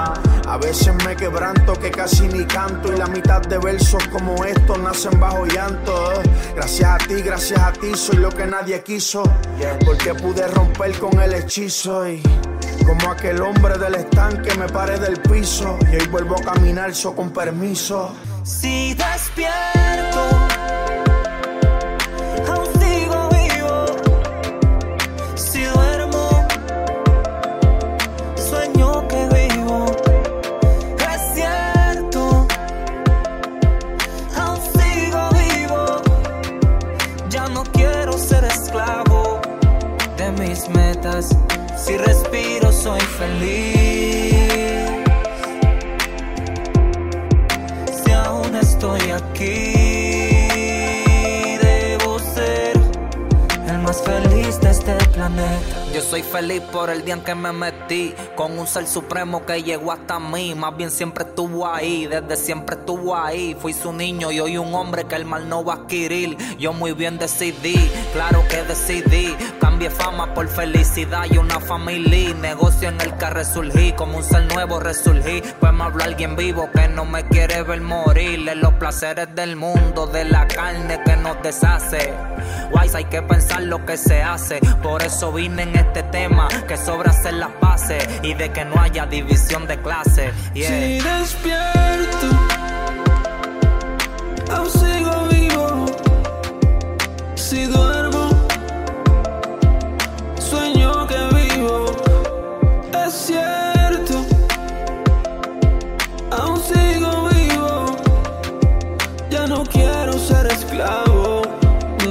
A 0.48 0.58
veces 0.58 0.94
me 1.06 1.16
quebranto 1.16 1.74
que 1.74 1.90
casi 1.90 2.28
ni 2.28 2.46
canto 2.46 2.94
y 2.94 2.98
la 2.98 3.08
mitad 3.08 3.42
de 3.42 3.58
versos 3.58 4.08
como 4.10 4.46
estos 4.46 4.78
nacen 4.80 5.20
bajo 5.20 5.46
llanto. 5.46 6.12
Gracias 6.56 6.90
a 6.90 6.98
ti, 7.08 7.22
gracias 7.22 7.60
a 7.60 7.74
ti, 7.74 7.96
soy 7.96 8.18
lo 8.18 8.30
que 8.30 8.46
nadie 8.46 8.84
quiso. 8.84 9.24
Porque 9.86 10.06
que 10.06 10.14
pude 10.14 10.48
romper 10.50 11.00
con 11.00 11.20
el 11.20 11.34
hechizo 11.34 11.95
como 12.86 13.10
aquel 13.10 13.42
hombre 13.42 13.78
del 13.78 13.96
estanque 13.96 14.54
me 14.56 14.68
paré 14.68 15.00
del 15.00 15.18
piso 15.22 15.78
y 15.90 15.96
hoy 15.96 16.08
vuelvo 16.08 16.36
a 16.36 16.42
caminar 16.42 16.94
so 16.94 17.16
con 17.16 17.32
permiso. 17.32 18.14
Si 18.44 18.94
despierto, 18.94 20.48
Si 41.86 41.96
respiro, 41.98 42.72
soy 42.72 43.00
feliz. 43.00 44.74
Si 48.04 48.12
aún 48.12 48.56
estoy 48.56 49.12
aquí, 49.12 49.74
debo 51.62 52.18
ser 52.18 52.74
el 53.68 53.78
más 53.84 54.02
feliz 54.02 54.60
de 54.62 54.72
este 54.72 54.96
planeta. 55.14 55.75
Yo 55.96 56.02
soy 56.02 56.24
feliz 56.24 56.60
por 56.74 56.90
el 56.90 57.06
día 57.06 57.14
en 57.14 57.22
que 57.22 57.34
me 57.36 57.54
metí 57.54 58.14
con 58.36 58.60
un 58.60 58.68
ser 58.68 58.86
supremo 58.86 59.46
que 59.46 59.64
llegó 59.64 59.94
hasta 59.94 60.20
mí. 60.20 60.54
Más 60.54 60.76
bien 60.76 60.92
siempre 60.92 61.24
estuvo 61.24 61.66
ahí, 61.66 62.06
desde 62.06 62.36
siempre 62.36 62.76
estuvo 62.76 63.16
ahí. 63.16 63.56
Fui 63.58 63.72
su 63.72 63.94
niño 63.94 64.30
y 64.30 64.42
hoy 64.42 64.58
un 64.58 64.76
hombre 64.76 65.06
que 65.06 65.16
el 65.16 65.24
mal 65.24 65.48
no 65.48 65.64
va 65.64 65.76
a 65.76 65.76
adquirir. 65.78 66.36
Yo 66.60 66.74
muy 66.74 66.92
bien 66.92 67.18
decidí, 67.18 67.78
claro 68.12 68.44
que 68.50 68.64
decidí. 68.64 69.38
Cambié 69.62 69.90
fama 69.90 70.34
por 70.34 70.50
felicidad 70.50 71.28
y 71.32 71.38
una 71.38 71.62
familia. 71.62 72.34
Negocio 72.42 72.90
en 72.90 73.00
el 73.00 73.16
que 73.16 73.30
resurgí, 73.30 73.94
como 73.94 74.18
un 74.18 74.24
ser 74.26 74.54
nuevo 74.54 74.82
resurgí. 74.82 75.42
Pues 75.62 75.72
me 75.72 75.86
habló 75.86 76.04
alguien 76.04 76.36
vivo 76.36 76.70
que 76.76 76.90
no 76.90 77.06
me 77.06 77.26
quiere 77.30 77.64
ver 77.64 77.80
morir. 77.80 78.50
En 78.50 78.60
los 78.60 78.74
placeres 78.74 79.34
del 79.34 79.56
mundo, 79.56 80.08
de 80.08 80.26
la 80.26 80.46
carne 80.46 81.00
que 81.06 81.16
nos 81.16 81.42
deshace. 81.42 82.14
Wise, 82.74 82.98
hay 82.98 83.06
que 83.06 83.22
pensar 83.22 83.64
lo 83.64 83.86
que 83.86 83.96
se 83.96 84.22
hace. 84.22 84.60
Por 84.84 85.02
eso 85.02 85.32
vine 85.32 85.64
en 85.64 85.70
este 85.70 85.85
tema, 86.04 86.48
que 86.68 86.78
sobra 86.78 87.12
hacer 87.12 87.34
las 87.34 87.50
bases 87.60 88.04
y 88.24 88.34
de 88.34 88.52
que 88.52 88.66
no 88.66 88.80
haya 88.80 89.06
división 89.06 89.68
de 89.68 89.82
clase. 89.82 90.32
Yeah. 90.54 90.70
Si 90.70 91.00
despierto, 91.00 92.28
aún 94.52 94.70
sigo 94.70 95.28
vivo. 95.30 95.86
Si 97.36 97.66
duermo, 97.66 98.30
sueño 100.40 101.08
que 101.08 101.20
vivo. 101.36 101.86
Es 103.06 103.14
cierto, 103.14 104.26
aún 106.32 106.62
sigo 106.62 107.30
vivo. 107.30 107.96
Ya 109.30 109.48
no 109.48 109.64
quiero 109.64 110.14
ser 110.14 110.48
esclavo 110.48 111.42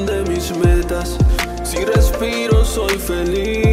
de 0.06 0.22
mis 0.28 0.56
metas. 0.56 1.16
Si 1.64 1.84
respiro, 1.84 2.64
soy 2.64 2.98
feliz. 2.98 3.63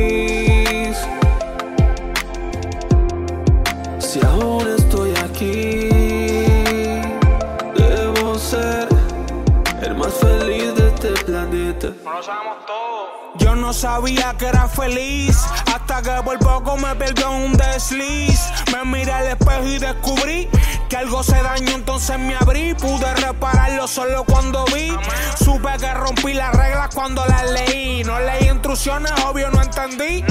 No 13.72 13.78
sabía 13.78 14.36
que 14.38 14.47
era 14.47 14.67
feliz 14.67 15.38
hasta 15.74 16.01
que 16.01 16.11
por 16.26 16.38
poco 16.39 16.76
me 16.76 16.93
perdió 16.93 17.34
en 17.34 17.43
un 17.51 17.53
desliz. 17.53 18.41
Me 18.74 18.84
miré 18.84 19.13
al 19.13 19.28
espejo 19.28 19.65
y 19.65 19.80
descubrí 19.80 20.49
que 20.89 20.97
algo 20.97 21.24
se 21.24 21.41
dañó, 21.41 21.72
entonces 21.76 22.19
me 22.19 22.36
abrí. 22.36 22.74
Pude 22.74 23.13
repararlo 23.15 23.88
solo 23.88 24.26
cuando 24.26 24.65
vi. 24.76 24.91
Supe 25.41 25.69
que 25.80 25.93
rompí 25.93 26.34
las 26.34 26.53
reglas 26.53 26.89
cuando 26.93 27.26
las 27.26 27.49
leí. 27.49 28.03
No 28.03 28.19
leí 28.19 28.49
instrucciones, 28.49 29.13
obvio 29.26 29.49
no 29.51 29.61
entendí. 29.61 30.26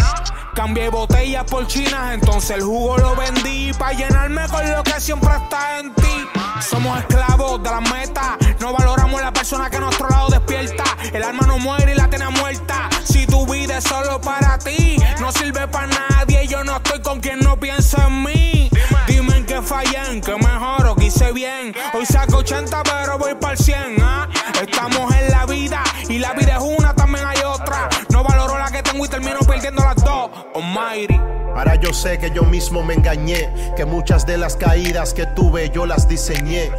Cambié 0.54 0.90
botellas 0.90 1.44
por 1.44 1.66
chinas, 1.66 2.12
entonces 2.12 2.50
el 2.50 2.62
jugo 2.62 2.98
lo 2.98 3.16
vendí 3.16 3.72
para 3.72 3.94
llenarme 3.94 4.46
con 4.48 4.70
lo 4.70 4.82
que 4.82 5.00
siempre 5.00 5.30
está 5.34 5.78
en 5.78 5.94
ti. 5.94 6.39
Somos 6.60 6.98
esclavos 6.98 7.62
de 7.62 7.70
la 7.70 7.80
meta, 7.80 8.36
no 8.60 8.72
valoramos 8.72 9.20
la 9.20 9.32
persona 9.32 9.70
que 9.70 9.78
a 9.78 9.80
nuestro 9.80 10.08
lado 10.08 10.28
despierta. 10.28 10.84
El 11.12 11.22
alma 11.22 11.46
no 11.46 11.58
muere 11.58 11.92
y 11.92 11.94
la 11.96 12.08
tiene 12.08 12.28
muerta. 12.28 12.88
Si 13.04 13.26
tu 13.26 13.46
vida 13.46 13.78
es 13.78 13.84
solo 13.84 14.20
para 14.20 14.58
ti, 14.58 14.96
no 15.20 15.32
sirve 15.32 15.66
para 15.68 15.86
nadie. 15.86 16.46
Yo 16.46 16.62
no 16.62 16.76
estoy 16.76 17.00
con 17.00 17.20
quien 17.20 17.40
no 17.40 17.58
piensa 17.58 18.06
en 18.06 18.22
mí. 18.24 18.70
Dime 19.06 19.38
en 19.38 19.46
qué 19.46 19.62
fallé, 19.62 19.98
en 20.10 20.20
qué 20.20 20.36
mejoro, 20.36 20.94
que 20.96 21.06
hice 21.06 21.32
bien. 21.32 21.74
Hoy 21.94 22.04
saco 22.04 22.38
80, 22.38 22.82
pero 22.82 23.18
voy 23.18 23.34
para 23.34 23.54
el 23.54 23.58
100. 23.58 23.96
¿ah? 24.02 24.28
Estamos 24.60 25.14
en 25.14 25.30
la 25.30 25.46
vida 25.46 25.82
y 26.08 26.18
la 26.18 26.34
vida 26.34 26.56
es 26.56 26.62
una, 26.62 26.94
también 26.94 27.24
hay 27.26 27.42
otra. 27.42 27.88
No 28.10 28.22
valoro 28.22 28.58
la 28.58 28.70
que 28.70 28.82
tengo 28.82 29.04
y 29.04 29.08
termino 29.08 29.38
perdiendo 29.40 29.82
las 29.82 29.96
dos. 29.96 30.30
Almighty. 30.54 31.29
Ahora 31.60 31.74
yo 31.74 31.92
sé 31.92 32.16
que 32.16 32.30
yo 32.30 32.44
mismo 32.44 32.82
me 32.82 32.94
engañé, 32.94 33.50
que 33.76 33.84
muchas 33.84 34.24
de 34.24 34.38
las 34.38 34.56
caídas 34.56 35.12
que 35.12 35.26
tuve 35.26 35.68
yo 35.68 35.84
las 35.84 36.08
diseñé. 36.08 36.70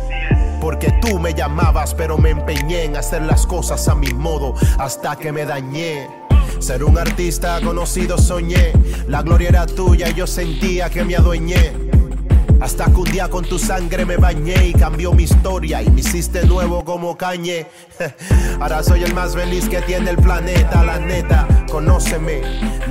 Porque 0.60 0.92
tú 1.04 1.20
me 1.20 1.36
llamabas, 1.36 1.94
pero 1.94 2.18
me 2.18 2.32
empeñé 2.32 2.86
en 2.86 2.96
hacer 2.96 3.22
las 3.22 3.46
cosas 3.46 3.88
a 3.88 3.94
mi 3.94 4.12
modo 4.12 4.56
hasta 4.80 5.16
que 5.18 5.32
me 5.32 5.46
dañé. 5.46 6.10
Ser 6.58 6.84
un 6.84 6.98
artista 6.98 7.62
conocido 7.62 8.18
soñé, 8.18 8.74
la 9.08 9.22
gloria 9.22 9.50
era 9.50 9.68
tuya 9.68 10.10
y 10.10 10.16
yo 10.16 10.26
sentía 10.26 10.90
que 10.90 11.04
me 11.04 11.16
adueñé. 11.16 11.74
Hasta 12.60 12.86
que 12.86 12.96
un 12.96 13.12
día 13.12 13.30
con 13.30 13.46
tu 13.46 13.60
sangre 13.60 14.04
me 14.04 14.18
bañé 14.18 14.66
y 14.70 14.74
cambió 14.74 15.14
mi 15.14 15.26
historia 15.26 15.84
y 15.84 15.92
me 15.92 16.00
hiciste 16.00 16.44
nuevo 16.48 16.84
como 16.84 17.16
cañe. 17.16 17.68
Ahora 18.60 18.82
soy 18.82 19.04
el 19.04 19.14
más 19.14 19.36
feliz 19.36 19.70
que 19.70 19.84
tiene 19.84 20.10
el 20.10 20.18
planeta, 20.18 20.84
la 20.84 20.98
neta. 20.98 21.48
Conóceme, 21.70 22.42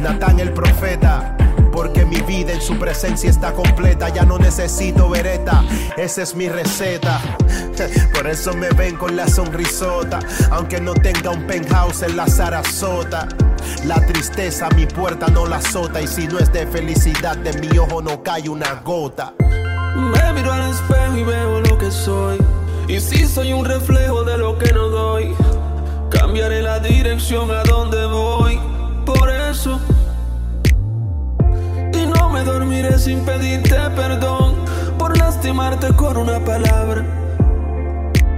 Natán 0.00 0.38
el 0.38 0.52
profeta. 0.52 1.36
Porque 1.80 2.04
mi 2.04 2.20
vida 2.20 2.52
en 2.52 2.60
su 2.60 2.78
presencia 2.78 3.30
está 3.30 3.54
completa, 3.54 4.10
ya 4.10 4.26
no 4.26 4.36
necesito 4.36 5.08
vereta, 5.08 5.64
esa 5.96 6.20
es 6.20 6.34
mi 6.34 6.46
receta. 6.46 7.22
Por 8.14 8.26
eso 8.26 8.52
me 8.52 8.68
ven 8.68 8.96
con 8.96 9.16
la 9.16 9.26
sonrisota, 9.26 10.18
aunque 10.50 10.78
no 10.78 10.92
tenga 10.92 11.30
un 11.30 11.46
penthouse 11.46 12.02
en 12.02 12.18
la 12.18 12.26
Sarasota. 12.26 13.28
La 13.86 13.98
tristeza 14.04 14.66
a 14.66 14.74
mi 14.74 14.84
puerta 14.84 15.28
no 15.28 15.46
la 15.46 15.56
azota 15.56 16.02
y 16.02 16.06
si 16.06 16.28
no 16.28 16.38
es 16.38 16.52
de 16.52 16.66
felicidad 16.66 17.38
de 17.38 17.54
mi 17.54 17.78
ojo 17.78 18.02
no 18.02 18.22
cae 18.22 18.50
una 18.50 18.74
gota. 18.84 19.32
Me 19.38 20.32
miro 20.34 20.52
al 20.52 20.70
espejo 20.70 21.16
y 21.16 21.24
veo 21.24 21.62
lo 21.62 21.78
que 21.78 21.90
soy. 21.90 22.36
Y 22.88 23.00
si 23.00 23.26
soy 23.26 23.54
un 23.54 23.64
reflejo 23.64 24.22
de 24.24 24.36
lo 24.36 24.58
que 24.58 24.70
no 24.74 24.90
doy, 24.90 25.34
cambiaré 26.10 26.60
la 26.60 26.78
dirección 26.78 27.50
a 27.50 27.62
donde 27.62 28.04
voy. 28.04 28.60
Por 29.06 29.30
eso, 29.30 29.80
me 32.32 32.42
dormiré 32.44 32.98
sin 32.98 33.24
pedirte 33.24 33.76
perdón 33.96 34.54
por 34.98 35.16
lastimarte 35.16 35.92
con 35.94 36.16
una 36.16 36.38
palabra. 36.44 37.04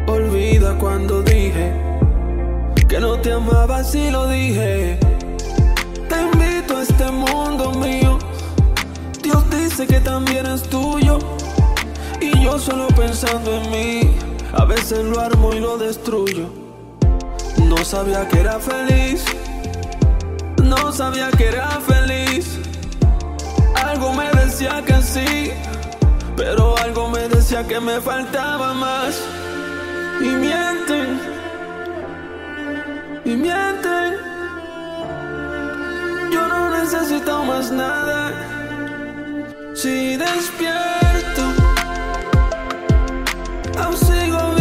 Olvida 0.07 0.77
cuando 0.79 1.23
dije 1.23 1.73
que 2.89 3.01
no 3.01 3.19
te 3.21 3.33
amaba 3.33 3.83
si 3.83 4.11
lo 4.11 4.29
dije. 4.29 4.99
Te 6.09 6.21
invito 6.21 6.77
a 6.77 6.83
este 6.83 7.11
mundo 7.11 7.73
mío. 7.73 8.19
Dios 9.23 9.49
dice 9.51 9.87
que 9.87 10.01
también 10.01 10.45
es 10.47 10.63
tuyo. 10.65 11.19
Y 12.21 12.45
yo 12.45 12.59
solo 12.59 12.89
pensando 12.89 13.55
en 13.55 13.71
mí, 13.71 14.17
a 14.53 14.65
veces 14.65 15.05
lo 15.05 15.21
armo 15.21 15.55
y 15.55 15.61
lo 15.61 15.79
destruyo. 15.79 16.51
No 17.65 17.79
sabía 17.85 18.29
que 18.29 18.41
era 18.41 18.59
feliz, 18.59 19.25
no 20.63 20.93
sabía 20.93 21.31
que 21.31 21.49
era 21.49 21.81
feliz. 21.81 22.59
Algo 23.93 24.15
me 24.15 24.31
decía 24.31 24.83
que 24.87 25.03
sí, 25.03 25.53
pero 26.35 26.75
algo 26.79 27.11
me 27.11 27.29
decía 27.29 27.63
que 27.69 27.79
me 27.79 28.01
faltaba 28.01 28.73
más. 28.73 29.21
Y 30.19 30.29
mienten, 30.29 31.21
y 33.27 33.31
mienten. 33.37 34.15
Yo 36.33 36.49
no 36.49 36.71
necesito 36.71 37.45
más 37.45 37.71
nada. 37.71 38.33
Si 39.75 40.17
despierto, 40.17 41.45
aún 43.79 43.97
sigo 43.99 44.52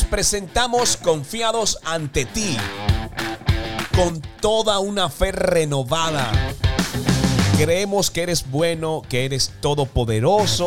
presentamos 0.00 0.96
confiados 0.96 1.78
ante 1.84 2.24
ti, 2.24 2.56
con 3.94 4.22
toda 4.40 4.78
una 4.78 5.10
fe 5.10 5.32
renovada. 5.32 6.32
Creemos 7.58 8.10
que 8.10 8.22
eres 8.22 8.50
bueno, 8.50 9.02
que 9.06 9.26
eres 9.26 9.52
todopoderoso. 9.60 10.66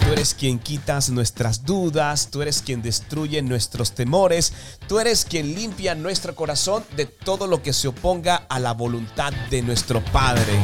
Tú 0.00 0.12
eres 0.12 0.34
quien 0.34 0.58
quitas 0.58 1.10
nuestras 1.10 1.64
dudas, 1.64 2.28
tú 2.32 2.42
eres 2.42 2.60
quien 2.60 2.82
destruye 2.82 3.40
nuestros 3.42 3.92
temores, 3.92 4.52
tú 4.88 4.98
eres 4.98 5.24
quien 5.24 5.54
limpia 5.54 5.94
nuestro 5.94 6.34
corazón 6.34 6.84
de 6.96 7.06
todo 7.06 7.46
lo 7.46 7.62
que 7.62 7.72
se 7.72 7.86
oponga 7.86 8.46
a 8.48 8.58
la 8.58 8.72
voluntad 8.72 9.32
de 9.50 9.62
nuestro 9.62 10.04
Padre. 10.06 10.58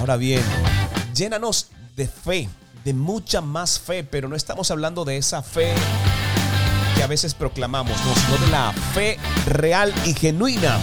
Ahora 0.00 0.16
bien, 0.16 0.42
llénanos 1.14 1.68
de 1.94 2.08
fe 2.08 2.48
de 2.84 2.94
mucha 2.94 3.40
más 3.40 3.78
fe, 3.78 4.04
pero 4.04 4.28
no 4.28 4.36
estamos 4.36 4.70
hablando 4.70 5.04
de 5.04 5.16
esa 5.16 5.42
fe 5.42 5.74
que 6.96 7.02
a 7.02 7.06
veces 7.06 7.34
proclamamos, 7.34 7.96
no, 8.04 8.14
sino 8.14 8.38
de 8.38 8.50
la 8.50 8.72
fe 8.94 9.18
real 9.46 9.92
y 10.04 10.14
genuina. 10.14 10.78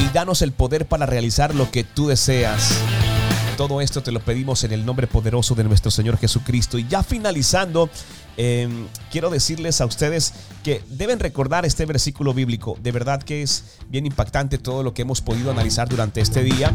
Y 0.00 0.12
danos 0.12 0.42
el 0.42 0.52
poder 0.52 0.86
para 0.86 1.06
realizar 1.06 1.54
lo 1.54 1.70
que 1.70 1.84
tú 1.84 2.08
deseas. 2.08 2.74
Todo 3.56 3.80
esto 3.80 4.02
te 4.02 4.10
lo 4.10 4.18
pedimos 4.20 4.64
en 4.64 4.72
el 4.72 4.84
nombre 4.84 5.06
poderoso 5.06 5.54
de 5.54 5.62
nuestro 5.62 5.90
Señor 5.90 6.18
Jesucristo. 6.18 6.78
Y 6.78 6.88
ya 6.88 7.04
finalizando, 7.04 7.88
eh, 8.36 8.68
quiero 9.10 9.30
decirles 9.30 9.80
a 9.80 9.86
ustedes 9.86 10.32
que 10.62 10.82
deben 10.88 11.20
recordar 11.20 11.64
este 11.64 11.86
versículo 11.86 12.34
bíblico. 12.34 12.76
De 12.82 12.92
verdad 12.92 13.22
que 13.22 13.42
es 13.42 13.64
bien 13.88 14.06
impactante 14.06 14.58
todo 14.58 14.82
lo 14.82 14.94
que 14.94 15.02
hemos 15.02 15.20
podido 15.20 15.50
analizar 15.50 15.88
durante 15.88 16.20
este 16.20 16.42
día. 16.42 16.74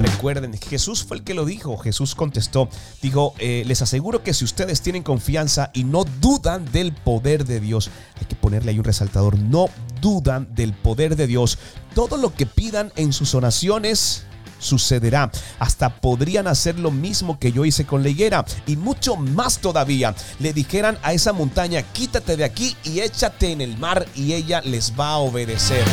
Recuerden, 0.00 0.56
Jesús 0.58 1.04
fue 1.04 1.18
el 1.18 1.24
que 1.24 1.34
lo 1.34 1.44
dijo. 1.44 1.76
Jesús 1.76 2.14
contestó, 2.14 2.68
dijo, 3.02 3.34
eh, 3.38 3.64
les 3.66 3.82
aseguro 3.82 4.22
que 4.22 4.34
si 4.34 4.44
ustedes 4.44 4.80
tienen 4.80 5.02
confianza 5.02 5.70
y 5.74 5.84
no 5.84 6.04
dudan 6.20 6.70
del 6.72 6.92
poder 6.92 7.44
de 7.44 7.60
Dios, 7.60 7.90
hay 8.18 8.26
que 8.26 8.36
ponerle 8.36 8.70
ahí 8.70 8.78
un 8.78 8.84
resaltador, 8.84 9.38
no 9.38 9.68
dudan 10.00 10.48
del 10.54 10.72
poder 10.72 11.16
de 11.16 11.26
Dios. 11.26 11.58
Todo 11.94 12.16
lo 12.16 12.34
que 12.34 12.46
pidan 12.46 12.92
en 12.96 13.12
sus 13.12 13.34
oraciones 13.34 14.24
sucederá. 14.60 15.30
Hasta 15.58 15.88
podrían 15.88 16.46
hacer 16.46 16.78
lo 16.78 16.92
mismo 16.92 17.38
que 17.38 17.50
yo 17.50 17.64
hice 17.64 17.84
con 17.84 18.04
la 18.04 18.10
higuera 18.10 18.44
y 18.66 18.76
mucho 18.76 19.16
más 19.16 19.58
todavía. 19.58 20.14
Le 20.38 20.52
dijeran 20.52 20.98
a 21.02 21.12
esa 21.12 21.32
montaña, 21.32 21.82
quítate 21.82 22.36
de 22.36 22.44
aquí 22.44 22.76
y 22.84 23.00
échate 23.00 23.50
en 23.50 23.60
el 23.60 23.76
mar 23.78 24.06
y 24.14 24.34
ella 24.34 24.60
les 24.60 24.92
va 24.98 25.10
a 25.10 25.18
obedecer. 25.18 25.84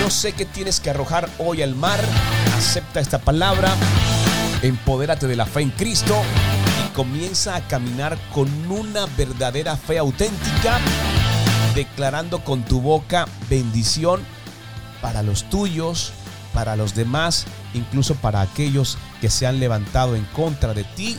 No 0.00 0.08
sé 0.08 0.32
qué 0.32 0.46
tienes 0.46 0.80
que 0.80 0.90
arrojar 0.90 1.28
hoy 1.38 1.62
al 1.62 1.74
mar. 1.74 2.00
Acepta 2.56 3.00
esta 3.00 3.18
palabra. 3.18 3.74
Empodérate 4.62 5.26
de 5.26 5.36
la 5.36 5.46
fe 5.46 5.60
en 5.60 5.70
Cristo 5.70 6.22
y 6.84 6.92
comienza 6.94 7.56
a 7.56 7.66
caminar 7.66 8.18
con 8.32 8.48
una 8.70 9.06
verdadera 9.16 9.76
fe 9.76 9.98
auténtica, 9.98 10.78
declarando 11.74 12.42
con 12.44 12.62
tu 12.62 12.80
boca 12.80 13.26
bendición 13.48 14.20
para 15.00 15.22
los 15.22 15.44
tuyos, 15.48 16.12
para 16.52 16.76
los 16.76 16.94
demás, 16.94 17.46
incluso 17.74 18.14
para 18.14 18.40
aquellos 18.40 18.98
que 19.20 19.30
se 19.30 19.46
han 19.46 19.60
levantado 19.60 20.16
en 20.16 20.24
contra 20.26 20.74
de 20.74 20.84
ti 20.84 21.18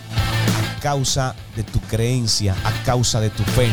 a 0.78 0.80
causa 0.80 1.36
de 1.56 1.64
tu 1.64 1.80
creencia, 1.82 2.56
a 2.64 2.84
causa 2.84 3.20
de 3.20 3.30
tu 3.30 3.44
fe, 3.44 3.70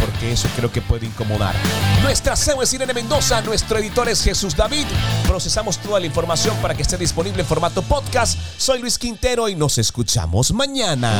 porque 0.00 0.32
eso 0.32 0.48
creo 0.56 0.70
que 0.70 0.80
puede 0.80 1.06
incomodar. 1.06 1.54
Nuestra 2.02 2.36
CEO 2.36 2.62
es 2.62 2.72
Irene 2.72 2.94
Mendoza, 2.94 3.40
nuestro 3.42 3.78
editor 3.78 4.08
es 4.08 4.22
Jesús 4.22 4.56
David. 4.56 4.86
Procesamos 5.26 5.78
toda 5.78 6.00
la 6.00 6.06
información 6.06 6.56
para 6.62 6.74
que 6.74 6.82
esté 6.82 6.96
disponible 6.96 7.42
en 7.42 7.46
formato 7.46 7.82
podcast. 7.82 8.38
Soy 8.56 8.80
Luis 8.80 8.98
Quintero 8.98 9.48
y 9.48 9.54
nos 9.54 9.78
escuchamos 9.78 10.52
mañana. 10.52 11.12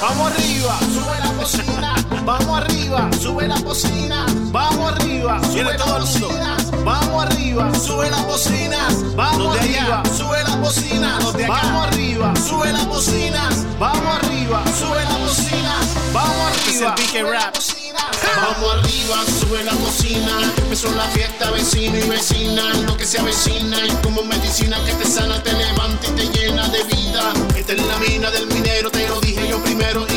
Vamos 0.00 0.32
arriba, 0.32 0.78
sube 0.80 1.20
la 1.20 1.32
cocina. 1.40 1.94
Vamos 2.24 2.58
arriba, 2.60 3.10
sube 3.20 3.48
la 3.48 3.60
cocina. 3.62 4.26
Vamos 4.52 4.92
arriba, 4.92 5.40
sube 5.44 5.74
todo 5.76 5.96
el 5.96 6.04
mundo. 6.04 6.28
Vamos 6.84 7.24
arriba, 7.24 7.74
sube 7.74 8.10
las 8.10 8.26
bocinas. 8.26 9.14
Vamos 9.14 9.56
arriba, 9.58 10.02
sube 10.16 10.42
las 10.42 10.58
bocinas. 10.60 11.24
Vamos 11.48 11.86
arriba, 11.86 12.34
sube 12.36 12.72
las 12.72 12.86
bocinas. 12.86 13.78
Vamos 13.78 14.16
arriba, 14.16 14.64
sube 14.78 15.04
las 15.04 15.18
bocinas. 15.20 15.59
Vamos 16.12 16.36
arriba. 16.46 16.94
Es 16.98 17.14
el 17.14 17.22
BK 17.22 17.30
Rap. 17.30 17.56
Vamos 18.36 18.74
arriba, 18.74 19.16
sube 19.40 19.64
la 19.64 19.72
cocina. 19.72 20.52
Empezó 20.56 20.92
la 20.94 21.04
fiesta, 21.08 21.50
vecino 21.50 21.98
y 21.98 22.08
vecina. 22.08 22.74
Lo 22.86 22.96
que 22.96 23.06
se 23.06 23.18
avecina 23.18 23.86
y 23.86 23.90
como 24.02 24.22
medicina 24.22 24.82
que 24.84 24.92
te 24.94 25.06
sana, 25.06 25.42
te 25.42 25.52
levanta 25.52 26.06
y 26.08 26.10
te 26.12 26.26
llena 26.38 26.68
de 26.68 26.82
vida. 26.84 27.32
Esta 27.56 27.72
es 27.74 27.86
la 27.86 27.98
mina 27.98 28.30
del 28.30 28.46
minero, 28.48 28.90
te 28.90 29.06
lo 29.08 29.20
dije 29.20 29.48
yo 29.48 29.62
primero. 29.62 30.06
Y 30.08 30.16